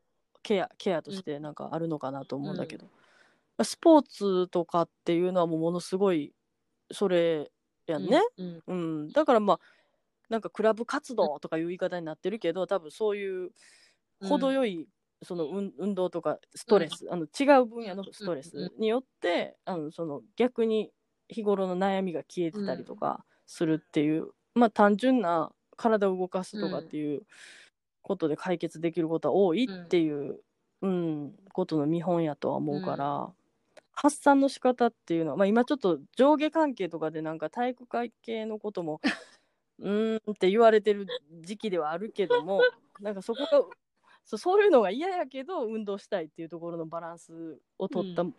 [0.49, 2.87] ケアケアとしてなんかあるのかなと思うんだけど、
[3.63, 6.33] スポーツとかっていうのはもうものすごい
[6.91, 7.51] それ
[7.87, 8.75] やんね、うんう
[9.09, 9.61] ん、だからまあ
[10.31, 13.51] なんかクラブ活動とかいう言い方になってるけど多分そういう
[14.23, 14.89] 程よい、
[15.23, 20.91] その運運動とかストレス、あの違う分野のストレスによって、あのその逆に
[21.29, 27.23] 日頃の悩みが消えてたりとかするっていう、まあ単純な体を動かすとかっていう
[28.09, 30.41] ことで解決できることは多いっていう、
[30.81, 33.29] うんことの見本やとは思うから、
[33.93, 39.01] 発散の仕方っていうのは、まあ、今ちょっと上下関係とかでなんか体育会系のことも
[39.81, 41.07] うーんって言われてる
[41.43, 42.63] 時期ではあるけども
[43.01, 43.49] なんかそこが
[44.25, 48.35] そうそういうのが嫌やけど運動したいっていうところのバランスを取ったうん。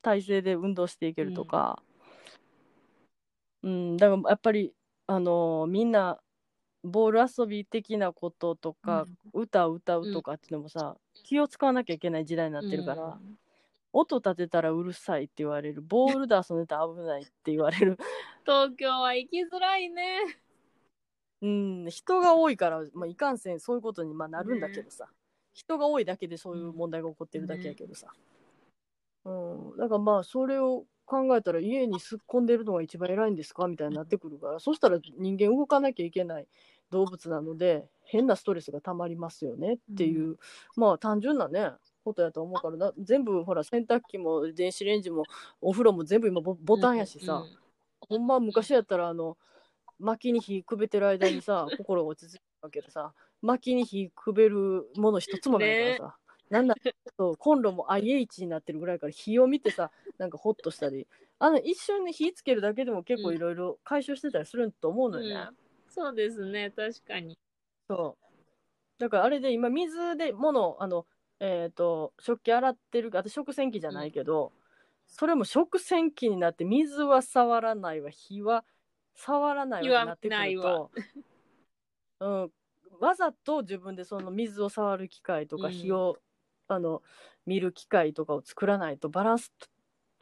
[0.00, 1.82] 体勢で運動していけるとか、
[3.62, 4.74] うんだからやっぱり
[5.06, 6.20] あのーみんな
[6.84, 13.38] ボール遊び的なこととか、歌を歌うとかっていうのもさ、気を使わなきゃいけない時代になってるから、うん。
[13.96, 17.96] 音立てたらうるさいって言われるボールで遊んでたら危ないって言われる、
[18.44, 20.18] 東京は行きづらいね。
[21.42, 25.06] うん、人が多いから、まあ、いかんせんそういうことにまあなるんだけどさ、
[25.52, 28.08] 人が多いだけでそういう問題が起こってるだけやけどさ、
[29.24, 33.68] うん、だからまあそれを考えたら家にすっ込んでるのが一番偉いんですか？
[33.68, 36.48] みたいになってくるから、そしたら人間動かなきゃいけない
[36.94, 40.38] 動物なので変なストレスがたまりますよねっていう、
[40.76, 41.72] まあ単純なね
[42.04, 42.92] ことやと思うからな。
[43.02, 45.24] 全部ほら洗濯機も電子レンジも
[45.60, 47.44] お風呂も全部今ボボタンやしさ、
[48.00, 49.36] ほんま昔やったらあの
[49.98, 53.12] 薪に火くべてる間にさ 心が落ち着くわけでさ
[53.42, 56.16] 薪に火くべるもの一つもないからさ、
[56.50, 56.76] なんだ
[57.16, 61.08] そうコンロも IH になってるぐらいから火を見てさなんかホッとしたり。
[61.40, 65.63] あの一瞬に火つけるだけでも結構いろいろ解消してたりすると思うのよね、うん
[65.94, 67.38] そうですね、確かに。
[67.88, 68.24] そう。
[68.98, 71.06] だからあれで今水で物あの
[71.38, 74.50] えっ、と食器洗ってるあと食洗機じゃないけど、
[75.06, 78.10] それも食洗機になって水は触らないわ。
[78.10, 78.64] 火は
[79.14, 80.90] 触らないわってなってくると、
[82.20, 82.52] うん、
[82.98, 85.72] わざと自分でその水を触る機会とかうん。
[85.72, 86.18] 火を、
[86.66, 87.02] あの
[87.46, 89.52] 見る機会とかを作らないとバランス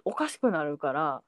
[0.05, 1.23] おかしくなるから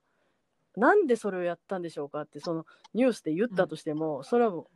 [0.77, 4.69] なんでそれをやったんでしょうかってそのニュースで言ったとしても、それはも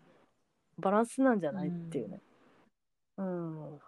[0.78, 2.20] うバランスなんじゃないっていうね、
[3.16, 3.80] うん、うん、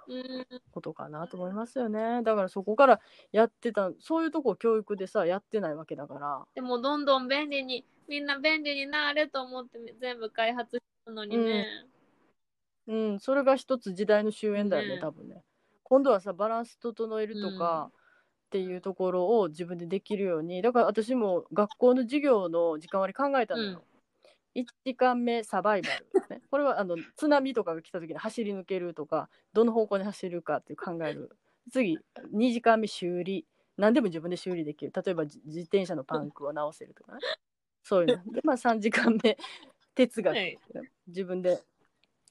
[0.72, 2.22] ことかなと思いますよね。
[2.22, 3.00] だからそこから
[3.32, 6.44] やってたそういうとこ教育でさやってないわけだから。
[6.54, 11.66] でもどんどん便利に、みんな便利になれと思って全部開発したのにね。
[12.88, 15.44] うん、それが一つ時代の終焉だよね、ね多分ね。
[15.84, 17.92] 今度はさ、バランス整えるとか
[18.50, 23.84] っていうところを自分でできるように、だから私も学校の授業の時間割考えたのよ。
[24.56, 26.42] 1時間目サバイバル、ね。
[26.50, 31.30] これはあの津波とかが来た時に走り抜けるとか、どの方向に走るかっていう考える。
[31.70, 31.96] 次、
[32.32, 33.46] 2時間目修理。
[33.76, 34.92] 何でも自分で修理できる。
[34.92, 37.20] 例えばじ自転車のパンクを直せるとかね。
[37.84, 38.24] そういうの。
[38.34, 39.38] で、まあ3時間目
[39.94, 40.34] 哲学。
[40.34, 40.58] はい
[41.06, 41.62] 自分で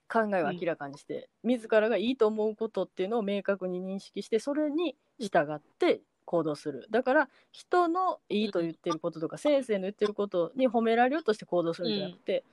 [0.10, 12.44] 考えを明らかにして、自らがいいと思うことっていうのを明確に認識してそれに従って行動するだから人のいいと言ってることとか、先生の言ってることに褒められようとして行動するんじゃなくて、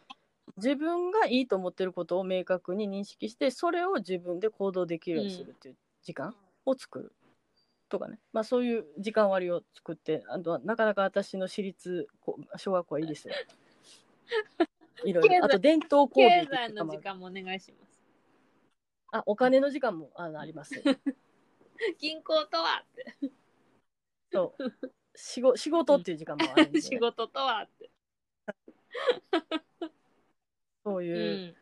[0.57, 6.35] 自分がいいと思ってることを明確に認識してそれを自分で行動できるようにするっていう時間
[6.65, 7.13] を作る。
[7.91, 13.35] とかね、まあ、そういう時間割を作ってあとはなかなか私の私立こ小学校はいいですよ。
[15.05, 18.01] いろいろあと伝統工芸経済の時間もお願いします。
[19.13, 20.73] あ、お金の時間もあのあります。
[22.01, 23.31] 銀行とはって。
[24.33, 24.73] そう。
[25.15, 27.91] 仕事 仕事っていう時間もあるんで、仕事とはって。
[30.85, 31.57] そういう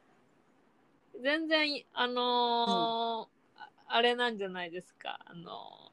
[1.14, 1.22] う、ん。
[1.22, 5.20] 全然、あのーああれなんじゃないですか。
[5.24, 5.92] あの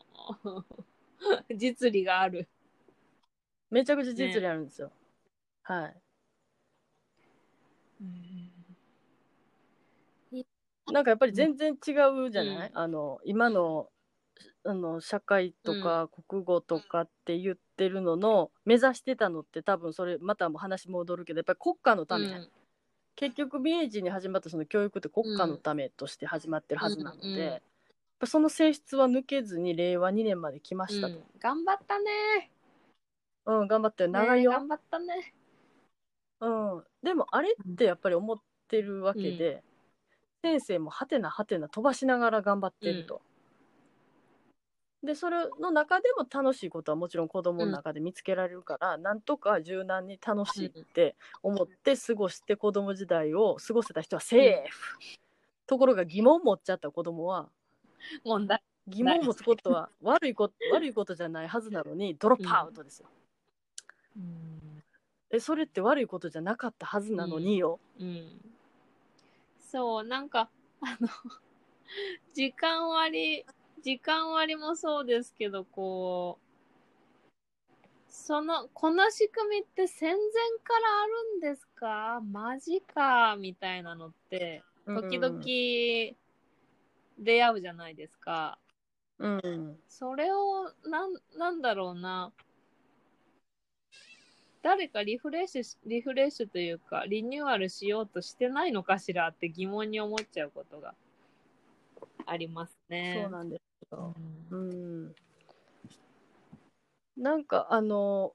[1.49, 2.47] ー 実利がある。
[3.69, 4.91] めちゃくちゃ実利あるんですよ。
[5.63, 6.01] はい。
[10.91, 11.91] なんかやっぱり全然違
[12.25, 13.89] うじゃない、うんあの今の
[14.63, 22.49] あの社会とか国語とかって言ってるのの目指してたのって多分それまた話戻るけどやっぱり国家のため、うん。
[23.15, 27.61] 結局明治に始まったその教育って国家のためとして始まってるはずなので、うんうん
[28.21, 31.15] やっぱその性質は抜けずに令和2年まで来ましたと。
[31.15, 31.23] うん。
[31.39, 32.51] 頑張ったね。
[33.47, 34.09] うん、頑張ってよ。
[34.09, 35.33] 長いよ、ね頑張ったね。
[36.39, 38.37] うん、でもあれってやっぱり思っ
[38.67, 39.63] てるわけで、
[40.43, 43.21] 先生もはてなはてな飛ばしながら頑張ってると。
[45.03, 54.97] でそれの中でも楽しいことはもちろん子供の中で見つけられるから、なんとか柔軟に楽しいって思って過ごして子供時代を過ごせた人はセーフ、
[55.65, 57.49] ところが疑問持っちゃった子供は
[58.23, 58.61] 問題。
[58.87, 63.09] 疑問持つことは悪いこと 悪いことじゃないはずなのにドロップアウトですよ。
[65.31, 67.79] えそれって悪いことじゃなかったはずなのによ。
[67.99, 68.41] うん。
[69.59, 70.49] そう、なんか、
[70.81, 71.07] あの、
[72.33, 73.45] 時間割、
[73.81, 76.45] 時間割もそうですけど、こう、
[78.09, 80.17] その、この仕組みって戦前
[80.63, 82.21] からあるんですか？
[82.31, 85.39] マジかみたいなのって、時々
[87.17, 88.59] 出会うじゃないですか。
[89.19, 89.79] うん。
[89.87, 92.31] それを、なん、なんだろうな。
[94.61, 100.93] 誰かリフレッシュし、リフレッシュというか、リニューアルしようとしてないのかしらって疑問に思っちゃうことが
[102.27, 103.21] ありますね。
[103.21, 103.70] そうなんですよ。
[103.91, 105.05] ううん。
[105.07, 105.15] ん。
[107.17, 108.33] なんかあの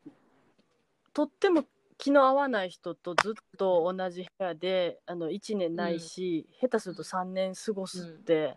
[1.13, 1.65] とっても
[1.99, 8.57] 気の合わない人とずっと同じ部屋であの1年ないし、下手すると3年過ごすって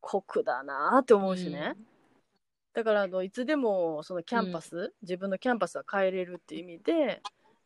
[0.00, 1.74] 酷だなって思うしね、
[2.72, 7.20] だからあのいつでもそのキャンパス、自分のキャンパスは変えれるっていう意味で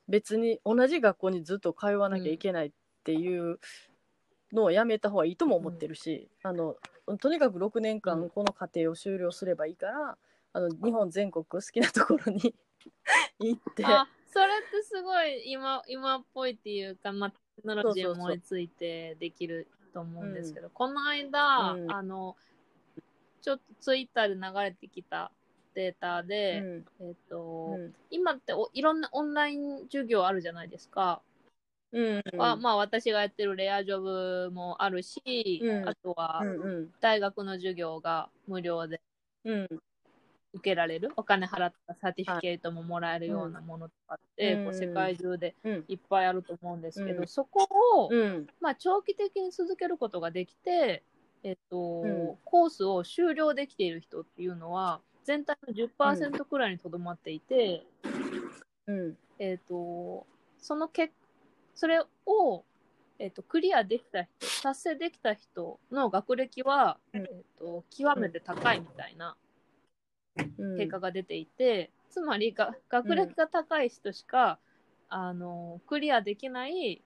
[0.09, 2.71] 別に同じ学校にずっと通わなきゃいけないっ
[3.05, 3.59] ていう
[4.53, 6.77] のをやめた方がいいとも思ってるし、あの
[7.21, 8.01] とにかく6年うん。
[8.01, 10.17] 間この課程を終了すればいいから、
[10.53, 12.55] あの日本全国好きなところに
[13.41, 13.85] 行って。
[13.85, 21.93] あ、それってすごい今、今っぽいっていうか、まあ、テクノロジーそうそうそう思いついてできると思うんですけど、この間、うん。
[21.93, 22.37] あの、
[23.43, 25.31] ちょっとツイッターで流れてきた
[25.75, 26.85] データで、うん。
[27.01, 27.95] えっ、と、うん。
[28.11, 31.21] 今っておいろんなオンライン授業あるじゃないですか。
[31.95, 32.23] うん。
[32.43, 35.89] あまあ私がやってるレアジョブもあるし、うん。
[35.89, 36.91] あとはうんうん。
[37.01, 39.01] 大学の授業が無料で
[39.45, 39.69] うん。
[40.55, 44.65] 受けられる、お金払ったサーティフィケートももらえるようなものとかって、うん。
[44.65, 45.85] こう世界中でうん。
[45.89, 47.29] いっぱいあると思うんですけど、うん。
[47.29, 48.47] そこを、うん。
[48.61, 51.03] まあ、長期的に続けることができて、
[51.43, 52.37] えっとうん。
[52.45, 57.85] コースを終了できている人っていうのは全体の10%くらいにとどまっていて、
[58.87, 59.17] うん。
[59.39, 60.27] えっと
[60.59, 61.13] そのけ
[61.75, 62.65] それを、
[63.19, 67.21] えっとクリアできた人達成できた人の学歴は、うん。
[67.23, 67.29] えっ
[67.59, 69.37] と極めて高いみたいな
[70.59, 70.77] うん。
[70.77, 74.59] 結果が出ていて、つまりが学歴が高い人しか、
[75.09, 77.03] あのクリアできない、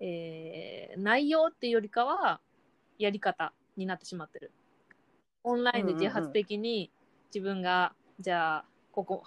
[0.00, 2.40] えー内容っていうよりかは
[2.98, 4.52] やり方になってしまってる。
[5.44, 6.90] オンラインで自発的に
[7.34, 9.24] 自分が、じゃあここ、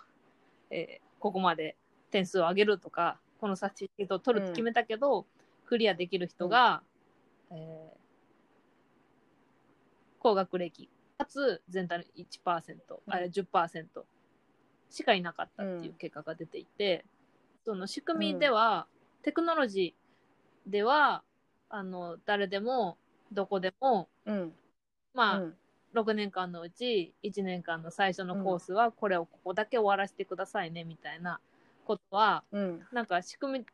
[0.70, 1.78] えーここまで
[2.12, 5.26] 点数を上げるとかこのサーティフィケートを取るって決めたけど、
[5.66, 6.82] クリアできる人が、
[7.52, 7.98] えー
[10.20, 10.90] 高学歴。
[11.18, 12.78] かつ全体の1%、
[13.10, 13.24] あうん。
[13.26, 13.86] 10%
[14.90, 17.04] しかいなかったっていう結果が出ていて、
[17.66, 18.88] その仕組みでは、
[19.24, 21.22] テクノロジーでは
[21.68, 22.98] あの誰でも
[23.34, 24.54] どこでもうん。
[25.14, 25.58] まあ、うん。
[25.94, 31.42] 6年間のうち1年間の最初のコースはこれをここだけ終わらせてくださいねみたいな
[31.84, 32.88] ことはうん。
[32.92, 33.66] なんか仕組み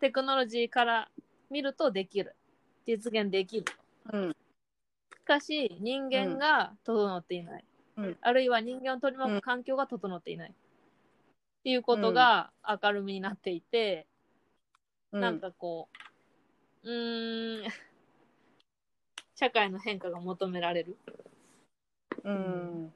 [0.00, 1.08] テクノロジーから
[1.50, 2.34] 見るとできる。
[2.86, 3.64] 実現できる。
[4.12, 4.30] うん。
[4.30, 4.34] し
[5.24, 7.64] かし人間が整っていない、
[7.96, 8.16] うん。
[8.20, 10.52] あるいは人間を取り巻く環境が整っていない、っ
[11.62, 14.06] ていうことが明るみになっていて、
[15.12, 15.20] うん。
[15.20, 15.88] なんかこ
[16.82, 17.70] ううーん
[19.34, 20.96] 社会の変化が求められる。
[22.22, 22.92] うん。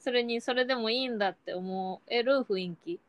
[0.00, 3.00] それにそれでもいいんだって思える雰囲気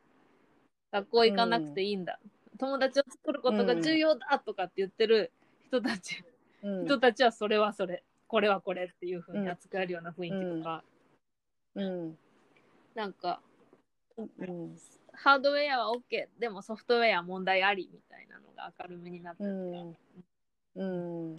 [0.91, 2.19] 学校行かなくていいんだ、
[2.59, 5.31] 友達を作ることが重要だとかって言ってる
[5.68, 6.23] 人たち、
[6.61, 6.85] うん。
[6.85, 8.03] 人たちはそれはそれ。
[8.27, 10.84] これはこれっていうふうに扱えるような雰囲気とか、
[11.76, 12.18] うん。
[12.95, 13.41] なんか
[14.18, 14.77] うん。
[15.13, 19.95] ハードウェアは OK でもソフトウェア問題ありみたいなのが明るみになってう
[20.76, 20.84] て、ん。
[20.84, 21.35] うん。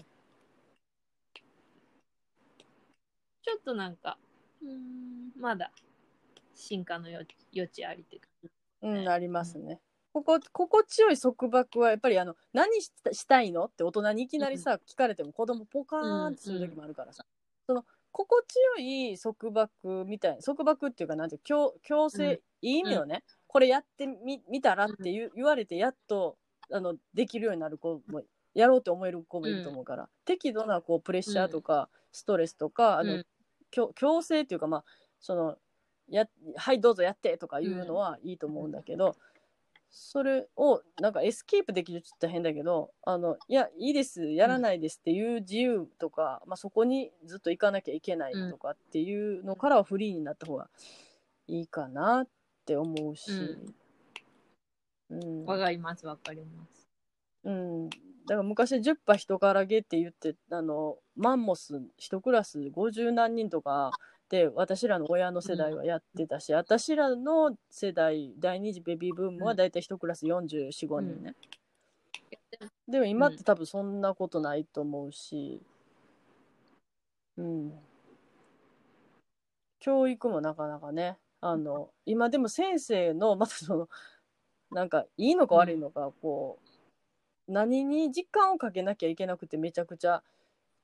[3.44, 4.18] ちょっとなんか
[4.62, 5.72] うーんまだ
[6.54, 8.28] 進化の余余地ありっていうか
[8.82, 9.80] うん、ありますね。
[10.12, 17.24] ここ心地よい束縛はやっぱりあの何したしたいのって大人にいきなりさ、聞かれても子供ポカーンってする時もあるからさ、
[17.66, 22.40] その心地よい束縛みたいな束縛っていうかなんていう強強制、うん。
[22.60, 26.36] いい意味のね、これやってみ見たらって言う言われてやっと
[26.70, 28.22] あのできるようになる子も
[28.54, 33.26] やろうと思える子もいると思うから、適度なこうプレッシャーとか、ストレスとかあの、うん。
[33.70, 34.84] 強強制っていうかまあ
[35.18, 35.56] その
[36.08, 36.26] や
[36.56, 39.16] はいどうぞやってとかいうのはいいと思うんだけど、
[39.90, 50.68] それをなんかエスケープできるって言ったら変だけどあのいやいいですやらないですっていう自由とか、まあ、そこにずっと行かなきゃいけないとかっていうのからはフリーになった方が
[51.46, 52.28] いいかなっ
[52.64, 53.30] て思うし、
[55.10, 55.44] うん。
[55.44, 56.88] わかりますわかります。
[57.44, 57.96] うん、だ
[58.28, 63.90] から昔10羽人からげって言ってあのマンモス一クラス50何人とか
[64.32, 71.34] で私らの親の世代はやってたし、私らの世代第二次ベビーブームはだいたい一クラス445人ね、
[72.88, 75.60] でも今って多分そんなことないと思うし
[77.36, 77.72] うん。
[79.80, 83.88] 教育もなかなかねあの今でも先生の またその
[84.70, 86.58] なんかいいのか悪いのか、こ
[87.46, 90.22] う何に時間をかけなきゃいけなくてめちゃくちゃ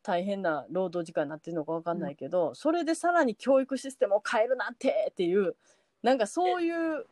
[0.08, 5.54] 大変な労働時間になってるのか分かんないけど、それでさらに教育システムを変えるなんてっていう
[6.02, 7.04] なんかそういう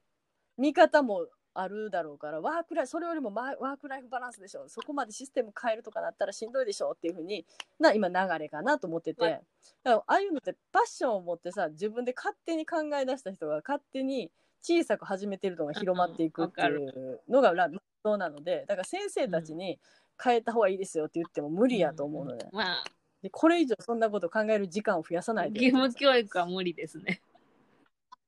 [0.56, 4.66] 見方もあるだろうからワークライフそれよりもワークライフバランスでしょ。
[4.68, 7.44] そこまでシステム変えるとかなったらしんどいでしょっていうふうに
[7.78, 9.32] な今流れかなと思ってて、はい。
[9.32, 9.43] だか
[9.85, 14.31] らああいうのってパッションを持ってさ自分で勝手に考え出した人が勝手に
[14.62, 17.68] 小さく始めてるのが広まっていくっていうのがラ
[18.02, 19.78] そうなのでだから先生たちに
[20.22, 22.84] 変えた方がいいですよって言っても無理やと思うので,、まあ、
[23.22, 25.62] でこれ以上そんなこと考える時間を増やさないで。
[25.64, 27.20] 義務教育は無理ですね。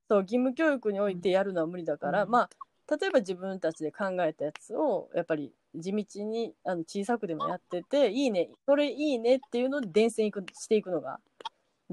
[0.08, 2.30] そう義務教育においてやるのは無理だから、うん。
[2.30, 2.50] まあ
[2.98, 11.20] 例えば自分たちで考えたやつをやっぱり地道にあの小さくでもやってていいねそれいいねっていうので伝染いくしていくのが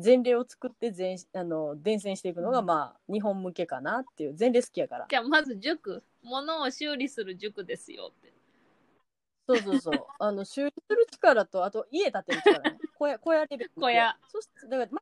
[0.02, 2.66] 前例を作って前あの伝染していくのが、うん。
[2.66, 5.06] まあ日本向けかなっていう前例好きやから。
[5.10, 8.35] じゃあまず塾、物を修理する塾ですよって。
[9.48, 10.06] そうそうそう。
[10.20, 12.78] あの修理する力とあと家建てる力ね。
[12.98, 14.18] 小屋小屋レベル小屋。
[14.30, 15.02] そしてだからま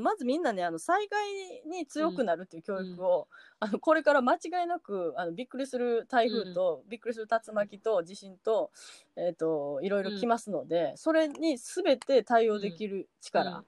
[0.00, 3.28] まずみんなねあの災害に強くなるっていう教育を、
[3.60, 8.70] あのこれから間違いなくあのびっくりする台風と、びっくりする竜巻と地震と,、
[9.16, 13.64] えー、といろいろ来ますので、それに全て対応できる力っ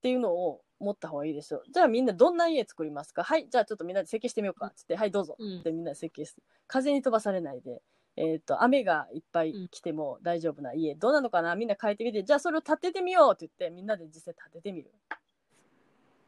[0.00, 1.62] ていうのを持った方がいいですよ。
[1.70, 3.22] じゃあみんなどんな家作りますか？
[3.22, 4.68] はいじゃあちょっとみんなで設計してみようか。
[4.68, 5.36] っつって、はいどうぞ。
[5.38, 5.60] うん。
[5.60, 6.42] ってみんなで設計する。
[6.66, 7.82] 風に飛ばされないで、
[8.16, 11.54] えー、と雨がいっぱい来ても大丈夫な家、どうなのかな？
[11.54, 12.22] みんな変えてみて。
[12.24, 14.90] じゃあそれを建ててみようって言ってみんなで実際建ててみる。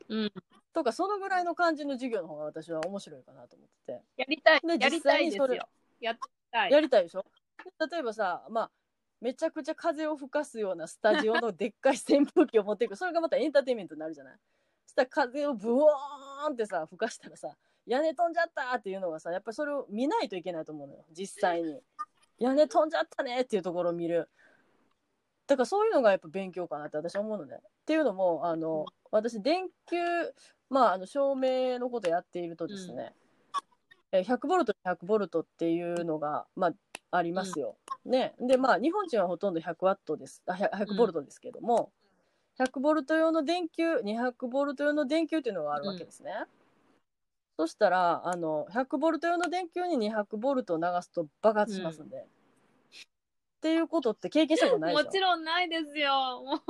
[0.09, 0.33] うん。
[0.73, 4.03] とかそのぐらいの感じの授業の方が私は面白いかなと思ってて。
[4.17, 4.61] やりたい。
[4.61, 5.69] でやりたいです実際にそれよ。
[6.01, 6.15] や
[6.51, 6.71] たい。
[6.71, 7.25] やりたいでしょ？
[7.79, 8.71] で例えばさまあ
[9.21, 12.97] めちゃくちゃ風を吹かすようなスタジオのでっかい扇風機を持っていく。
[12.97, 14.35] それがまたエンターテインメントになるじゃない？
[14.87, 17.57] そしたら風をブワーンってさ吹かしたらさ
[17.87, 21.05] 屋根飛んじゃったっていうのがさやっぱりそれを見ないといけないと思うのよ。
[21.13, 21.81] 実際に
[22.39, 24.29] 屋根飛んじゃったねっていうところを見る。
[25.47, 27.57] だからそういうのがやっぱ勉強かなって私は思うのね。
[27.57, 29.97] っていうのもあの私電球
[30.71, 33.13] まああの照明のことやっているとですね、
[34.13, 36.73] えー100ボルト100ボルトっていうのが、まあ、
[37.11, 37.77] ありますよ。
[38.05, 40.43] ね、でまあ日本人はほとんど100ワットです。
[40.47, 41.93] あ 100, 100ボルトですけども、
[42.59, 46.33] 100ボルト用の電球200ボルト用の電球っていうのがあるわけですね。
[47.63, 52.17] そしたらあの100ボルト用の電球に200ボルトを流すと爆発しますんで。
[52.17, 52.21] っ
[53.61, 55.05] ていうことって経験したことないでしょ？
[55.05, 56.43] もちろんないですよ。
[56.43, 56.61] もう、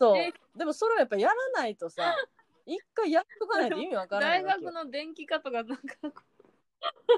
[0.00, 0.16] そう。
[0.16, 0.32] え？
[0.56, 2.16] でもそれをやっぱやらないとさ
[2.64, 5.76] 一回やっとかないと意味わからない大学の電気科とかなんか、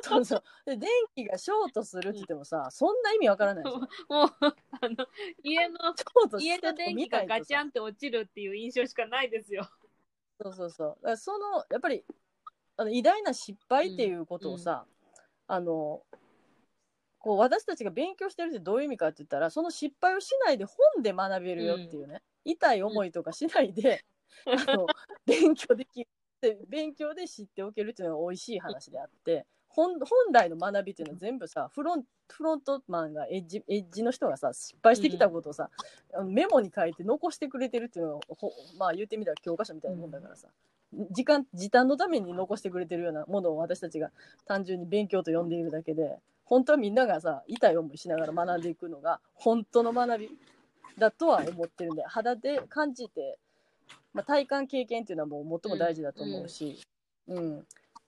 [0.03, 0.43] そうそう。
[0.67, 3.79] で電気がショートするって言ってもさ、そんな意味わからないでしょ？
[3.79, 5.07] もう、あの、
[5.45, 5.79] 家の、
[6.41, 9.71] 家の電気がガチャンンって落ちるっていう印象しかないですよ。
[10.43, 10.89] そうそうそう。
[10.89, 12.03] だからそのやっぱり
[12.81, 14.87] あの偉大な失敗っていうことをさ、
[15.47, 16.01] あの
[17.19, 24.03] こう私たちが勉強してるってどういう意味かって言ったらその失敗をしないで本で学べるよっていうね、痛い思いとかしないで、
[24.47, 24.87] あの
[25.27, 26.09] 勉強でき
[26.41, 35.69] で勉強で知っておけるっていうのが美味しい話であって本本来の学びっていうのは全部さフロンフロントマンがエッジエッジの人がさ失敗してきたことをさ、
[36.15, 40.49] あのメモに書いて残してくれてるっていうのはほまあ言ってみたら教科書みたいなもんだからさ、
[41.11, 44.11] 時間時短のために残してくれてるようなものを私たちが
[44.47, 50.31] 単純に勉強と呼んでいるだけで本当はみんながさ痛い思いしながら学んでいくのが本当の学び
[50.99, 53.39] だとは思ってるんで肌で感じて、
[54.13, 56.81] まあ、体感経験っていうのはもう最も大事だと思うし、
[57.29, 57.59] うん。
[57.59, 57.67] だか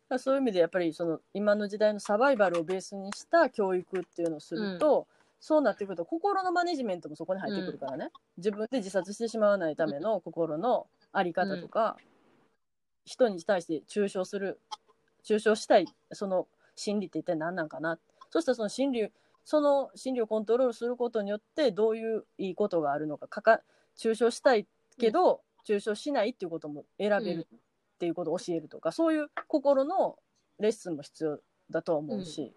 [0.09, 5.07] らそういう意味でやっぱりその今の時代のサバイバルをベースにした教育っていうのをすると、
[5.41, 11.97] そうなってくると心のマネジメントもそこに入ってくるからね、自分で自殺してしまわないための心の在り方とか、
[13.05, 14.61] 人に対して中傷する
[15.25, 17.99] 中傷したいその心理って一体何なんかな。
[18.31, 19.11] そしたらその心理
[19.45, 23.61] その心理をコントロールすることによってどういういいことがあるのかかか
[23.97, 24.67] 中傷したい
[24.99, 27.59] けど、中傷しないっていうことも選べるっ
[27.99, 30.17] ていうことを教えるとか、そういう心の
[30.59, 31.39] レッスンも必要
[31.71, 32.53] だとは思うし、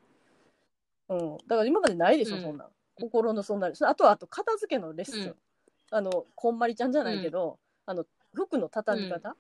[1.10, 1.38] うん。
[1.48, 2.42] だから今までないでしょ、うん。
[2.42, 2.68] そんなん。
[3.00, 5.36] 心のそんなあとはあと片付けのレッスン、うん。
[5.92, 9.36] あのこんまりちゃんじゃないけど、あの服の畳み方、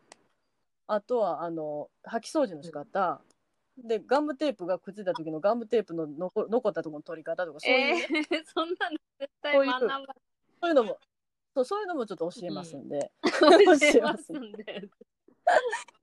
[0.87, 3.21] あとはあの掃き掃除の仕方、
[3.77, 7.95] でガムテープがくっついた時のガムテープの残残ったところの取り方とかそういう。
[7.95, 9.99] ね、えー、 そんなの絶対学ば
[10.61, 10.97] そういうのも
[11.53, 13.65] そうそういうのもちょっと教えますんで、 ない。
[13.65, 14.89] 教えまますすんで。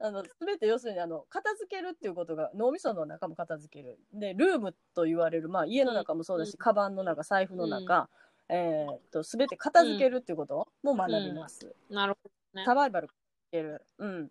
[0.00, 3.98] あの全て要するにあの片付けるっていうことが脳みその中も片付ける。
[4.12, 6.58] でルームと言われる、まあ、家の中もそうだし、うん。
[6.58, 8.08] カバンの中財布の中、
[8.48, 12.64] えーっと全て片付けるっていうことも学びます、なるほどね。
[12.64, 13.08] サバイバル
[13.50, 13.82] ける。
[13.98, 14.30] うん。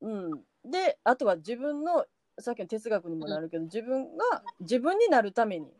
[0.00, 0.30] うん、
[0.70, 2.04] であとは自分の
[2.38, 5.72] さっきの哲学にもなるけど、自分が自分になるために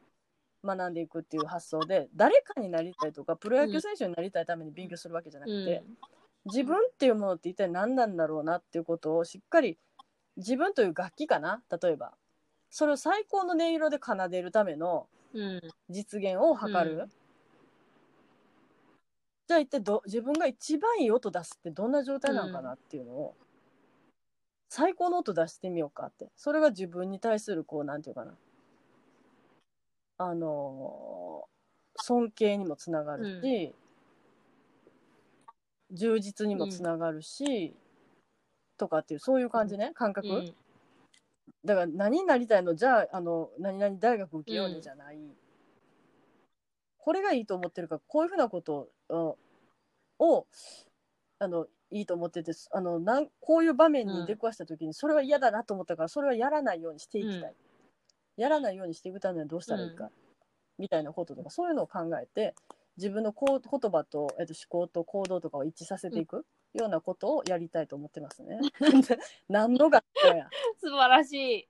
[0.64, 5.82] 学んでいくっていう発想で誰かになりたいとかプロ野球選手になりたいために勉強するわけじゃなくて、
[6.46, 9.78] 自分っていうものって一体何なんだろうなっていうことをしっかり
[10.36, 12.12] 自分という楽器かな例えば。
[12.70, 15.60] それを最高の音色で奏でるためのうん。
[15.90, 17.10] 実現を図る、うん
[19.46, 23.34] じゃあ一体ど自分が一番いい音出すってどんな状態なのかなっていうのを、
[24.68, 26.30] 最高の音出してみようかって。
[26.36, 28.34] それが自分に対するこうなんていうかな。
[30.18, 31.54] あのー
[31.96, 33.72] 尊敬にもつながるし、
[35.92, 37.72] 充実にもつながるし、
[38.76, 40.54] とかっていうそういう感じね感覚、うん。
[41.64, 42.74] だから何になりたいの？
[42.74, 45.20] じゃああの何々大学受けようにじゃない、
[46.98, 49.36] これがいいと思ってるからこういうふうなことをを
[51.38, 57.54] あのいいと思っててあのなんこういう場面に出くわした時にそれは嫌だなと思ったからそれはやらないようにしていきたい、
[58.36, 60.10] やらないようにしていくためにはどうしたらいいか、うん。
[60.78, 62.54] みたいなこととかそういうのを考えて
[62.96, 66.44] 自分のこう言葉と、えっと、思考と行動とかを一致させていく
[66.74, 68.58] ようなことをやりたいと思ってますね。
[69.48, 70.48] 何の学校や。
[70.80, 71.68] 素晴らしい。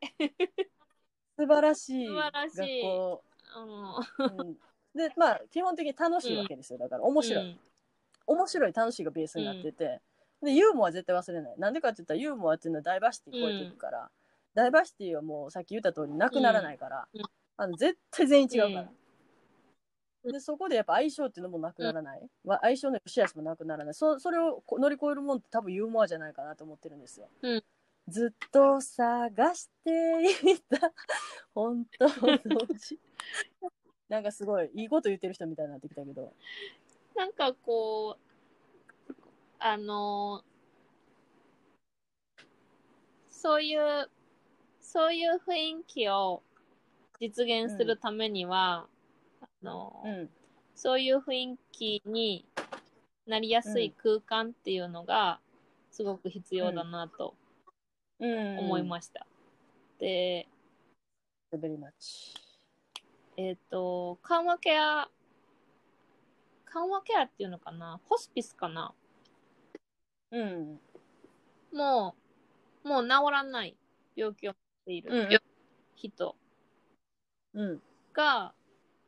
[1.37, 2.07] 素晴らしい。
[2.07, 2.83] 素晴ら学しい。
[2.83, 3.23] 校。
[4.19, 4.57] うんうん
[4.95, 6.79] でまあ基本的に楽しいわけですよ。
[6.79, 7.61] だから面白い、
[8.27, 10.01] 面白い楽しいがベースになってて、
[10.43, 11.55] でユーモアは絶対忘れない。
[11.59, 14.11] なんでかって言ったらユーモアっていうのはダイバーシティ超えていくから、
[14.55, 17.23] ダイバーシティはもうさっき言った通りなくならないから、うん。
[17.57, 18.83] あの絶対全員違うか
[20.25, 23.95] ら、でそこでやっぱ相性っていうのもなくならない、わ相性の良し悪しもなくならない。
[23.95, 27.65] そそれをこ乗り越えるもんって多分ユーモアじゃないかなと思ってるんですよ、うん。
[28.09, 30.23] ずっと探して
[30.53, 30.93] いた。
[31.55, 32.39] 本当の
[32.77, 32.99] 字
[34.09, 36.33] なんかすごいいいこと言ってる人みたいになってきたけど
[37.17, 39.15] なんかこう、
[39.59, 40.43] あの
[43.31, 44.11] そういう、
[44.81, 46.43] そういう雰囲気を
[47.21, 48.87] 実現するためには、
[49.41, 50.31] あのうん
[50.77, 52.45] そういう雰囲気に
[53.27, 55.39] なりやすい空間っていうのが
[55.93, 57.35] すごく必要だなと
[58.19, 59.27] うん思いました。
[60.01, 60.49] で、
[61.53, 61.59] す。
[61.59, 62.44] ベリーマッチ。
[63.37, 65.09] えっ、と、緩和ケア、
[66.67, 68.01] 緩和ケアっていうのかな？
[68.09, 68.95] ホスピスかな？
[70.31, 70.81] うん。
[71.73, 72.15] も
[72.85, 73.77] う、もう治らない
[74.15, 74.57] 病気を持っ
[74.87, 75.29] ていうん。
[75.31, 75.43] る
[75.97, 76.37] 人
[77.55, 77.83] うん。
[78.13, 78.55] が、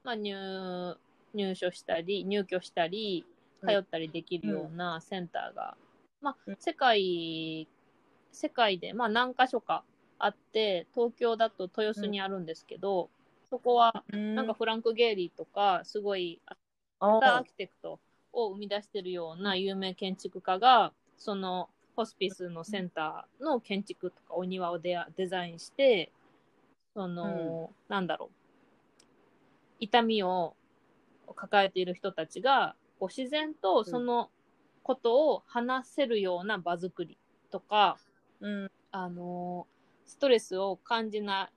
[0.05, 0.97] まあ、入、
[1.35, 3.37] 入所したり、入居したり、うん
[3.67, 5.77] 通ったりできるようなセンターが、
[6.21, 7.67] まあうん、世界、
[8.31, 9.83] 世界で、まあ、何箇所か
[10.19, 13.09] あって、東京だと豊洲にあるんですけど、
[13.51, 16.57] そこは、ななんか、フランク・ゲーリーとか、すごいあ
[17.01, 18.01] アーキテクト
[18.33, 26.11] を生み出してるような有名建築家が、そのホスピスのセンターの建築とかお庭をデデザインして、
[26.95, 28.31] その、なんだろう、
[29.81, 30.55] 痛みを
[31.35, 34.31] 抱えている人たちが、こう自然とその
[34.83, 37.19] ことを話せるような場作り
[37.51, 37.99] とか、
[38.41, 38.71] うん。
[38.93, 39.67] あの
[40.07, 41.51] ストレスを感じな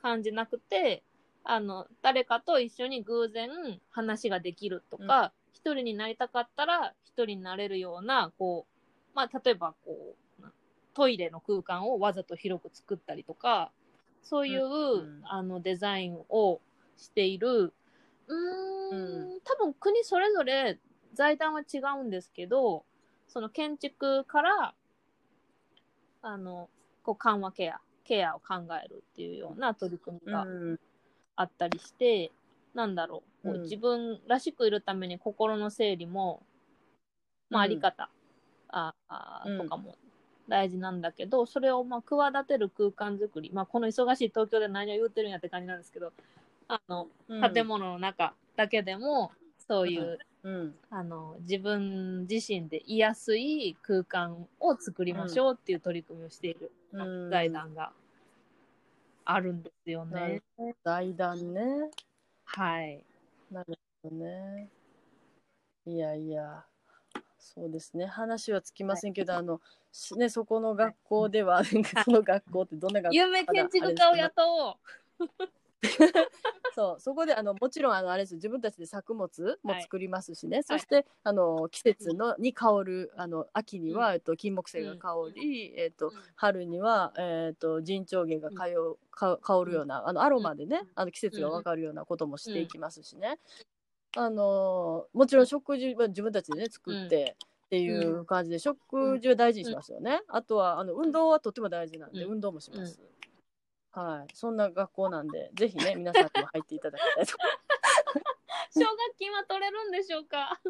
[0.00, 1.02] 感じなくて
[1.44, 3.50] あの誰かと一緒に偶然
[3.90, 10.44] 話ができるとか一、人になりたかったら一人になれるようなこう、まあ、例えばこう
[10.94, 13.70] トイレの空間をわざと広く作ったりとか
[14.22, 16.60] そういう、うんあのデザインを
[16.96, 17.74] している
[18.26, 20.78] うーんう多分国それぞれ
[21.12, 22.84] 財団は違うんですけど
[23.28, 24.74] その建築から
[26.22, 26.70] あの
[27.02, 30.80] こう緩和ケアケアを考えるっていうような取り組みがうん。
[31.36, 32.30] あったりして、
[32.74, 33.48] なんだろう。
[33.48, 33.62] こううん。
[33.62, 36.42] 自分らしくいるために心の整理も、
[37.50, 38.08] まあ、あり方、
[38.68, 39.58] ああうん。
[39.58, 39.96] とかも
[40.48, 46.12] 大事なんだけど、それをまあ企てる空間づくり、まあ、この忙しい東京で何を言ってるんやって感じなんですけど
[46.68, 47.08] あの
[47.52, 49.32] 建物の中だけでも
[49.66, 50.74] そういう、うん。
[50.90, 56.70] あの自分自身で居やすい空間を作りましょうっていう取り組みをしている。
[56.92, 57.30] うん。
[57.30, 57.92] 財団が
[59.24, 60.76] あるんですよなねる。
[60.84, 61.90] 財団ね。
[62.44, 63.04] はい。
[63.50, 64.68] なるほどね。
[65.86, 66.64] いやいや。
[67.38, 68.06] そうですね。
[68.06, 69.60] 話はつきませんけど、あの、
[69.92, 71.62] しね、そこの学校では、
[72.04, 74.76] その学校ってどんな学校有名建築家を雇おう。
[76.74, 78.34] そうそこであのもちろんあのあれです。
[78.34, 93.38] 自分たちで作物も作りますしね、そしてあの季節のに香るあの秋には、えっと、金木犀が香り、えっと、春には、えっと、陣長芸が香う香香るようなあのアロマでね、あの季節が分かるようなこともしていきますしね、
[94.16, 100.20] あのもちろん食事は自分たちでね作って、っていう感じで、食事を大事にしますよね。
[100.28, 102.32] あとは、あの、運動はとても大事なんで、うん。
[102.34, 103.00] 運動もします。
[103.94, 104.34] はい。
[104.34, 107.36] そんな学校なんで、ぜひね、皆さんにも入っていただきたいと。
[108.74, 110.60] 奨学金は取れるんでしょうか？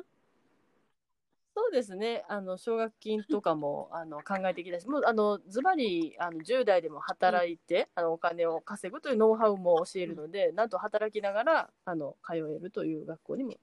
[1.57, 2.25] そうですね。
[2.29, 13.55] あの、奨学金とかも、 あの、考えていきたいし、もう、あの、ズバリ、あの、10代でも働いて、あの、お金を稼ぐというノウハウも教えるので、なんと働きながら、あの、通えるという学校にも、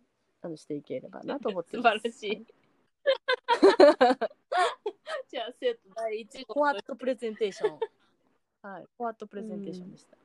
[0.41, 1.99] あの、していければなと思って素ます。
[1.99, 2.45] 晴らしい。
[5.29, 7.79] じゃあ、生徒第1号コアットプレゼンテーション。
[8.61, 8.85] はい。
[8.97, 10.17] コアットプレゼンテーションでした。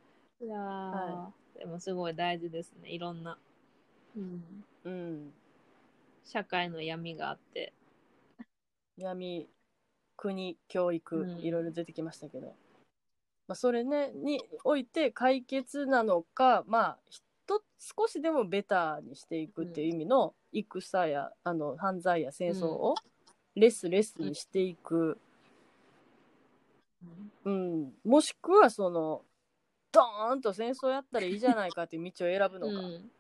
[0.44, 2.90] いやー、はでもすごい大事ですね。
[2.90, 3.38] いろんな、
[4.16, 5.32] うん、うん。
[6.24, 7.72] 社会の闇があって。
[8.98, 9.48] 闇、
[10.16, 12.54] 国、教育、うんいろいろ出てきましたけど。
[13.48, 22.96] まあ、それね、において解決なのか、まあ、ひと少しでもベターにしていくっていう意味の戦や、あの、犯罪や戦争を
[23.54, 25.18] レスレスにしていく。
[27.44, 27.94] うん。
[28.04, 29.24] もしくは、その、
[29.92, 32.86] ドーンと戦争やったらいいじゃないかっていう道を選ぶのか。
[32.86, 33.10] うん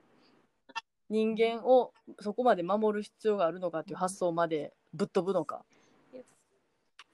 [1.08, 5.64] 人間をそこまで守る必要があるのかっていう発想までぶっ飛ぶのか。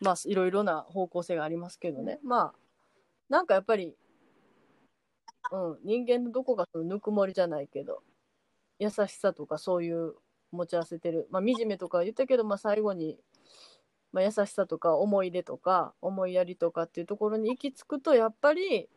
[0.00, 2.18] まあ、いろいろな方向性がありますけどね。
[2.24, 2.54] まあ、
[3.28, 3.94] なんかやっぱり、
[5.52, 8.02] うん、人間のどこかそのぬくもりじゃないけど、
[8.78, 10.14] 優しさとかそういう
[10.50, 11.28] 持ち合わせてる。
[11.30, 13.18] まあ、惨めとか言ったけど、まあ、最後に、
[14.12, 18.88] まあ、優しさとか思い出とか思いやりとかっていうところに行き着くと、やっぱり、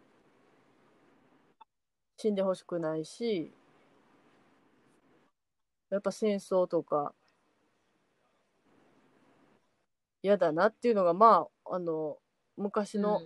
[2.17, 3.53] 死んでほしくないし、
[5.89, 7.13] やっぱ戦争とか、
[10.21, 12.17] 嫌だなっていうのが、まあ、あの、
[12.57, 13.21] 昔の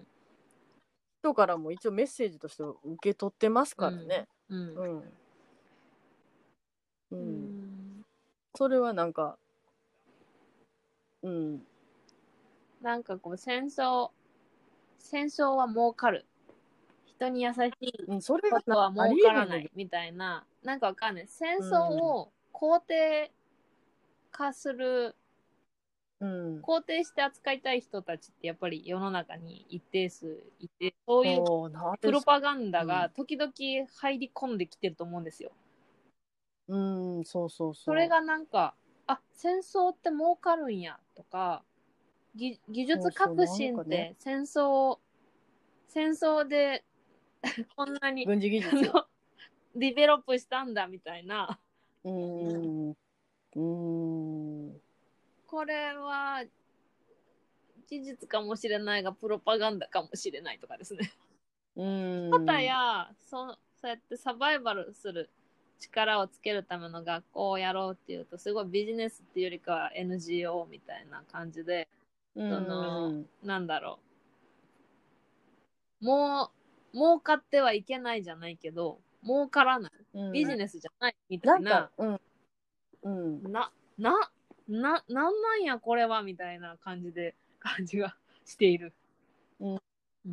[1.22, 4.28] 人からも一応メッセージとして受け取ってますからね。
[4.49, 4.99] うんうん。
[4.99, 5.11] う。
[7.11, 8.06] うんん
[8.56, 9.38] それはなんか、
[11.24, 11.69] うん。
[12.82, 14.10] なんかこう戦争
[15.00, 16.26] 戦争は儲かる
[17.06, 23.32] 人に優しいうん、それがことは儲からないみたいななんかわかんない戦争を肯定
[24.32, 25.16] 化する、
[26.20, 26.62] うん。
[26.62, 31.44] 肯定して扱いたい人たちってやっぱり世の中に一定数いてそういう
[32.02, 35.52] プロパガンダが時々入り込んできてると思うんですよ。
[36.68, 36.78] う
[37.22, 37.84] ん、そうそうそう。
[37.86, 38.76] それがなんか
[39.08, 41.64] あ戦争って儲かるんやとか
[42.40, 44.98] 技技術革新って戦争、
[45.88, 46.86] 戦争で
[47.76, 48.91] こんなに軍事技術。
[49.76, 51.60] ディベロップしたんだみたいな
[52.03, 52.95] うん。
[53.56, 54.82] うん。
[55.45, 56.44] これは
[57.88, 61.11] 事実かもしれないがプロパガンダかもしれないとかですね。
[61.76, 61.84] う
[62.30, 62.32] ん。
[62.32, 65.30] かたやそそうやってサバイバルする
[65.80, 71.99] 力をつけるための学校をやろうっていうとすごいビジネスっていうよりかは NGO みたいな感じでうん、
[72.36, 74.00] そのなんだろ
[76.02, 76.06] う。
[76.06, 76.52] も
[76.94, 79.92] う儲かってはいけないじゃないけど儲からない。
[80.14, 80.32] うん。
[80.32, 81.60] ビジネスじゃないみたな。
[81.60, 82.20] ないんか、うん。
[83.04, 83.10] う
[83.48, 83.52] ん。
[83.52, 84.32] な、な、
[84.68, 88.16] な、なんなんやこれはみたいな感じで、感じが
[88.46, 88.94] している。
[89.60, 89.80] う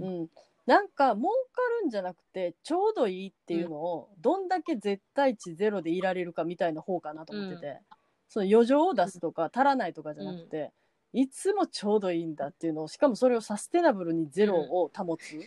[0.04, 0.28] ん。
[0.66, 7.80] なんか、儲かるんじゃなくて、ちょうどいいっていうのを、どんだけ絶対値ゼロでいられるかみたいな方かなと思ってて、
[8.28, 10.72] その余剰を出すとか、足らないとかじゃなくて、
[11.16, 15.38] いつもちょうどいいんだっていうのを、しかもそれをサステナブルにゼロを保つっ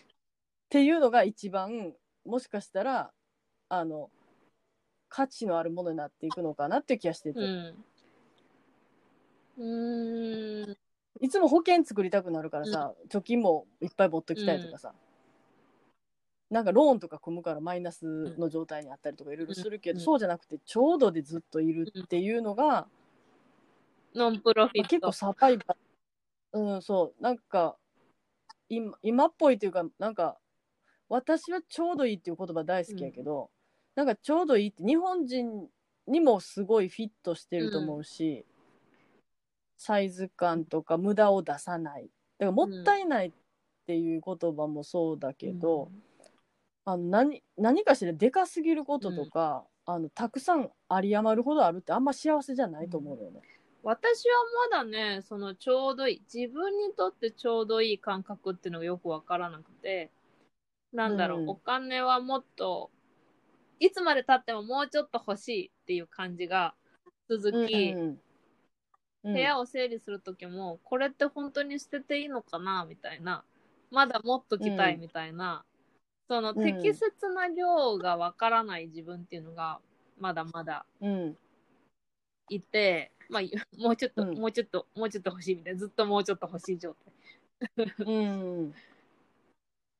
[0.68, 1.94] ていうのが一番、
[2.26, 3.12] もしかしたら、
[3.70, 4.10] あの、
[5.10, 7.76] 価値のあるものになっていくのかなっていう気がしてて、うん。
[10.72, 10.78] ん。
[11.22, 14.96] いつも保険作りたくなるからさ、貯金もいっぱい持っときたいとかさ、
[16.50, 20.04] なんかローンとか組むからマイナスの状態にあったりとかいろいろするけど、うん。
[20.04, 22.88] そうじゃなくてちょうどでずっといるっていうのが、
[24.16, 24.90] ノンプロフィット。
[24.90, 25.76] 結構サバイバ
[26.54, 27.24] ルうんそう。
[27.24, 27.78] なんか
[28.68, 30.38] 今今っぽいというかなんか
[31.10, 33.50] 私はちょうどいいっていう言葉大好きやけど、
[33.96, 35.68] なんかちょうどいいって日本人
[36.08, 38.46] にもすごいフィットしてると思うし、
[39.76, 42.04] サイズ感とか無駄を出さない。
[42.38, 43.32] だからもったいないっ
[43.88, 45.90] ていう言葉もそうだけど、
[46.86, 53.42] あの何何かしらでかすぎることとか、あのたくさん有り余るほどあるってあんま幸せじゃないと思うのよね。
[53.84, 54.36] 私は
[54.72, 60.12] まだね、そのちょうどいい、自分にとってちょうどいい感覚っていうのがよくわからなくて、
[60.92, 61.50] なんだろう、うん。
[61.50, 62.92] お金はもっと、
[63.80, 66.76] いつまで経ってももうちょっと欲しいっていう感じが
[67.30, 67.96] 続き、
[69.24, 73.44] 部屋を整理するときも、これって本当に捨てていいのかなみたいな、
[73.92, 75.64] まだもっと着たいみたいな、
[76.28, 76.64] そのうん。
[76.64, 79.80] 適切な量がわからない自分っていうのが
[80.20, 81.38] まだまだうん。
[82.50, 83.42] いて、まあ
[83.78, 84.38] もうちょっと、うん。
[84.38, 87.94] もうちょっともうちょっと欲しいみたいなずっともうちょっと欲しい状態。
[88.00, 88.74] うん。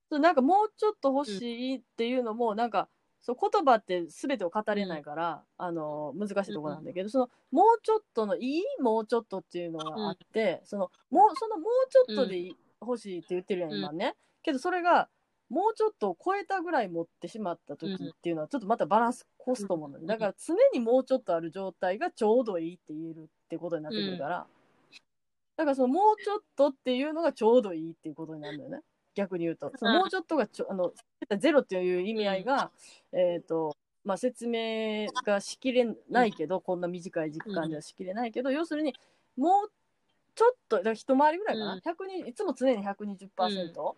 [0.10, 2.90] そうなんかもうちょっと欲しいっていうのも、なんか
[3.22, 13.78] そう言葉って全てを語れないから、あの難しいところなんだけど、そのもうちょっとのいいもうちょっとっていうのがあって、そのもうそのもうちょっとでいい欲しいって言ってるやん、うん。
[13.80, 14.16] 今ね。
[14.42, 15.10] けどそれが
[15.50, 24.46] もうちょっと超えたぐらい持ってしまった時っていうのはちょっとまたバランスコストもだから常にもうちょっとある状態がちょうどいいって言えるってことになってくるから、
[25.58, 28.82] だからそのもうちょっとっていうのがちょうどいいっていうことになるんだよね。
[29.16, 29.72] 逆に言うと。
[29.76, 30.94] そのもうちょっとがちょあの
[31.40, 32.70] ゼロっていう意味合いが、
[33.12, 38.94] えっ、とまあ説明がしきれないけど、こんな短い時間ではしきれないけど、要するに
[39.36, 39.72] もう
[40.36, 41.80] ちょっとだから一回りぐらいかな、うん。
[41.80, 43.96] 100いつも常に120%、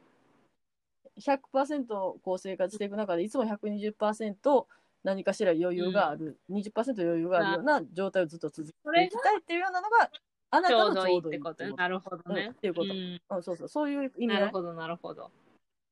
[1.20, 4.66] 100%こう生活していく中でいつも120%
[5.04, 10.12] 何かしら余裕がある、20%余裕があるような状態をずっと続けていきたいっていうようなのが
[10.52, 12.52] あなたのちょうどいいってことなるほどうんね。
[12.52, 13.00] っ、ていうこと、うん。
[13.00, 13.68] うん、そうそう。
[13.68, 15.32] そういう意味なるほどなるほど。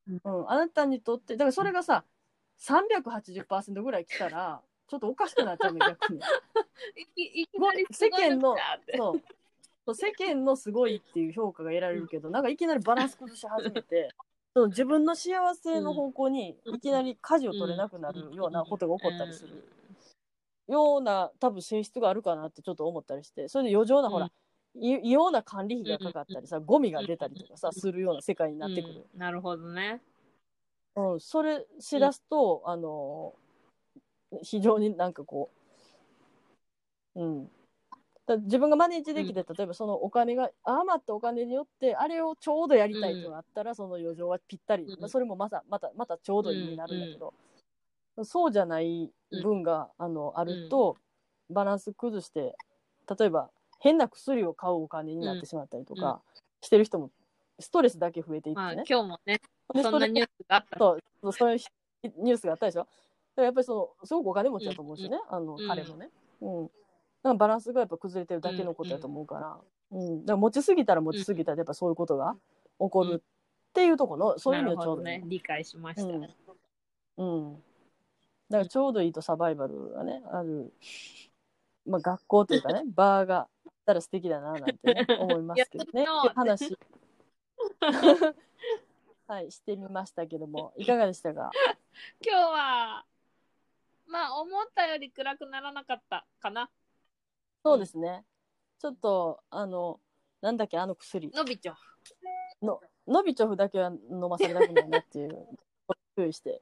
[0.08, 2.04] うん、あなたにとってだからそれがさ
[2.60, 6.20] 380%ぐらい来たらちょっとおかしくなっちゃうの 逆に。
[7.16, 8.56] いきなり世間の
[8.98, 14.14] そう世間のすごいっていう評価が得られるけどなんかいきなりバランス崩し始めて
[14.60, 19.64] その自分の幸せの方向にいきなり舵を取れなくなるようなことが起こったりする
[20.68, 24.12] ような多分性質があるかなってちょっと思ったりしてそれで余剰な、うん。
[24.12, 24.30] ほら
[24.76, 29.20] い異様な管理費がかかったりさ、ゴミが出たりとかさするような世界になってくる、うん。
[29.20, 30.02] なるほどね。
[30.98, 33.34] うん、それしだすと、あの
[34.44, 35.50] 非常になんかこ
[37.16, 37.50] う、うん、
[38.36, 45.00] だ自分がマネージできて、例えばそのお金が余ったお金によってあれをちょうどやりたいっていうのがあったら、その余剰はぴったり、うん。
[45.00, 47.34] まあ、それもまたまたまたちょうどいいになるんだけど、
[48.24, 49.12] そうじゃない
[49.42, 50.98] 分が、あのあると、
[51.50, 52.56] バランス崩して
[53.20, 53.50] 例えば
[53.80, 56.22] 変な薬を買うお金になってしまったりとか
[56.62, 57.10] してる人も
[57.60, 58.84] ストレスだけ増えていってまあね。
[58.88, 59.42] 今日もね
[59.74, 60.78] でそんなニュースがあった。
[60.78, 62.88] そうそういうニュースがあったでしょ。
[63.38, 66.10] やっぱりそのすごくお金持ちだと思うしね、あのうん彼もね、
[66.42, 66.70] うん、
[67.22, 69.58] だからバランスがやっぱ崩れてるだけのことだと思うから、
[69.92, 70.22] うん。
[70.22, 72.36] だから持ちすぎたら持ちすぎたらやっぱそういうことが
[72.80, 73.24] 起こる
[73.70, 75.22] っていうところの、そういう意味でちょうどね。
[75.26, 77.64] 理解しました、うん、うん、
[78.50, 80.74] だからちょうどいいとサバイバルがねある、
[81.86, 83.48] まあ、学校というかねバーがあっ
[83.86, 86.06] たら素敵だななんて、ね、思いますけどね。
[86.36, 86.78] 話。
[89.28, 91.52] はいしてみましたけどもいかがでしたか？
[92.26, 93.06] 今日は
[94.08, 96.70] まあ思ったより暗くならなかったかな
[97.64, 98.24] そうですね。
[98.80, 100.00] ちょっと、あの、
[100.42, 101.30] なんだっけ、あの薬。
[101.32, 101.74] のびちょ
[102.62, 105.48] のノビチョフだけは飲まされたくないなっていう、
[106.16, 106.62] 注意して。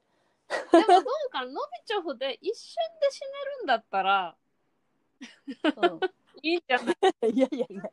[0.72, 3.28] でもどうかなのびちょふで一瞬で死ね
[3.60, 4.38] るんだったら
[5.20, 6.00] う
[6.42, 6.94] いいんじゃな
[7.28, 7.92] いん、 いやいやいや。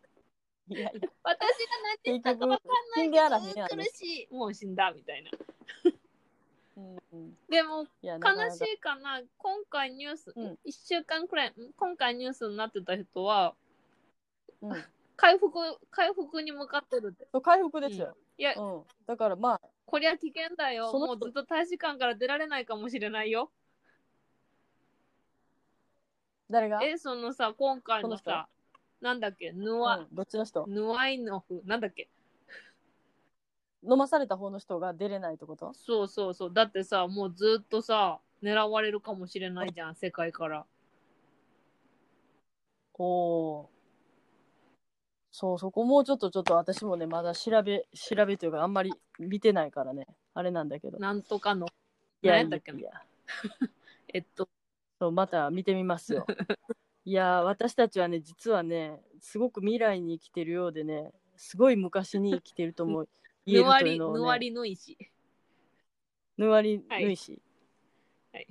[0.66, 0.90] いやいや、
[1.22, 5.30] 私が何て言ったか分かんないけど苦しいもう死んだみたいな
[7.48, 8.18] でも悲
[8.50, 9.20] しいかな。
[9.38, 10.58] 今回ニュース、うん。
[10.66, 13.54] 1週間くらいん今回ニュースになってた人は
[14.62, 14.84] うん、
[15.16, 15.58] 回復
[15.90, 17.26] 回復に向かってるって。
[17.42, 18.00] 回復です。
[18.00, 18.16] よ。
[18.38, 20.92] いやうん、だからまあ、こりゃ危険だよ。
[20.92, 23.50] もうずっと大使館から出られないかもしれないよ。
[26.50, 28.48] 誰が、えそのさ今回のさ
[29.00, 29.52] なんだっけ？
[29.52, 30.66] ヌワ、うん、どっちの人？
[30.66, 32.08] ヌワイノフなんだっけ？
[33.88, 35.72] 飲まされた方の人が出れないってこと？
[35.74, 36.52] そうそうそう。
[36.52, 40.66] だってさもうずっとさ狙われるかもしれないじゃん世界から。
[42.94, 43.74] おおー。
[45.30, 50.98] そう、そこもうちょっとちょっと私もね、まだ調べ、調べというかあんまり見てないからね、あれなんだけど。
[50.98, 51.66] なんとかの。
[52.22, 52.78] いや何やったっけな？
[52.78, 52.90] いや
[54.14, 54.48] えっと。
[55.00, 56.24] そう、また見てみますよ。
[57.04, 64.96] いやー、私たちはね、実はね、すごく未来に生きてるようでね、すごい昔に生きてるとも言えるぬわりぬわりの石。
[66.36, 67.04] ぬわりはい。
[67.04, 67.40] ぬいし、
[68.32, 68.46] はい。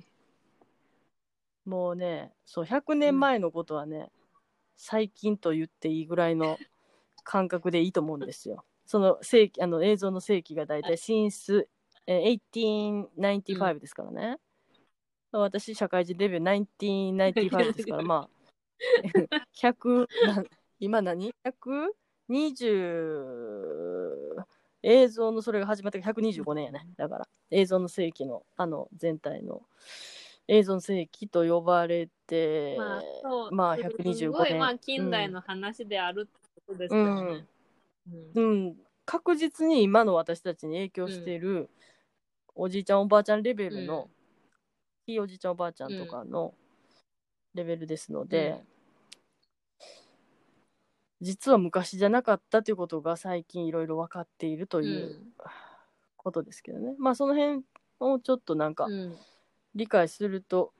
[1.64, 4.10] もうね、そう、100年前のことはね、
[4.76, 6.58] 最近と言っていいぐらいの
[7.24, 8.64] 感覚でいいと思うんですよ。
[8.86, 11.66] その世紀あの映像の世紀が大体 since、
[12.06, 14.38] えー1895ですからね。
[15.32, 18.28] 私、社会人デビュー1995ですから、まあ、
[19.52, 20.44] 100、な
[20.78, 23.93] 今何 ?120、
[24.86, 26.86] 映像のそれが始まったが125年やね。
[26.98, 29.62] だから、映像の世紀の、あの、全体の、
[30.46, 37.46] 映像の世紀と呼ばれて、まあそうまあす125ごい年まあ近代の話であるってことですよね、
[38.34, 38.42] うん。
[38.42, 41.70] うん、確実に今の私たちに影響している、
[42.54, 44.10] おじいちゃんおばあちゃんレベルの、
[45.06, 46.52] ひいおじいちゃんおばあちゃんとかの
[47.54, 48.54] レベルですので、
[51.20, 54.82] 実は昔じゃなかったということが最近いろいろ分かっているとう。
[54.84, 55.34] いうん
[56.16, 57.62] ことですけどね、まあその辺
[58.00, 59.16] をちょっとなんかうん。
[59.74, 60.72] 理解すると、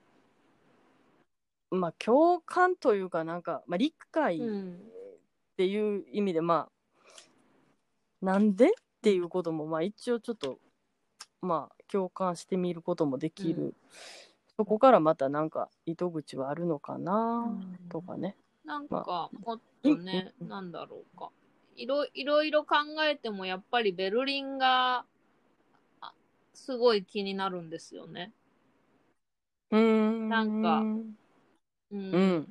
[1.69, 4.79] まあ共感というかなんか、まあ、理解っうん。
[5.57, 6.67] ていう意味でま
[8.21, 8.69] あなんでっ
[9.03, 10.59] ていうこともまあ一応ちょっと
[11.41, 13.73] まあ共感してみることもできる、うん
[14.57, 18.37] そこからまたなんか糸口はあるのかなうんとかね。
[18.65, 20.49] なんか、もっとね、うん。
[20.49, 21.29] なんだろうか。
[21.75, 25.05] いろいろいろ考えても、やっぱりベルリンが、
[26.01, 26.13] あ
[26.53, 28.31] すごい気になるんですよね。
[29.71, 30.29] うーん。
[30.29, 30.83] なんか
[31.91, 32.47] うん。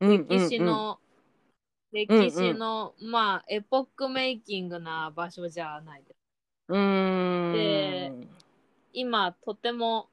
[0.00, 0.98] 歴史の、
[1.92, 6.16] 歴史の、まあ、エポックメイキングな場所じゃないです。
[6.68, 8.20] うーん。
[8.20, 8.26] で
[8.92, 10.08] 今、とても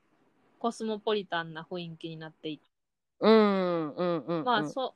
[0.60, 2.64] コスモポリタンな雰囲気になっていて、
[3.20, 4.96] うんうんうんまあ、そ、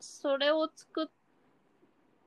[0.00, 1.06] それを作っ、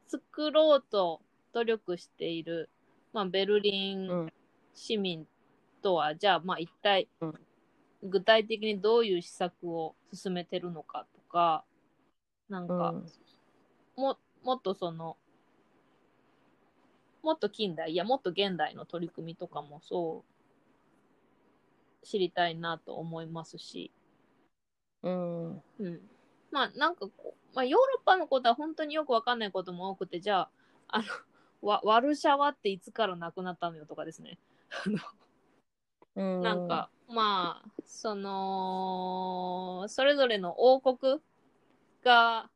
[0.08, 1.22] 作ろうと
[1.54, 2.70] 努力している、
[3.14, 4.34] まあ、ベルリンうん。
[4.74, 5.28] 市民
[5.82, 7.34] とは、じゃあ、まあ、一体うん、
[8.04, 11.64] 具体的にどういう施策を進めてるのかとか、
[12.50, 13.12] なんか、うん。
[13.96, 15.18] も、もっとその、
[17.24, 20.24] もっと近代、いや、もっと現代の取り組みとかもそ
[22.04, 23.92] う、知りたいなと思いますし、
[25.04, 25.52] うん。
[25.54, 26.02] うん。
[26.54, 30.50] まあ、なんかこう、まあ、ヨーロッパのことは本当によくわかんないことも多くて、じゃあ、
[30.88, 31.06] あの、
[31.64, 34.38] ワワルシャワっていつからなくなったのよとかですね。
[36.16, 41.20] なんか、まあ、その、それぞれの王国
[42.04, 42.52] が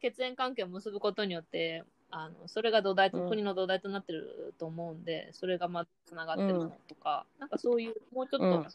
[0.00, 8.66] 血縁関係を結ぶことによって、あのそれが土台と、うん国の土台となってると思うんで、それがまあつながってるのとか、なんかそういう、もうちょっと、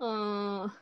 [0.00, 0.72] うーん、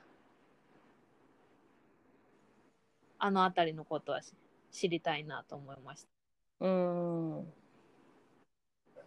[3.18, 4.32] あのあたりのことはし
[4.70, 6.66] 知りたいなと思いました。
[6.66, 7.52] うん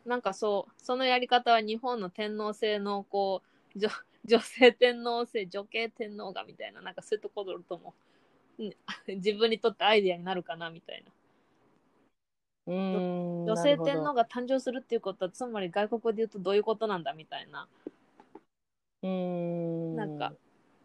[0.06, 3.42] なんかそう、そのやり方は日本の天皇制のこ
[3.76, 3.90] う、女
[4.26, 7.94] 女性天皇制、女系天皇がみたいな、なんかそういうところとも、
[8.58, 8.76] うん
[9.18, 11.12] 自分にとってアイディアになるかなみたいな。
[12.68, 17.68] うん女性天皇が誕生するっていうことは、つまり外国で言うとどういうことなんだみたいな。
[19.04, 20.34] うんなんか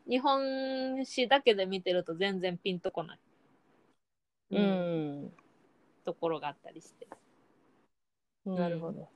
[0.08, 3.18] 日本史だけで見てると全然ピンとこない。
[4.50, 5.32] ううんん
[6.04, 7.08] ところがあったりして。
[8.44, 9.08] なるほど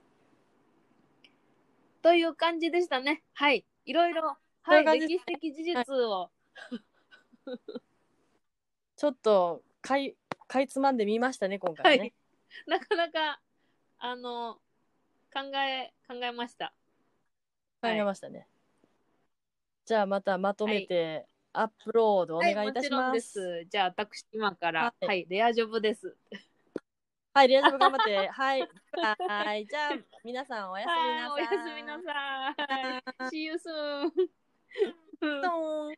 [2.03, 3.23] という感じでしたね。
[3.35, 3.65] はい。
[3.85, 6.31] いろいろ、はい、歴史的事実を、
[8.97, 12.13] ちょっとかいかいつまんでみましたね今は回ねい。
[12.67, 13.41] なかなか、
[13.99, 14.55] あの、
[15.33, 16.75] 考え、考えました。
[17.81, 18.47] 考えましたね
[19.91, 23.33] じゃあまたまとめてアップロードお願いいたしまです。
[23.33, 23.67] す。
[23.69, 26.17] じゃあ、私、今から、ははいい、レアジョブです。
[27.35, 28.29] はいリアジョブ頑張って。
[28.31, 28.69] はい
[29.29, 32.57] はいじゃあ皆さんおやすみなさはい、おやすみなさ
[33.27, 33.31] い。
[33.31, 34.13] See you soon.
[35.21, 35.95] ドーン